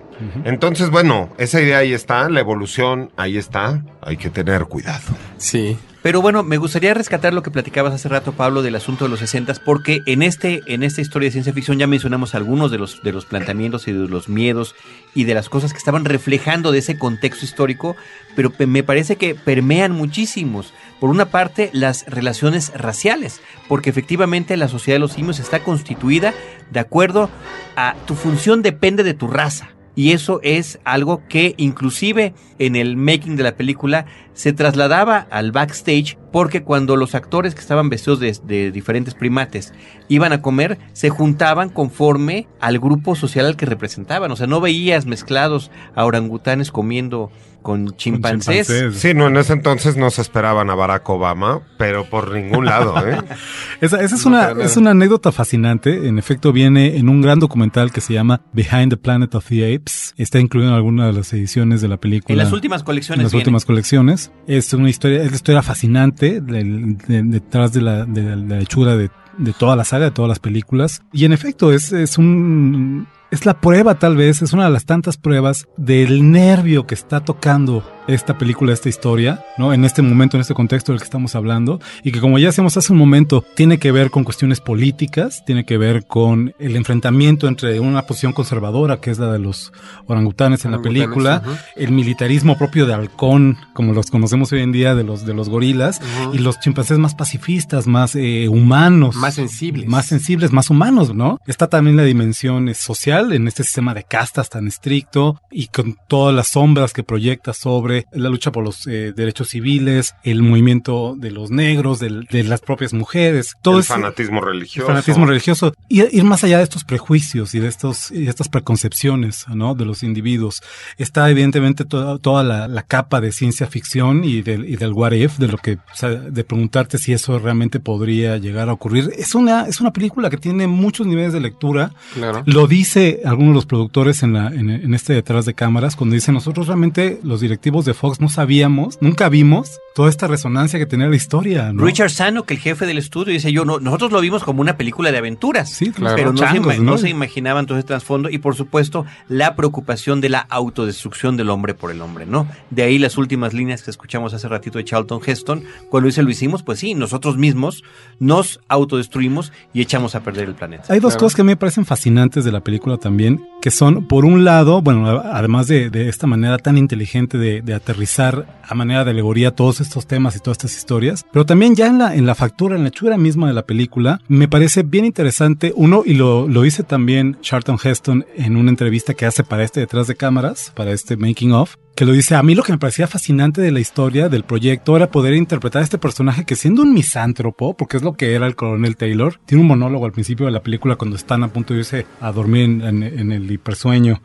Entonces, 0.46 0.90
bueno, 0.90 1.30
esa 1.38 1.62
idea 1.62 1.78
ahí 1.80 1.94
está, 1.94 2.28
la 2.30 2.40
evolución 2.40 3.12
ahí 3.18 3.38
está, 3.38 3.84
hay 4.02 4.18
que 4.18 4.30
tener 4.30 4.66
cuidado. 4.66 5.04
Sí. 5.38 5.78
Pero 6.08 6.22
bueno, 6.22 6.42
me 6.42 6.56
gustaría 6.56 6.94
rescatar 6.94 7.34
lo 7.34 7.44
que 7.44 7.52
platicabas 7.52 7.94
hace 7.94 8.08
rato, 8.08 8.32
Pablo, 8.32 8.62
del 8.62 8.78
asunto 8.78 9.04
de 9.04 9.10
los 9.10 9.20
60 9.20 9.56
porque 9.66 10.04
en 10.06 10.24
este 10.24 10.62
en 10.66 10.84
esta 10.84 11.02
historia 11.02 11.28
de 11.28 11.32
ciencia 11.34 11.52
ficción 11.52 11.80
ya 11.80 11.86
mencionamos 11.86 12.34
algunos 12.34 12.72
de 12.72 12.78
los 12.78 13.04
de 13.04 13.12
los 13.12 13.26
planteamientos 13.26 13.90
y 13.90 13.92
de 13.92 14.08
los 14.08 14.30
miedos 14.30 14.74
y 15.14 15.26
de 15.26 15.34
las 15.34 15.50
cosas 15.50 15.74
que 15.74 15.80
estaban 15.80 16.06
reflejando 16.06 16.72
de 16.72 16.80
ese 16.80 16.98
contexto 16.98 17.44
histórico, 17.44 17.98
pero 18.38 18.52
pe- 18.52 18.68
me 18.68 18.84
parece 18.84 19.18
que 19.18 19.36
permean 19.36 19.92
muchísimos. 19.92 20.72
Por 21.02 21.10
una 21.10 21.26
parte, 21.26 21.72
las 21.74 22.06
relaciones 22.08 22.72
raciales, 22.74 23.42
porque 23.68 23.90
efectivamente 23.90 24.56
la 24.56 24.70
sociedad 24.70 24.96
de 24.96 25.00
los 25.02 25.12
simios 25.12 25.40
está 25.40 25.60
constituida 25.62 26.34
de 26.72 26.80
acuerdo 26.80 27.30
a 27.76 27.96
tu 28.06 28.16
función 28.16 28.62
depende 28.62 29.04
de 29.04 29.14
tu 29.14 29.28
raza. 29.28 29.72
Y 29.98 30.12
eso 30.12 30.40
es 30.44 30.80
algo 30.84 31.24
que 31.28 31.56
inclusive 31.58 32.36
en 32.60 32.76
el 32.76 32.98
making 32.98 33.36
de 33.36 33.42
la 33.42 33.56
película 33.56 34.06
se 34.36 34.54
trasladaba 34.54 35.26
al 35.32 35.52
backstage 35.52 36.20
porque 36.32 36.62
cuando 36.62 36.96
los 36.96 37.16
actores 37.16 37.56
que 37.56 37.62
estaban 37.62 37.90
vestidos 37.90 38.20
de, 38.20 38.70
diferentes 38.72 39.16
primates 39.16 39.74
iban 40.08 40.34
a 40.34 40.44
comer, 40.44 40.78
se 40.94 41.10
juntaban 41.10 41.70
conforme 41.70 42.48
al 42.60 42.78
grupo 42.78 43.16
social 43.16 43.48
al 43.48 43.56
que 43.56 43.66
representaban. 43.66 44.30
O 44.30 44.36
sea, 44.36 44.46
no 44.46 44.62
veías 44.62 45.08
mezclados 45.08 45.72
a 45.96 46.06
orangutanes 46.06 46.72
comiendo 46.72 47.32
con 47.68 47.98
chimpancés. 47.98 48.66
Sí, 48.94 49.14
no, 49.14 49.28
en 49.28 49.36
ese 49.36 49.52
entonces 49.52 49.98
no 49.98 50.10
se 50.10 50.22
esperaban 50.22 50.70
a 50.70 50.76
Barack 50.76 51.10
Obama, 51.10 51.60
pero 51.78 52.06
por 52.10 52.32
ningún 52.32 52.64
lado, 52.64 52.96
¿eh? 53.06 53.18
Esa, 53.82 54.02
esa 54.02 54.16
es, 54.16 54.26
No, 54.26 54.30
una, 54.32 54.64
es 54.64 54.78
una 54.78 54.92
anécdota 54.92 55.34
fascinante. 55.34 56.08
En 56.08 56.18
efecto, 56.18 56.54
viene 56.54 56.96
en 56.96 57.10
un 57.10 57.22
gran 57.22 57.40
documental 57.40 57.92
que 57.92 58.00
se 58.00 58.14
llama 58.14 58.40
Behind 58.54 58.90
the 58.92 58.96
Planet 58.96 59.36
of 59.36 59.46
the 59.50 59.76
Apes. 59.76 60.14
Está 60.16 60.40
incluido 60.40 60.70
en 60.70 60.76
alguna 60.78 61.08
de 61.08 61.12
las 61.14 61.34
ediciones 61.34 61.82
de 61.82 61.90
la 61.90 61.98
película. 61.98 62.32
En 62.32 62.38
las 62.40 62.54
últimas 62.54 62.84
colecciones 62.84 63.20
En 63.20 63.24
las 63.26 63.34
viene. 63.34 63.42
últimas 63.44 63.66
colecciones. 63.66 64.32
Es 64.48 64.72
una 64.74 64.90
historia, 64.90 65.22
es 65.24 65.32
la 65.32 65.36
historia 65.36 65.62
fascinante 65.62 66.40
del- 66.40 66.98
de- 67.00 67.24
detrás 67.24 67.74
de 67.74 67.82
la, 67.82 68.06
de 68.06 68.36
la 68.38 68.60
hechura 68.62 68.96
de, 68.96 69.10
de 69.38 69.52
toda 69.52 69.76
la 69.76 69.84
saga, 69.84 70.06
de 70.06 70.12
todas 70.12 70.30
las 70.30 70.40
películas. 70.40 71.02
Y 71.12 71.26
en 71.26 71.34
efecto, 71.34 71.74
es, 71.74 71.92
es 71.92 72.18
un, 72.18 73.08
es 73.32 73.46
la 73.46 73.60
prueba 73.60 74.00
tal 74.00 74.16
vez, 74.16 74.42
es 74.42 74.54
una 74.54 74.66
de 74.66 74.72
las 74.72 74.86
tantas 74.86 75.18
pruebas 75.18 75.68
del 75.78 76.32
nervio 76.32 76.88
que 76.88 76.96
está 76.96 77.22
tocando 77.22 77.84
esta 78.08 78.38
película, 78.38 78.74
esta 78.74 78.90
historia, 78.90 79.44
¿no? 79.58 79.74
En 79.74 79.86
este 79.86 80.02
momento, 80.02 80.38
en 80.38 80.42
este 80.42 80.54
contexto 80.54 80.92
del 80.92 81.00
que 81.00 81.06
estamos 81.06 81.36
hablando, 81.36 81.80
y 82.04 82.12
que 82.12 82.20
como 82.20 82.40
ya 82.40 82.48
decíamos 82.48 82.78
hace 82.78 82.94
un 82.94 83.00
momento, 83.00 83.44
tiene 83.56 83.78
que 83.80 83.92
ver 83.92 84.12
con 84.12 84.24
cuestiones 84.24 84.60
políticas, 84.62 85.44
tiene 85.46 85.66
que 85.66 85.78
ver 85.78 86.06
con 86.06 86.54
el 86.60 86.76
enfrentamiento 86.76 87.48
entre 87.48 87.80
una 87.80 88.04
posición 88.04 88.34
conservadora, 88.34 88.98
que 89.02 89.12
es 89.12 89.20
la 89.20 89.32
de 89.32 89.40
los 89.40 89.74
orangutanes 90.06 90.66
en 90.66 90.72
la 90.72 90.82
película, 90.82 91.42
ujú. 91.46 91.56
el 91.76 91.92
militarismo 91.92 92.58
propio 92.58 92.86
de 92.86 92.94
halcón, 92.94 93.58
como 93.74 93.94
los 93.94 94.10
conocemos 94.10 94.52
hoy 94.54 94.62
en 94.62 94.72
día 94.72 94.96
de 94.96 95.04
los, 95.04 95.26
de 95.26 95.34
los 95.34 95.50
gorilas, 95.50 96.00
Ujú. 96.24 96.36
y 96.36 96.40
los 96.40 96.60
chimpancés 96.60 96.98
más 96.98 97.16
pacifistas, 97.16 97.88
más 97.88 98.16
eh, 98.16 98.48
humanos. 98.48 99.16
Más 99.16 99.36
sensibles. 99.36 99.88
Más 99.88 100.06
sensibles, 100.06 100.52
más 100.52 100.70
humanos, 100.70 101.14
¿no? 101.14 101.40
Está 101.48 101.68
también 101.68 101.98
la 101.98 102.04
dimensión 102.04 102.70
eh, 102.70 102.74
social 102.74 103.34
en 103.34 103.48
este 103.48 103.64
sistema 103.64 103.94
de 103.94 104.04
castas 104.04 104.50
tan 104.50 104.68
estricto 104.68 105.42
y 105.52 105.68
con 105.68 105.98
todas 106.08 106.36
las 106.36 106.50
sombras 106.50 106.94
que 106.94 107.04
proyecta 107.04 107.54
sobre 107.54 107.97
la 108.12 108.30
lucha 108.30 108.52
por 108.52 108.64
los 108.64 108.86
eh, 108.88 109.14
derechos 109.16 109.50
civiles, 109.50 110.14
el 110.24 110.44
movimiento 110.44 111.16
de 111.18 111.32
los 111.32 111.50
negros, 111.52 112.00
del- 112.00 112.26
de, 112.32 112.44
las 112.44 112.62
propias 112.62 112.94
mujeres. 112.94 113.54
Todo 113.62 113.76
el 113.76 113.80
ese- 113.82 113.94
fanatismo 113.94 114.40
el 114.40 114.46
religioso. 114.46 114.88
fanatismo 114.88 115.26
religioso. 115.26 115.74
Y 115.90 116.02
ir 116.16 116.24
más 116.24 116.44
allá 116.44 116.58
de 116.58 116.64
estos 116.64 116.84
prejuicios 116.84 117.54
y 117.56 117.60
de 117.60 117.68
estos 117.68 118.12
y 118.12 118.24
de 118.24 118.30
estas 118.30 118.50
preconcepciones, 118.50 119.46
¿no? 119.54 119.76
De 119.76 119.86
los 119.86 120.04
individuos. 120.04 120.62
Está 120.98 121.30
evidentemente 121.30 121.86
toda, 121.86 122.18
toda 122.20 122.44
la, 122.44 122.68
la 122.68 122.84
capa 122.84 123.22
de 123.22 123.32
ciencia 123.32 123.68
ficción 123.68 124.24
y 124.24 124.42
del, 124.42 124.70
y 124.70 124.76
del 124.76 124.94
what 124.94 125.12
if, 125.14 125.38
de 125.38 125.48
lo 125.48 125.58
que, 125.58 125.74
o 125.74 125.96
sea, 125.96 126.10
de 126.10 126.44
preguntarte 126.44 126.98
si 126.98 127.14
eso 127.14 127.40
realmente 127.40 127.80
podría 127.80 128.38
llegar 128.38 128.70
a 128.70 128.74
ocurrir. 128.74 129.12
Es 129.18 129.36
una, 129.36 129.66
es 129.68 129.82
una 129.82 129.92
película 129.92 130.30
que 130.30 130.38
tiene 130.38 130.68
muchos 130.68 131.08
niveles 131.08 131.34
de 131.34 131.40
lectura. 131.40 131.92
Claro. 132.14 132.44
Lo 132.46 132.68
dice 132.68 133.22
algunos 133.26 133.52
de 133.52 133.56
los 133.56 133.66
productores 133.66 134.24
en, 134.24 134.34
la, 134.34 134.48
en, 134.48 134.70
en 134.70 134.94
este 134.94 135.14
detrás 135.14 135.46
de 135.46 135.54
cámaras, 135.54 135.96
cuando 135.96 136.14
dicen 136.14 136.34
nosotros 136.36 136.68
realmente 136.68 137.20
los 137.24 137.42
directivos 137.42 137.86
de 137.88 137.96
Fox 137.96 138.22
no 138.22 138.30
sabíamos, 138.30 139.00
nunca 139.02 139.28
vimos 139.30 139.80
toda 139.96 140.10
esta 140.12 140.28
resonancia 140.28 140.78
que 140.78 140.86
tenía 140.86 141.08
la 141.08 141.16
historia, 141.16 141.74
¿no? 141.74 141.84
Richard 141.84 142.12
Sano, 142.12 142.44
que 142.44 142.54
el 142.54 142.60
jefe 142.60 142.86
del 142.86 143.00
estudio, 143.00 143.34
dice 143.34 143.52
yo, 143.52 143.66
no, 143.66 143.80
nosotros 143.80 144.12
lo 144.12 144.22
vimos 144.22 144.44
como 144.44 144.62
una 144.62 144.78
película 144.78 145.12
de 145.12 145.18
aventuras, 145.18 145.76
claro. 145.96 146.16
pero 146.16 146.32
no, 146.34 146.38
Changos, 146.40 146.76
se, 146.76 146.80
ima- 146.80 146.84
no 146.86 146.92
¿no? 146.92 146.98
se 147.00 147.10
imaginaban 147.10 147.66
todo 147.66 147.80
ese 147.80 147.88
trasfondo 147.88 148.30
y 148.30 148.38
por 148.38 148.54
supuesto 148.56 149.06
la 149.28 149.56
preocupación 149.56 150.22
de 150.22 150.30
la 150.30 150.40
autodestrucción 150.42 151.36
del 151.36 151.50
hombre 151.50 151.74
por 151.74 151.90
el 151.90 152.02
hombre, 152.02 152.28
¿no? 152.28 152.48
De 152.70 152.84
ahí 152.84 153.00
las 153.00 153.18
últimas 153.18 153.56
líneas 153.56 153.82
que 153.82 153.90
escuchamos 153.90 154.36
hace 154.36 154.48
ratito 154.48 154.78
de 154.78 154.86
Charlton 154.86 155.20
Heston, 155.26 155.64
cuando 155.90 156.06
dice 156.06 156.22
lo 156.22 156.30
hicimos, 156.30 156.62
pues 156.62 156.78
sí, 156.78 156.94
nosotros 156.94 157.38
mismos 157.38 157.84
nos 158.20 158.60
autodestruimos 158.68 159.52
y 159.74 159.82
echamos 159.82 160.14
a 160.14 160.20
perder 160.22 160.48
el 160.50 160.54
planeta. 160.54 160.94
Hay 160.94 161.00
dos 161.00 161.16
cosas 161.18 161.34
que 161.36 161.42
a 161.42 161.44
mí 161.46 161.50
me 161.54 161.58
parecen 161.58 161.86
fascinantes 161.86 162.46
de 162.46 162.52
la 162.52 162.60
película 162.62 162.98
también, 162.98 163.44
que 163.64 163.72
son, 163.72 164.08
por 164.08 164.26
un 164.26 164.44
lado, 164.46 164.84
bueno, 164.84 165.08
además 165.10 165.68
de, 165.68 165.90
de 165.90 166.08
esta 166.10 166.28
manera 166.28 166.60
tan 166.60 166.78
inteligente 166.78 167.40
de, 167.40 167.62
de 167.62 167.74
aterrizar 167.78 168.60
a 168.68 168.76
manera 168.76 169.06
de 169.06 169.12
alegoría 169.12 169.52
todos 169.52 169.80
estos 169.80 170.08
temas 170.08 170.36
y 170.36 170.40
todas 170.40 170.58
estas 170.58 170.76
historias, 170.78 171.26
pero 171.32 171.46
también 171.46 171.76
ya 171.76 171.88
en 171.88 171.98
la, 172.00 172.16
en 172.16 172.26
la 172.26 172.36
factura, 172.36 172.76
en 172.76 172.84
la 172.84 172.90
hechura 172.90 173.18
misma 173.18 173.48
de 173.48 173.54
la 173.54 173.66
película, 173.66 174.20
me 174.28 174.48
parece 174.48 174.84
bien 174.84 175.06
interesante, 175.06 175.72
uno, 175.76 176.04
y 176.06 176.14
lo, 176.16 176.48
lo 176.48 176.62
dice 176.64 176.84
también 176.84 177.38
Charlton 177.42 177.78
Heston 177.82 178.26
en 178.36 178.58
una 178.58 178.70
entrevista 178.70 179.14
que 179.14 179.26
hace 179.26 179.44
para 179.44 179.64
este 179.64 179.80
detrás 179.80 180.08
de 180.08 180.16
cámaras, 180.16 180.72
para 180.76 180.92
este 180.92 181.16
making 181.18 181.54
of, 181.54 181.76
que 181.96 182.06
lo 182.06 182.12
dice, 182.12 182.36
a 182.36 182.44
mí 182.44 182.54
lo 182.54 182.62
que 182.62 182.74
me 182.74 182.78
parecía 182.78 183.08
fascinante 183.08 183.60
de 183.62 183.72
la 183.72 183.80
historia, 183.80 184.30
del 184.30 184.44
proyecto, 184.44 184.96
era 184.96 185.10
poder 185.10 185.34
interpretar 185.34 185.82
a 185.82 185.84
este 185.86 185.98
personaje 185.98 186.44
que 186.46 186.56
siendo 186.56 186.84
un 186.84 186.94
misántropo, 186.94 187.76
porque 187.76 187.98
es 187.98 188.04
lo 188.04 188.14
que 188.14 188.34
era 188.36 188.46
el 188.46 188.56
coronel 188.56 188.98
Taylor, 188.98 189.40
tiene 189.46 189.62
un 189.62 189.68
monólogo 189.70 190.06
al 190.06 190.12
principio 190.12 190.46
de 190.46 190.52
la 190.52 190.62
película 190.62 190.96
cuando 190.98 191.16
están 191.16 191.44
a 191.44 191.48
punto 191.48 191.74
de 191.74 191.80
irse 191.80 192.06
a 192.22 192.32
dormir 192.32 192.66
en, 192.66 192.82
en- 192.82 193.04
en 193.04 193.32
el 193.32 193.50
hipersueño. 193.52 194.22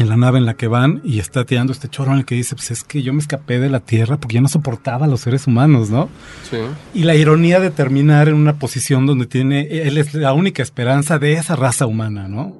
En 0.00 0.08
la 0.08 0.16
nave 0.16 0.38
en 0.38 0.46
la 0.46 0.54
que 0.54 0.66
van 0.66 1.02
y 1.04 1.18
está 1.18 1.44
tirando 1.44 1.74
este 1.74 1.86
chorro 1.86 2.12
en 2.12 2.18
el 2.20 2.24
que 2.24 2.34
dice, 2.34 2.54
pues 2.54 2.70
es 2.70 2.84
que 2.84 3.02
yo 3.02 3.12
me 3.12 3.18
escapé 3.18 3.58
de 3.58 3.68
la 3.68 3.80
Tierra 3.80 4.16
porque 4.16 4.36
ya 4.36 4.40
no 4.40 4.48
soportaba 4.48 5.04
a 5.04 5.08
los 5.08 5.20
seres 5.20 5.46
humanos, 5.46 5.90
¿no? 5.90 6.08
Sí. 6.44 6.56
Y 6.94 7.02
la 7.02 7.14
ironía 7.14 7.60
de 7.60 7.70
terminar 7.70 8.28
en 8.28 8.36
una 8.36 8.54
posición 8.54 9.04
donde 9.04 9.26
tiene, 9.26 9.68
él 9.86 9.98
es 9.98 10.14
la 10.14 10.32
única 10.32 10.62
esperanza 10.62 11.18
de 11.18 11.34
esa 11.34 11.54
raza 11.54 11.84
humana, 11.84 12.28
¿no? 12.28 12.54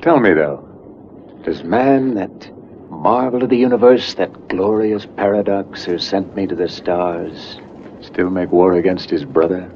Tell 0.00 0.18
me, 0.18 0.32
though, 0.32 0.66
does 1.44 1.62
man, 1.62 2.14
that 2.14 2.30
marvel 2.88 3.42
of 3.42 3.50
the 3.50 3.62
universe, 3.62 4.16
that 4.16 4.30
glorious 4.48 5.04
paradox 5.04 5.86
who 5.86 5.98
sent 5.98 6.34
me 6.34 6.46
to 6.46 6.56
the 6.56 6.70
stars, 6.70 7.60
still 8.00 8.30
make 8.30 8.50
war 8.50 8.78
against 8.78 9.10
his 9.10 9.26
brother? 9.26 9.68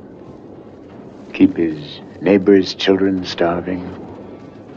Keep 1.35 1.59
his 1.59 2.01
neighbor's 2.23 2.75
children 2.75 3.23
starving? 3.27 4.02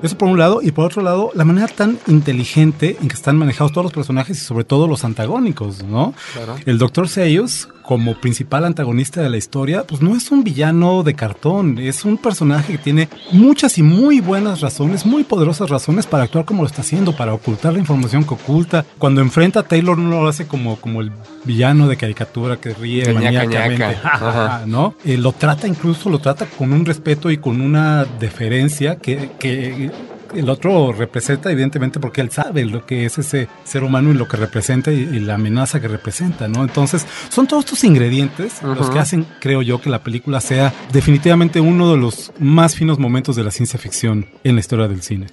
Eso 0.05 0.17
por 0.17 0.29
un 0.29 0.37
lado, 0.37 0.61
y 0.61 0.71
por 0.71 0.85
otro 0.85 1.01
lado, 1.01 1.31
la 1.33 1.45
manera 1.45 1.67
tan 1.67 1.97
inteligente 2.07 2.97
en 3.01 3.07
que 3.07 3.15
están 3.15 3.37
manejados 3.37 3.71
todos 3.71 3.85
los 3.85 3.93
personajes 3.93 4.37
y 4.37 4.41
sobre 4.41 4.63
todo 4.63 4.87
los 4.87 5.03
antagónicos, 5.03 5.83
¿no? 5.83 6.13
Claro. 6.33 6.55
El 6.65 6.77
Dr. 6.77 7.09
Seuss, 7.09 7.67
como 7.85 8.15
principal 8.15 8.65
antagonista 8.65 9.21
de 9.21 9.29
la 9.29 9.37
historia, 9.37 9.83
pues 9.85 10.01
no 10.01 10.15
es 10.15 10.31
un 10.31 10.43
villano 10.43 11.03
de 11.03 11.13
cartón, 11.13 11.77
es 11.77 12.03
un 12.03 12.17
personaje 12.17 12.73
que 12.73 12.77
tiene 12.79 13.09
muchas 13.31 13.77
y 13.77 13.83
muy 13.83 14.21
buenas 14.21 14.61
razones, 14.61 15.05
muy 15.05 15.23
poderosas 15.23 15.69
razones 15.69 16.07
para 16.07 16.23
actuar 16.23 16.45
como 16.45 16.63
lo 16.63 16.67
está 16.67 16.81
haciendo, 16.81 17.15
para 17.15 17.33
ocultar 17.33 17.73
la 17.73 17.79
información 17.79 18.23
que 18.23 18.33
oculta. 18.33 18.85
Cuando 18.97 19.21
enfrenta 19.21 19.59
a 19.59 19.63
Taylor 19.63 19.97
no 19.97 20.21
lo 20.21 20.27
hace 20.27 20.47
como, 20.47 20.77
como 20.77 21.01
el 21.01 21.11
villano 21.43 21.87
de 21.87 21.95
caricatura 21.95 22.57
que 22.57 22.73
ríe 22.73 23.13
maníacamente. 23.13 23.97
¿no? 24.65 24.95
Eh, 25.05 25.17
lo 25.17 25.31
trata 25.33 25.67
incluso, 25.67 26.09
lo 26.09 26.19
trata 26.19 26.47
con 26.47 26.73
un 26.73 26.85
respeto 26.85 27.29
y 27.29 27.37
con 27.37 27.61
una 27.61 28.05
deferencia 28.05 28.95
que, 28.95 29.31
que 29.37 29.91
el 30.35 30.49
otro 30.49 30.91
representa 30.93 31.51
evidentemente 31.51 31.99
porque 31.99 32.21
él 32.21 32.31
sabe 32.31 32.65
lo 32.65 32.85
que 32.85 33.05
es 33.05 33.17
ese 33.17 33.47
ser 33.63 33.83
humano 33.83 34.11
y 34.11 34.13
lo 34.13 34.27
que 34.27 34.37
representa 34.37 34.91
y, 34.91 34.95
y 35.01 35.19
la 35.19 35.35
amenaza 35.35 35.79
que 35.79 35.87
representa, 35.87 36.47
¿no? 36.47 36.61
Entonces, 36.63 37.05
son 37.29 37.47
todos 37.47 37.65
estos 37.65 37.83
ingredientes 37.83 38.61
los 38.61 38.79
Ujú. 38.81 38.93
que 38.93 38.99
hacen, 38.99 39.25
creo 39.39 39.61
yo, 39.61 39.79
que 39.81 39.89
la 39.89 40.03
película 40.03 40.41
sea 40.41 40.73
definitivamente 40.91 41.59
uno 41.61 41.91
de 41.91 41.97
los 41.97 42.31
más 42.39 42.75
finos 42.75 42.99
momentos 42.99 43.35
de 43.35 43.43
la 43.43 43.51
ciencia 43.51 43.79
ficción 43.79 44.27
en 44.43 44.55
la 44.55 44.59
historia 44.61 44.87
del 44.87 45.01
cine. 45.01 45.27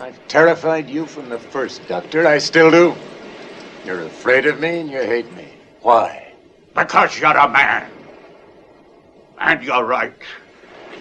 I've 0.00 0.18
terrified 0.28 0.86
you 0.88 1.06
from 1.06 1.28
the 1.30 1.38
first, 1.38 1.80
Doctor. 1.88 2.26
I 2.26 2.38
still 2.40 2.70
do. 2.70 2.94
You're 3.86 4.04
afraid 4.06 4.46
of 4.46 4.58
me 4.60 4.80
and 4.80 4.90
you 4.90 4.98
hate 5.00 5.30
me. 5.36 5.44
Why? 5.82 6.32
Because 6.74 7.18
you're 7.20 7.36
a 7.38 7.48
man. 7.48 7.84
And 9.38 9.62
you're 9.62 9.84
right. 9.86 10.12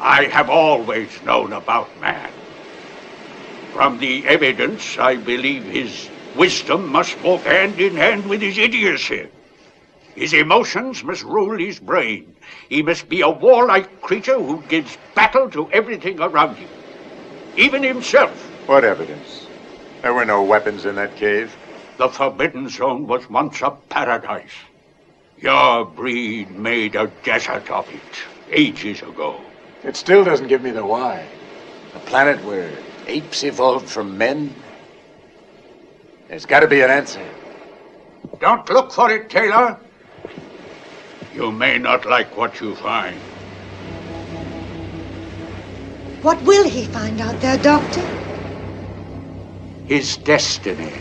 I 0.02 0.26
have 0.32 0.50
always 0.50 1.08
known 1.26 1.54
about 1.54 1.88
man. 2.02 2.30
From 3.74 3.98
the 3.98 4.26
evidence, 4.28 5.00
I 5.00 5.18
believe 5.18 5.66
his 5.66 6.12
wisdom 6.36 6.92
must 6.92 7.20
walk 7.22 7.46
hand 7.46 7.82
in 7.82 7.98
hand 7.98 8.28
with 8.28 8.42
his 8.42 8.60
idiocy. 8.60 9.30
His 10.16 10.32
emotions 10.34 11.04
must 11.04 11.24
rule 11.24 11.58
his 11.58 11.80
brain. 11.80 12.36
He 12.70 12.84
must 12.84 13.10
be 13.10 13.22
a 13.22 13.30
warlike 13.32 14.00
creature 14.02 14.38
who 14.38 14.64
gives 14.68 14.98
battle 15.16 15.50
to 15.50 15.72
everything 15.72 16.20
around 16.22 16.58
him, 16.58 16.70
even 17.56 17.82
himself. 17.84 18.52
What 18.68 18.86
evidence? 18.86 19.50
There 20.04 20.14
were 20.14 20.26
no 20.26 20.44
weapons 20.44 20.86
in 20.86 20.96
that 20.96 21.16
cave. 21.16 21.58
The 21.98 22.10
Forbidden 22.10 22.70
Zone 22.70 23.08
was 23.08 23.28
once 23.30 23.62
a 23.64 23.72
paradise. 23.90 24.54
Your 25.38 25.86
breed 25.86 26.52
made 26.52 26.96
a 26.96 27.08
desert 27.24 27.72
of 27.72 27.90
it 27.92 28.20
ages 28.52 29.02
ago. 29.02 29.42
It 29.84 29.96
still 29.96 30.24
doesn't 30.24 30.48
give 30.48 30.62
me 30.62 30.72
the 30.72 30.86
why. 30.86 31.28
A 31.96 32.00
planet 32.00 32.46
where 32.46 32.93
apes 33.08 33.44
evolved 33.44 33.90
from 33.90 34.18
men? 34.18 34.54
There's 36.28 36.46
got 36.46 36.62
to 36.62 36.68
be 36.68 36.82
an 36.82 36.90
answer. 36.90 37.24
Don't 38.40 38.68
look 38.70 38.92
for 38.92 39.12
it, 39.12 39.30
Taylor. 39.30 39.78
You 41.34 41.52
may 41.52 41.78
not 41.78 42.06
like 42.06 42.36
what 42.38 42.60
you 42.62 42.76
find. 42.76 43.16
What 46.22 46.42
will 46.44 46.68
he 46.68 46.86
find 46.86 47.20
out 47.20 47.40
there, 47.42 47.58
Doctor? 47.58 48.02
His 49.88 50.18
destiny. 50.18 50.92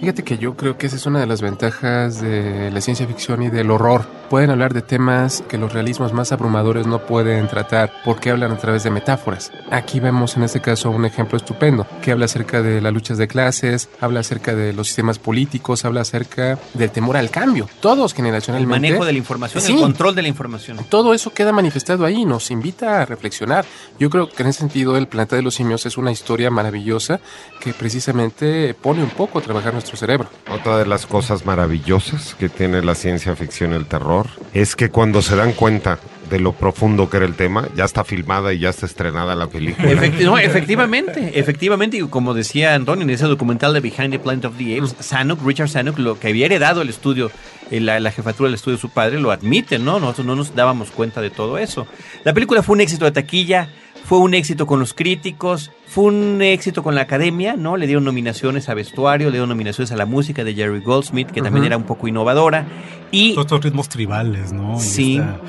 Fíjate 0.00 0.22
que 0.22 0.36
yo 0.36 0.56
creo 0.56 0.76
que 0.76 0.86
esa 0.86 0.96
es 0.96 1.06
una 1.06 1.20
de 1.20 1.26
las 1.26 1.40
ventajas 1.40 2.20
de 2.20 2.70
la 2.70 2.80
ciencia 2.80 3.06
ficción 3.06 3.42
y 3.42 3.50
del 3.50 3.70
horror. 3.70 4.04
Pueden 4.30 4.50
hablar 4.50 4.74
de 4.74 4.82
temas 4.82 5.44
que 5.48 5.56
los 5.56 5.72
realismos 5.72 6.12
más 6.12 6.32
abrumadores 6.32 6.84
no 6.88 6.98
pueden 7.06 7.46
tratar 7.46 7.92
porque 8.04 8.30
hablan 8.30 8.50
a 8.50 8.56
través 8.56 8.82
de 8.82 8.90
metáforas. 8.90 9.52
Aquí 9.70 10.00
vemos 10.00 10.36
en 10.36 10.42
este 10.42 10.60
caso 10.60 10.90
un 10.90 11.04
ejemplo 11.04 11.36
estupendo 11.36 11.86
que 12.02 12.10
habla 12.10 12.24
acerca 12.24 12.60
de 12.60 12.80
las 12.80 12.92
luchas 12.92 13.18
de 13.18 13.28
clases, 13.28 13.88
habla 14.00 14.20
acerca 14.20 14.52
de 14.56 14.72
los 14.72 14.88
sistemas 14.88 15.20
políticos, 15.20 15.84
habla 15.84 16.00
acerca 16.00 16.58
del 16.74 16.90
temor 16.90 17.16
al 17.16 17.30
cambio. 17.30 17.68
Todos 17.78 18.12
El 18.12 18.16
generacionalmente. 18.16 18.68
manejo 18.88 19.04
de 19.04 19.12
la 19.12 19.18
información, 19.18 19.62
Sí. 19.62 19.74
el 19.74 19.80
control 19.80 20.16
de 20.16 20.22
la 20.22 20.28
información. 20.28 20.78
Todo 20.88 21.14
eso 21.14 21.32
queda 21.32 21.52
manifestado 21.52 22.04
ahí, 22.04 22.24
nos 22.24 22.50
invita 22.50 23.02
a 23.02 23.04
reflexionar. 23.06 23.64
Yo 24.00 24.10
creo 24.10 24.28
que 24.28 24.42
en 24.42 24.48
ese 24.48 24.58
sentido 24.58 24.96
el 24.96 25.06
planeta 25.06 25.36
de 25.36 25.42
los 25.42 25.54
simios 25.54 25.86
es 25.86 25.96
una 25.98 26.10
historia 26.10 26.50
maravillosa 26.50 27.20
que 27.60 27.72
precisamente 27.72 28.74
pone 28.74 29.04
un 29.04 29.10
poco 29.10 29.38
a 29.38 29.42
trabajar 29.42 29.72
nuestro 29.72 29.96
cerebro. 29.96 30.28
Otra 30.50 30.78
de 30.78 30.86
las 30.86 31.06
cosas 31.06 31.46
maravillosas 31.46 32.34
que 32.34 32.48
tiene 32.48 32.82
la 32.82 32.96
ciencia 32.96 33.36
ficción 33.36 33.70
y 33.72 33.76
el 33.76 33.86
terror 33.86 34.15
es 34.54 34.76
que 34.76 34.90
cuando 34.90 35.22
se 35.22 35.36
dan 35.36 35.52
cuenta 35.52 35.98
de 36.30 36.40
lo 36.40 36.52
profundo 36.52 37.08
que 37.08 37.18
era 37.18 37.26
el 37.26 37.34
tema, 37.34 37.68
ya 37.76 37.84
está 37.84 38.02
filmada 38.02 38.52
y 38.52 38.58
ya 38.58 38.70
está 38.70 38.86
estrenada 38.86 39.34
la 39.34 39.46
película. 39.46 39.88
No, 40.24 40.38
efectivamente, 40.38 41.38
efectivamente, 41.38 41.98
y 41.98 42.00
como 42.08 42.34
decía 42.34 42.74
Antonio 42.74 43.04
en 43.04 43.10
ese 43.10 43.26
documental 43.26 43.72
de 43.72 43.80
Behind 43.80 44.10
the 44.10 44.18
Planet 44.18 44.46
of 44.46 44.56
the 44.56 44.76
Apes, 44.76 44.96
Sanuk, 45.00 45.44
Richard 45.44 45.68
Sanuk, 45.68 45.98
lo 45.98 46.18
que 46.18 46.28
había 46.28 46.46
heredado 46.46 46.82
el 46.82 46.88
estudio, 46.88 47.30
eh, 47.70 47.80
la, 47.80 48.00
la 48.00 48.10
jefatura 48.10 48.48
del 48.48 48.54
estudio 48.54 48.76
de 48.76 48.80
su 48.80 48.90
padre, 48.90 49.20
lo 49.20 49.30
admite, 49.30 49.78
¿no? 49.78 50.00
Nosotros 50.00 50.26
no 50.26 50.34
nos 50.34 50.54
dábamos 50.54 50.90
cuenta 50.90 51.20
de 51.20 51.30
todo 51.30 51.58
eso. 51.58 51.86
La 52.24 52.34
película 52.34 52.62
fue 52.62 52.74
un 52.74 52.80
éxito 52.80 53.04
de 53.04 53.12
taquilla, 53.12 53.70
fue 54.06 54.18
un 54.18 54.34
éxito 54.34 54.66
con 54.66 54.78
los 54.78 54.94
críticos, 54.94 55.72
fue 55.88 56.04
un 56.04 56.40
éxito 56.42 56.82
con 56.82 56.94
la 56.94 57.02
academia, 57.02 57.54
¿no? 57.56 57.76
Le 57.76 57.86
dieron 57.86 58.04
nominaciones 58.04 58.68
a 58.68 58.74
vestuario, 58.74 59.26
le 59.28 59.32
dieron 59.32 59.48
nominaciones 59.48 59.90
a 59.92 59.96
la 59.96 60.06
música 60.06 60.44
de 60.44 60.54
Jerry 60.54 60.80
Goldsmith, 60.80 61.30
que 61.30 61.42
también 61.42 61.64
era 61.64 61.76
un 61.76 61.82
poco 61.84 62.06
innovadora, 62.06 62.66
y 63.10 63.32
Todos 63.34 63.46
estos 63.46 63.64
ritmos 63.64 63.88
tribales, 63.88 64.52
¿no? 64.52 64.76
Y 64.76 64.80
Sí. 64.80 65.16
esta- 65.16 65.40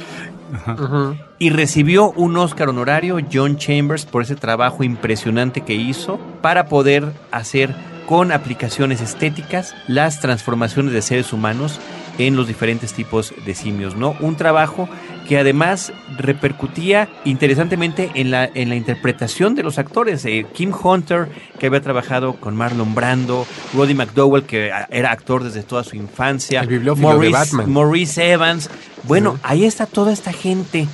Ajá. 0.53 1.15
y 1.39 1.49
recibió 1.49 2.11
un 2.11 2.37
Oscar 2.37 2.69
honorario 2.69 3.17
John 3.31 3.57
Chambers 3.57 4.05
por 4.05 4.21
ese 4.23 4.35
trabajo 4.35 4.83
impresionante 4.83 5.61
que 5.61 5.75
hizo 5.75 6.19
para 6.41 6.67
poder 6.67 7.11
hacer 7.31 7.75
con 8.07 8.31
aplicaciones 8.31 9.01
estéticas 9.01 9.75
las 9.87 10.21
transformaciones 10.21 10.93
de 10.93 11.01
seres 11.01 11.33
humanos 11.33 11.79
en 12.17 12.37
los 12.37 12.47
diferentes 12.47 12.93
tipos 12.93 13.33
de 13.45 13.53
simios, 13.53 13.95
¿no? 13.97 14.15
Un 14.21 14.37
trabajo 14.37 14.87
que 15.27 15.37
además 15.37 15.91
repercutía 16.17 17.09
interesantemente 17.25 18.11
en 18.15 18.31
la, 18.31 18.49
en 18.53 18.69
la 18.69 18.75
interpretación 18.75 19.55
de 19.55 19.63
los 19.63 19.77
actores. 19.77 20.23
Eh, 20.25 20.45
Kim 20.53 20.71
Hunter, 20.71 21.27
que 21.59 21.67
había 21.67 21.81
trabajado 21.81 22.37
con 22.37 22.55
Marlon 22.55 22.95
Brando, 22.95 23.45
Roddy 23.73 23.93
McDowell, 23.93 24.43
que 24.43 24.71
era 24.89 25.11
actor 25.11 25.43
desde 25.43 25.63
toda 25.63 25.83
su 25.83 25.95
infancia, 25.95 26.61
El 26.61 26.67
bibliófilo 26.67 27.09
de 27.09 27.13
Maurice, 27.13 27.33
Batman. 27.33 27.71
Maurice 27.71 28.31
Evans. 28.31 28.69
Bueno, 29.03 29.37
ahí 29.43 29.65
está 29.65 29.85
toda 29.85 30.13
esta 30.13 30.31
gente 30.31 30.87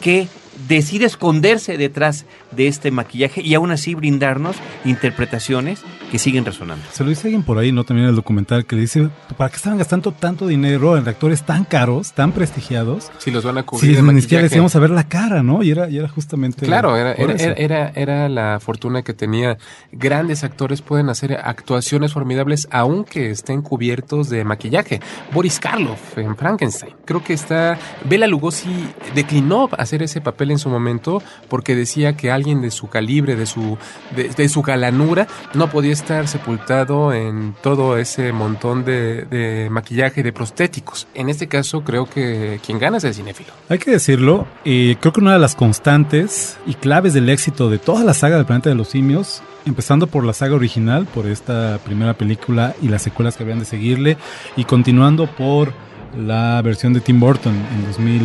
que 0.00 0.28
decide 0.68 1.06
esconderse 1.06 1.78
detrás 1.78 2.26
de 2.50 2.68
este 2.68 2.90
maquillaje 2.90 3.40
y 3.42 3.54
aún 3.54 3.70
así 3.70 3.94
brindarnos 3.94 4.56
interpretaciones 4.84 5.82
que 6.10 6.18
siguen 6.18 6.44
resonando. 6.44 6.84
Se 6.92 7.04
lo 7.04 7.10
dice 7.10 7.28
alguien 7.28 7.42
por 7.42 7.58
ahí, 7.58 7.72
¿no? 7.72 7.84
También 7.84 8.04
en 8.04 8.10
el 8.10 8.16
documental, 8.16 8.66
que 8.66 8.74
le 8.76 8.82
dice, 8.82 9.08
¿para 9.36 9.48
qué 9.50 9.56
estaban 9.56 9.78
gastando 9.78 10.12
tanto 10.12 10.46
dinero 10.46 10.96
en 10.96 11.06
actores 11.08 11.42
tan 11.44 11.64
caros, 11.64 12.12
tan 12.12 12.32
prestigiados? 12.32 13.10
Si 13.18 13.30
los 13.30 13.44
van 13.44 13.58
a 13.58 13.62
cubrir 13.62 13.96
Si 13.96 14.02
de 14.02 14.12
ni 14.12 14.20
siquiera 14.22 14.42
les 14.42 14.52
íbamos 14.52 14.74
a 14.74 14.78
ver 14.80 14.90
la 14.90 15.04
cara, 15.08 15.42
¿no? 15.42 15.62
Y 15.62 15.70
era, 15.70 15.88
y 15.88 15.98
era 15.98 16.08
justamente... 16.08 16.66
Claro, 16.66 16.96
era, 16.96 17.12
era- 17.14 17.92
era 17.94 18.28
la 18.28 18.58
fortuna 18.60 19.02
que 19.02 19.14
tenía. 19.14 19.56
Grandes 19.92 20.42
actores 20.44 20.82
pueden 20.82 21.08
hacer 21.08 21.34
actuaciones 21.42 22.12
formidables 22.12 22.66
aunque 22.70 23.30
estén 23.30 23.62
cubiertos 23.62 24.28
de 24.30 24.44
maquillaje. 24.44 25.00
Boris 25.32 25.60
Karloff 25.60 26.18
en 26.18 26.36
Frankenstein. 26.36 26.94
Creo 27.04 27.22
que 27.22 27.32
está... 27.34 27.78
Bela 28.04 28.26
Lugosi 28.26 28.68
declinó 29.14 29.68
hacer 29.78 30.02
ese 30.02 30.20
papel 30.20 30.50
en 30.50 30.58
su 30.58 30.68
momento 30.68 31.22
porque 31.48 31.74
decía 31.76 32.16
que 32.16 32.30
alguien 32.30 32.60
de 32.62 32.70
su 32.70 32.88
calibre, 32.88 33.36
de 33.36 33.46
su, 33.46 33.78
de, 34.16 34.28
de 34.28 34.48
su 34.48 34.62
galanura, 34.62 35.26
no 35.54 35.70
podía 35.70 35.92
estar 36.00 36.26
sepultado 36.28 37.12
en 37.12 37.54
todo 37.62 37.96
ese 37.98 38.32
montón 38.32 38.84
de, 38.84 39.24
de 39.24 39.68
maquillaje 39.70 40.20
y 40.20 40.22
de 40.22 40.32
prostéticos. 40.32 41.06
En 41.14 41.28
este 41.28 41.46
caso, 41.46 41.84
creo 41.84 42.06
que 42.06 42.60
quien 42.64 42.78
gana 42.78 42.96
es 42.96 43.04
el 43.04 43.14
cinéfilo. 43.14 43.52
Hay 43.68 43.78
que 43.78 43.90
decirlo, 43.90 44.46
y 44.64 44.96
creo 44.96 45.12
que 45.12 45.20
una 45.20 45.34
de 45.34 45.38
las 45.38 45.54
constantes 45.54 46.56
y 46.66 46.74
claves 46.74 47.14
del 47.14 47.28
éxito 47.28 47.70
de 47.70 47.78
toda 47.78 48.04
la 48.04 48.14
saga 48.14 48.36
del 48.36 48.46
planeta 48.46 48.70
de 48.70 48.76
los 48.76 48.88
simios, 48.88 49.42
empezando 49.66 50.06
por 50.06 50.24
la 50.24 50.32
saga 50.32 50.54
original, 50.54 51.06
por 51.06 51.26
esta 51.26 51.78
primera 51.84 52.14
película 52.14 52.74
y 52.80 52.88
las 52.88 53.02
secuelas 53.02 53.36
que 53.36 53.42
habían 53.42 53.58
de 53.58 53.66
seguirle, 53.66 54.16
y 54.56 54.64
continuando 54.64 55.26
por 55.26 55.72
la 56.18 56.60
versión 56.62 56.92
de 56.92 57.00
Tim 57.00 57.20
Burton 57.20 57.54
en 57.54 57.86
2000, 57.86 58.22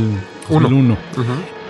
2001. 0.49 0.97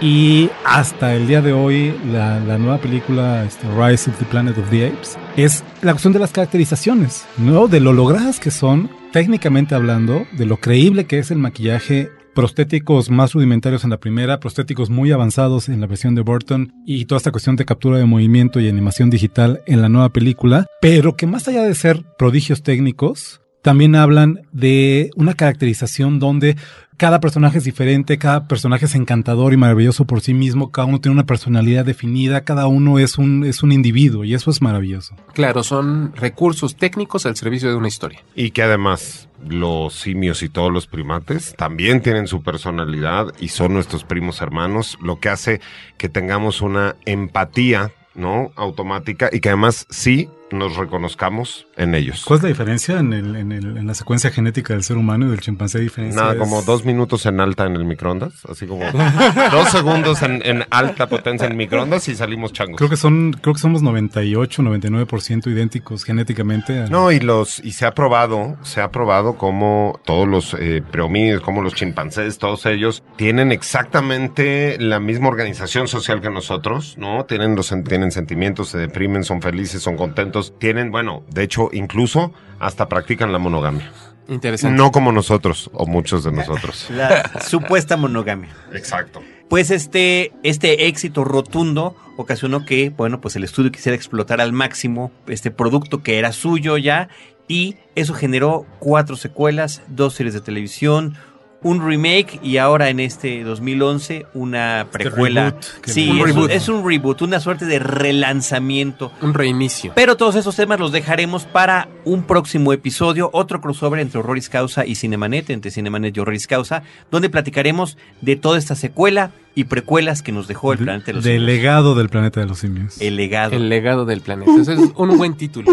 Y 0.02 0.50
hasta 0.66 1.14
el 1.16 1.28
día 1.28 1.42
de 1.42 1.54
hoy, 1.54 1.98
la, 2.12 2.40
la 2.40 2.58
nueva 2.58 2.78
película 2.78 3.44
este, 3.44 3.68
Rise 3.70 4.10
of 4.10 4.18
the 4.20 4.26
Planet 4.26 4.58
of 4.58 4.70
the 4.70 4.88
Apes 4.88 5.18
es 5.38 5.64
la 5.82 5.92
cuestión 5.92 6.14
de 6.14 6.20
las 6.20 6.32
caracterizaciones, 6.32 7.26
¿no? 7.38 7.68
De 7.68 7.80
lo 7.80 7.94
logradas 7.94 8.40
que 8.40 8.52
son, 8.52 8.90
técnicamente 9.12 9.76
hablando, 9.76 10.26
de 10.38 10.46
lo 10.46 10.58
creíble 10.58 11.06
que 11.06 11.20
es 11.20 11.32
el 11.32 11.38
maquillaje 11.38 12.10
prostéticos 12.34 13.10
más 13.10 13.34
rudimentarios 13.34 13.84
en 13.86 13.90
la 13.90 14.00
primera, 14.00 14.40
prostéticos 14.40 14.90
muy 14.90 15.12
avanzados 15.12 15.70
en 15.70 15.80
la 15.80 15.88
versión 15.88 16.16
de 16.16 16.22
Burton 16.22 16.74
y 16.86 17.06
toda 17.06 17.18
esta 17.18 17.32
cuestión 17.32 17.56
de 17.56 17.66
captura 17.66 17.98
de 17.98 18.06
movimiento 18.06 18.60
y 18.60 18.68
animación 18.68 19.10
digital 19.10 19.62
en 19.68 19.82
la 19.82 19.90
nueva 19.90 20.10
película, 20.10 20.68
pero 20.82 21.16
que 21.16 21.28
más 21.28 21.48
allá 21.48 21.64
de 21.64 21.76
ser 21.76 22.04
prodigios 22.18 22.62
técnicos, 22.62 23.42
también 23.62 23.96
hablan 23.96 24.42
de 24.52 25.10
una 25.16 25.34
caracterización 25.34 26.20
donde 26.20 26.56
cada 26.98 27.20
personaje 27.20 27.58
es 27.58 27.64
diferente, 27.64 28.18
cada 28.18 28.48
personaje 28.48 28.86
es 28.86 28.96
encantador 28.96 29.54
y 29.54 29.58
maravilloso 29.58 30.06
por 30.06 30.22
sí 30.22 30.34
mismo, 30.34 30.72
cada 30.72 30.88
uno 30.88 31.02
tiene 31.02 31.14
una 31.14 31.26
personalidad 31.26 31.86
definida, 31.86 32.44
cada 32.44 32.68
uno 32.68 33.00
es 33.00 33.18
un, 33.18 33.44
es 33.46 33.64
un 33.64 33.72
individuo 33.72 34.24
y 34.24 34.34
eso 34.34 34.50
es 34.50 34.62
maravilloso. 34.62 35.16
Claro, 35.34 35.64
son 35.64 36.14
recursos 36.16 36.76
técnicos 36.76 37.26
al 37.26 37.36
servicio 37.36 37.70
de 37.70 37.76
una 37.76 37.88
historia. 37.88 38.24
Y 38.36 38.52
que 38.52 38.64
además 38.64 39.28
los 39.48 39.94
simios 39.94 40.42
y 40.44 40.50
todos 40.50 40.72
los 40.72 40.88
primates 40.88 41.56
también 41.58 42.02
tienen 42.02 42.28
su 42.28 42.42
personalidad 42.42 43.28
y 43.40 43.50
son 43.50 43.74
nuestros 43.74 44.04
primos 44.04 44.42
hermanos, 44.42 44.98
lo 45.02 45.20
que 45.20 45.30
hace 45.30 45.62
que 45.98 46.10
tengamos 46.10 46.62
una 46.62 46.96
empatía, 47.06 47.92
¿no? 48.14 48.52
Automática 48.56 49.30
y 49.32 49.42
que 49.42 49.50
además 49.50 49.86
sí 49.90 50.30
nos 50.52 50.76
reconozcamos 50.78 51.68
en 51.76 51.96
ellos. 51.96 52.24
¿Cuál 52.26 52.38
es 52.38 52.44
la 52.44 52.50
diferencia 52.50 53.00
en, 53.00 53.14
el, 53.14 53.36
en, 53.36 53.52
el, 53.52 53.78
en 53.78 53.88
la 53.88 53.94
secuencia 53.96 54.30
genética 54.30 54.74
del 54.74 54.84
ser 54.84 54.96
humano 54.98 55.26
y 55.26 55.30
del 55.32 55.40
chimpancé? 55.42 55.80
Diferencia 55.80 56.22
Nada, 56.22 56.34
es- 56.34 56.40
como 56.40 56.62
dos 56.62 56.86
minutos 56.86 57.26
en 57.26 57.40
alta 57.40 57.66
en 57.66 57.76
el 57.76 57.84
microondas, 57.86 58.46
así 58.46 58.68
como 58.68 58.84
dos 59.52 59.70
segundos 59.72 60.22
en, 60.22 60.42
en 60.46 60.64
alta 60.70 61.08
potencia 61.10 61.48
en 61.48 61.58
microondas 61.58 62.08
y 62.10 62.16
salimos 62.16 62.54
changos. 62.54 62.78
Creo 62.78 62.90
que 62.90 62.96
son, 62.98 63.34
creo 63.42 63.54
que 63.56 63.60
somos 63.60 63.82
98, 63.82 64.62
99% 64.62 65.48
idénticos 65.48 66.04
genéticamente. 66.04 66.82
a- 66.84 66.88
No, 66.88 67.12
y 67.12 67.20
los 67.20 67.60
y 67.64 67.72
se 67.72 67.86
ha 67.86 67.94
probado, 67.96 68.56
se 68.62 68.82
ha 68.82 68.92
probado 68.92 69.38
como 69.38 70.00
todos 70.06 70.28
los 70.28 70.54
eh, 70.60 70.84
prehomínidos, 70.92 71.42
como 71.42 71.62
los 71.64 71.74
chimpancés, 71.74 72.38
todos 72.38 72.66
ellos 72.68 73.04
tienen 73.18 73.52
exactamente 73.52 74.78
la 74.80 75.00
misma 75.00 75.28
organización 75.30 75.88
social 75.88 76.22
que 76.22 76.30
nosotros, 76.30 76.96
¿no? 76.98 77.26
Tienen 77.26 77.56
los 77.56 77.74
tienen 77.88 78.12
sentimientos, 78.12 78.70
se 78.70 78.78
deprimen, 78.78 79.24
son 79.24 79.42
felices, 79.42 79.82
son 79.82 79.98
contentos, 79.98 80.35
tienen, 80.44 80.92
bueno, 80.92 81.24
de 81.30 81.44
hecho, 81.44 81.70
incluso 81.72 82.32
hasta 82.60 82.88
practican 82.88 83.32
la 83.32 83.40
monogamia. 83.40 83.92
Interesante. 84.28 84.76
No 84.76 84.92
como 84.92 85.12
nosotros 85.12 85.70
o 85.74 85.86
muchos 85.86 86.24
de 86.24 86.32
nosotros. 86.32 86.88
La 86.90 87.42
supuesta 87.42 87.96
monogamia. 87.96 88.50
Exacto. 88.74 89.22
Pues 89.50 89.70
este, 89.70 90.34
este 90.42 90.88
éxito 90.88 91.24
rotundo 91.24 91.96
ocasionó 92.18 92.66
que, 92.66 92.90
bueno, 92.90 93.22
pues 93.22 93.36
el 93.36 93.44
estudio 93.44 93.72
quisiera 93.72 93.96
explotar 93.96 94.42
al 94.42 94.52
máximo 94.52 95.12
este 95.28 95.52
producto 95.52 96.02
que 96.02 96.18
era 96.18 96.32
suyo 96.32 96.78
ya 96.78 97.10
y 97.48 97.76
eso 97.94 98.16
generó 98.16 98.66
cuatro 98.80 99.16
secuelas, 99.16 99.84
dos 99.88 100.16
series 100.16 100.34
de 100.34 100.42
televisión, 100.42 101.16
un 101.62 101.86
remake 101.86 102.40
y 102.44 102.58
ahora 102.58 102.90
en 102.90 103.00
este 103.00 103.44
2011 103.44 104.28
una 104.34 104.88
precuela. 104.92 105.46
reboot, 105.46 105.64
sí, 105.86 106.10
Un 106.10 106.18
es, 106.18 106.24
reboot. 106.26 106.46
Un, 106.46 106.52
es 106.52 106.70
un 106.70 106.88
reboot, 106.88 107.22
una 107.24 107.40
suerte 107.40 107.66
de 107.66 107.80
relanzamiento. 107.80 109.12
Un 109.22 109.34
reinicio. 109.34 109.94
Pero 109.96 110.16
todos 110.18 110.36
esos 110.36 110.56
temas 110.56 110.80
los 110.80 110.92
dejaremos 110.92 111.46
para 111.46 111.88
un 112.04 112.24
próximo 112.24 112.72
episodio, 112.74 113.30
otro 113.34 113.62
crossover 113.62 114.00
entre 114.00 114.20
Horroris 114.20 114.50
Causa 114.50 114.86
y 114.86 114.96
Cinemanet, 114.96 115.50
entre 115.50 115.72
Cinemanet 115.72 116.16
y 116.16 116.20
Horroris 116.20 116.48
Causa, 116.48 116.84
donde 117.10 117.30
platicaremos 117.30 117.98
de 118.22 118.36
toda 118.36 118.58
esta 118.60 118.76
secuela 118.76 119.32
y 119.56 119.64
precuelas 119.66 120.22
que 120.22 120.32
nos 120.32 120.48
dejó 120.48 120.74
el 120.74 120.80
planeta 120.80 121.06
de 121.08 121.14
los 121.14 121.24
del 121.24 121.40
simios. 121.40 121.56
legado 121.56 121.96
del 121.96 122.10
planeta 122.10 122.42
de 122.42 122.46
los 122.46 122.60
simios. 122.60 123.02
El 123.02 123.16
legado. 123.16 123.56
El 123.56 123.70
legado 123.70 124.06
del 124.06 124.22
planeta. 124.22 124.52
Ese 124.60 124.74
es 124.74 124.80
un 124.96 125.18
buen 125.18 125.36
título. 125.36 125.72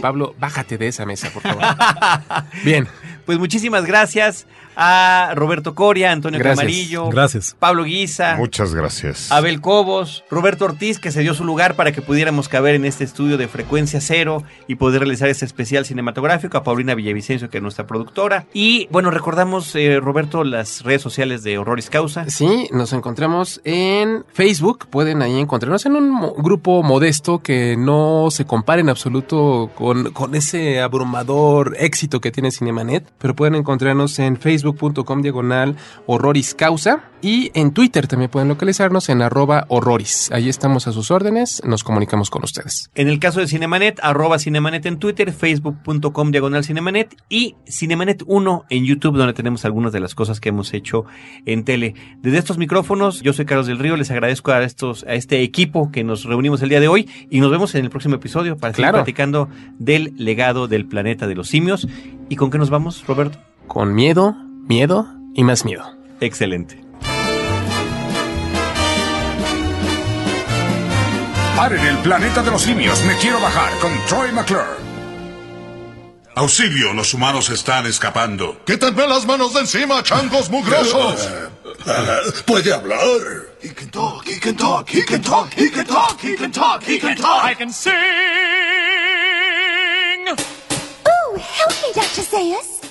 Pablo, 0.00 0.34
bájate 0.38 0.78
de 0.78 0.88
esa 0.88 1.04
mesa, 1.04 1.28
por 1.30 1.42
favor. 1.42 1.62
Bien. 2.64 2.86
Pues 3.26 3.38
muchísimas 3.38 3.84
gracias 3.86 4.46
a 4.76 5.32
Roberto 5.34 5.74
Coria, 5.74 6.12
Antonio 6.12 6.38
Gracias. 6.38 6.58
Camarillo, 6.58 7.08
Gracias. 7.10 7.56
Pablo 7.58 7.84
Guisa, 7.84 8.36
Muchas 8.36 8.74
gracias. 8.74 9.30
Abel 9.30 9.60
Cobos, 9.60 10.24
Roberto 10.30 10.64
Ortiz, 10.64 10.98
que 10.98 11.10
se 11.10 11.20
dio 11.20 11.34
su 11.34 11.44
lugar 11.44 11.74
para 11.74 11.92
que 11.92 12.02
pudiéramos 12.02 12.48
caber 12.48 12.74
en 12.74 12.84
este 12.84 13.04
estudio 13.04 13.36
de 13.36 13.48
frecuencia 13.48 14.00
cero 14.00 14.42
y 14.66 14.76
poder 14.76 15.00
realizar 15.00 15.28
este 15.28 15.44
especial 15.44 15.84
cinematográfico, 15.84 16.58
a 16.58 16.64
Paulina 16.64 16.94
Villavicencio, 16.94 17.50
que 17.50 17.58
es 17.58 17.62
nuestra 17.62 17.86
productora. 17.86 18.46
Y 18.52 18.88
bueno, 18.90 19.10
recordamos, 19.10 19.74
eh, 19.74 20.00
Roberto, 20.00 20.44
las 20.44 20.82
redes 20.82 21.02
sociales 21.02 21.42
de 21.42 21.58
Horroris 21.58 21.90
Causa. 21.90 22.28
Sí, 22.28 22.68
nos 22.72 22.92
encontramos 22.92 23.60
en 23.64 24.24
Facebook. 24.32 24.86
Pueden 24.88 25.22
ahí 25.22 25.38
encontrarnos 25.38 25.86
en 25.86 25.96
un 25.96 26.32
grupo 26.38 26.82
modesto 26.82 27.40
que 27.40 27.76
no 27.76 28.28
se 28.30 28.44
compara 28.44 28.80
en 28.80 28.88
absoluto 28.88 29.70
con, 29.74 30.12
con 30.12 30.34
ese 30.34 30.80
abrumador 30.80 31.76
éxito 31.78 32.20
que 32.20 32.30
tiene 32.30 32.50
Cinemanet. 32.50 33.10
Pero 33.18 33.34
pueden 33.34 33.54
encontrarnos 33.54 34.18
en 34.18 34.36
facebook.com 34.62 35.22
diagonal 35.22 35.76
horroris 36.06 36.54
causa. 36.54 37.08
Y 37.24 37.52
en 37.54 37.72
Twitter 37.72 38.08
también 38.08 38.30
pueden 38.32 38.48
localizarnos 38.48 39.08
en 39.08 39.22
arroba 39.22 39.64
horroris. 39.68 40.28
Ahí 40.32 40.48
estamos 40.48 40.88
a 40.88 40.92
sus 40.92 41.12
órdenes. 41.12 41.62
Nos 41.64 41.84
comunicamos 41.84 42.30
con 42.30 42.42
ustedes. 42.42 42.90
En 42.96 43.08
el 43.08 43.20
caso 43.20 43.38
de 43.38 43.46
Cinemanet, 43.46 44.00
arroba 44.02 44.40
Cinemanet 44.40 44.86
en 44.86 44.98
Twitter, 44.98 45.32
facebook.com 45.32 46.32
diagonal 46.32 46.64
Cinemanet 46.64 47.14
y 47.28 47.54
Cinemanet 47.68 48.24
1 48.26 48.64
en 48.70 48.84
YouTube, 48.84 49.16
donde 49.16 49.34
tenemos 49.34 49.64
algunas 49.64 49.92
de 49.92 50.00
las 50.00 50.16
cosas 50.16 50.40
que 50.40 50.48
hemos 50.48 50.74
hecho 50.74 51.04
en 51.46 51.64
tele. 51.64 51.94
Desde 52.22 52.38
estos 52.38 52.58
micrófonos, 52.58 53.22
yo 53.22 53.32
soy 53.32 53.44
Carlos 53.44 53.68
del 53.68 53.78
Río, 53.78 53.96
les 53.96 54.10
agradezco 54.10 54.50
a, 54.50 54.60
estos, 54.64 55.04
a 55.04 55.14
este 55.14 55.42
equipo 55.42 55.92
que 55.92 56.02
nos 56.02 56.24
reunimos 56.24 56.60
el 56.62 56.70
día 56.70 56.80
de 56.80 56.88
hoy 56.88 57.08
y 57.30 57.38
nos 57.40 57.52
vemos 57.52 57.72
en 57.76 57.84
el 57.84 57.90
próximo 57.90 58.16
episodio 58.16 58.56
para 58.56 58.72
seguir 58.74 58.82
Claro. 58.82 58.98
platicando 58.98 59.48
del 59.78 60.12
legado 60.16 60.66
del 60.66 60.86
planeta 60.86 61.28
de 61.28 61.36
los 61.36 61.46
simios. 61.48 61.86
¿Y 62.28 62.34
con 62.34 62.50
qué 62.50 62.58
nos 62.58 62.68
vamos, 62.70 63.06
Roberto? 63.06 63.38
Con 63.68 63.94
miedo, 63.94 64.34
miedo 64.62 65.06
y 65.34 65.44
más 65.44 65.64
miedo. 65.64 65.84
Excelente. 66.20 66.82
Paren 71.56 71.84
el 71.86 71.98
planeta 71.98 72.42
de 72.42 72.50
los 72.50 72.62
simios. 72.62 73.02
Me 73.04 73.14
quiero 73.16 73.40
bajar 73.40 73.72
con 73.78 73.92
Troy 74.08 74.32
McClure. 74.32 74.82
Auxilio, 76.34 76.94
los 76.94 77.12
humanos 77.12 77.50
están 77.50 77.86
escapando. 77.86 78.58
Quítenme 78.64 79.06
las 79.06 79.26
manos 79.26 79.52
de 79.52 79.60
encima, 79.60 80.02
changos 80.02 80.48
mugrosos. 80.48 81.28
Puede 82.46 82.72
hablar. 82.72 82.98
He 83.62 83.68
can 83.68 83.90
talk, 83.90 84.26
he 84.26 84.40
can 84.40 84.56
talk, 84.56 84.88
he 84.88 85.02
can 85.04 85.22
talk, 85.22 85.52
he 85.54 85.70
can 85.70 85.84
talk, 85.84 86.20
he 86.20 86.36
can 86.36 86.50
talk, 86.50 86.82
he 86.82 86.98
can 86.98 87.16
talk. 87.16 87.44
I 87.44 87.54
can 87.54 87.70
sing. 87.70 87.92
Ooh, 90.26 91.36
help 91.36 91.70
me, 91.82 91.92
Dr. 91.94 92.22
Zayas. 92.22 92.81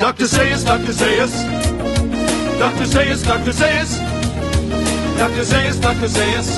Dr. 0.00 0.24
Zayas, 0.24 0.64
Dr. 0.64 0.92
Zayas. 0.92 1.32
Dr. 2.58 2.86
Zayas, 2.86 3.22
Dr. 3.22 3.52
Zayas. 3.52 3.98
Dr. 5.18 5.44
Zayas, 5.44 5.78
Dr. 5.78 6.08
Zayas. 6.08 6.48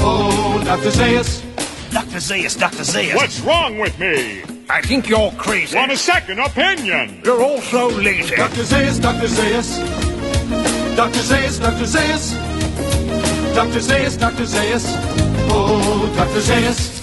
Oh, 0.00 0.58
Dr. 0.64 0.90
Zayas. 0.90 1.42
Dr. 1.92 2.16
Zayas, 2.18 2.58
Dr. 2.58 2.84
Zayas. 2.84 3.14
What's 3.14 3.40
wrong 3.40 3.78
with 3.78 3.98
me? 3.98 4.42
I 4.70 4.80
think 4.80 5.06
you're 5.06 5.30
crazy. 5.32 5.76
Want 5.76 5.92
a 5.92 5.98
second 5.98 6.38
opinion? 6.38 7.20
You're 7.24 7.42
also 7.42 7.90
lazy. 7.90 8.34
Dr. 8.36 8.62
Zayas, 8.62 8.98
Dr. 9.02 9.28
Zayas. 9.28 10.96
Dr. 10.96 11.20
Zayas, 11.20 11.60
Dr. 11.60 11.84
Zayas. 11.84 12.34
Dr. 13.54 13.80
Zayas, 13.80 14.18
Dr. 14.18 14.44
Zayas. 14.44 14.84
Oh, 15.50 16.10
Dr. 16.16 16.40
Zayas. 16.40 16.97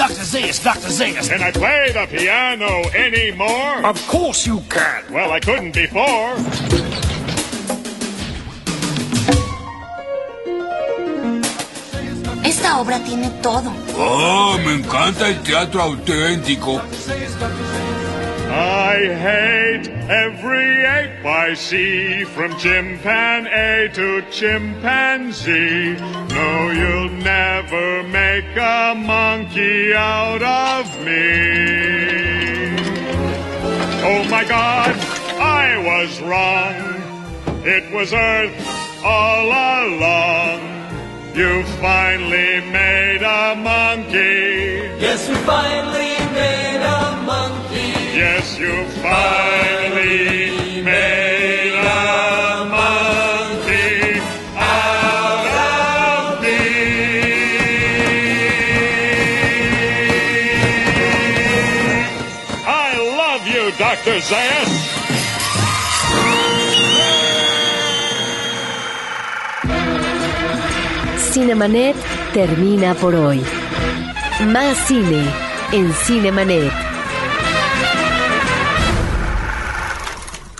Dr. 0.00 0.24
Zayas, 0.24 0.64
Dr. 0.64 0.88
Zayas. 0.88 1.28
Can 1.28 1.42
I 1.42 1.50
play 1.50 1.92
the 1.92 2.06
piano 2.06 2.88
anymore? 2.96 3.84
Of 3.84 4.00
course 4.08 4.46
you 4.46 4.62
can. 4.70 5.04
Well, 5.12 5.30
I 5.30 5.40
couldn't 5.40 5.72
before. 5.74 6.36
Esta 12.42 12.80
obra 12.80 12.98
tiene 13.04 13.28
todo. 13.42 13.70
Oh, 13.98 14.56
me 14.64 14.76
encanta 14.76 15.28
el 15.28 15.42
teatro 15.42 15.82
auténtico. 15.82 16.80
I 18.52 18.96
hate 19.14 19.88
every 20.10 20.84
ape 20.84 21.24
I 21.24 21.54
see, 21.54 22.24
from 22.24 22.56
chimpanzee 22.58 23.94
to 23.94 24.22
chimpanzee. 24.32 25.94
No, 25.94 26.70
you'll 26.70 27.10
never 27.22 28.02
make 28.02 28.56
a 28.56 28.94
monkey 28.96 29.94
out 29.94 30.42
of 30.42 30.86
me. 31.04 31.90
Oh 34.02 34.24
my 34.28 34.44
God, 34.44 34.96
I 35.38 35.78
was 35.86 36.20
wrong. 36.20 36.74
It 37.64 37.92
was 37.94 38.12
Earth 38.12 39.04
all 39.04 39.46
along. 39.46 40.60
You 41.36 41.62
finally 41.80 42.60
made 42.72 43.22
a 43.22 43.54
monkey. 43.54 44.90
Yes, 44.98 45.28
we 45.28 45.36
finally 45.36 46.18
made 46.34 46.82
a 46.82 47.22
monkey. 47.24 47.69
Yes, 48.20 48.58
you 48.58 48.84
finally 49.00 50.82
made 50.82 51.72
a 51.72 52.68
monkey 52.68 54.20
out 54.56 55.46
of 55.64 56.42
me. 56.42 56.60
I 62.66 62.90
love 63.22 63.42
you, 63.48 63.72
Dr. 63.78 64.20
Zayas. 64.20 64.72
Cinemanet 71.32 71.96
termina 72.34 72.94
por 72.94 73.14
hoy. 73.14 73.40
Más 74.44 74.76
cine 74.86 75.24
en 75.72 75.94
Cinemanet. 75.94 76.89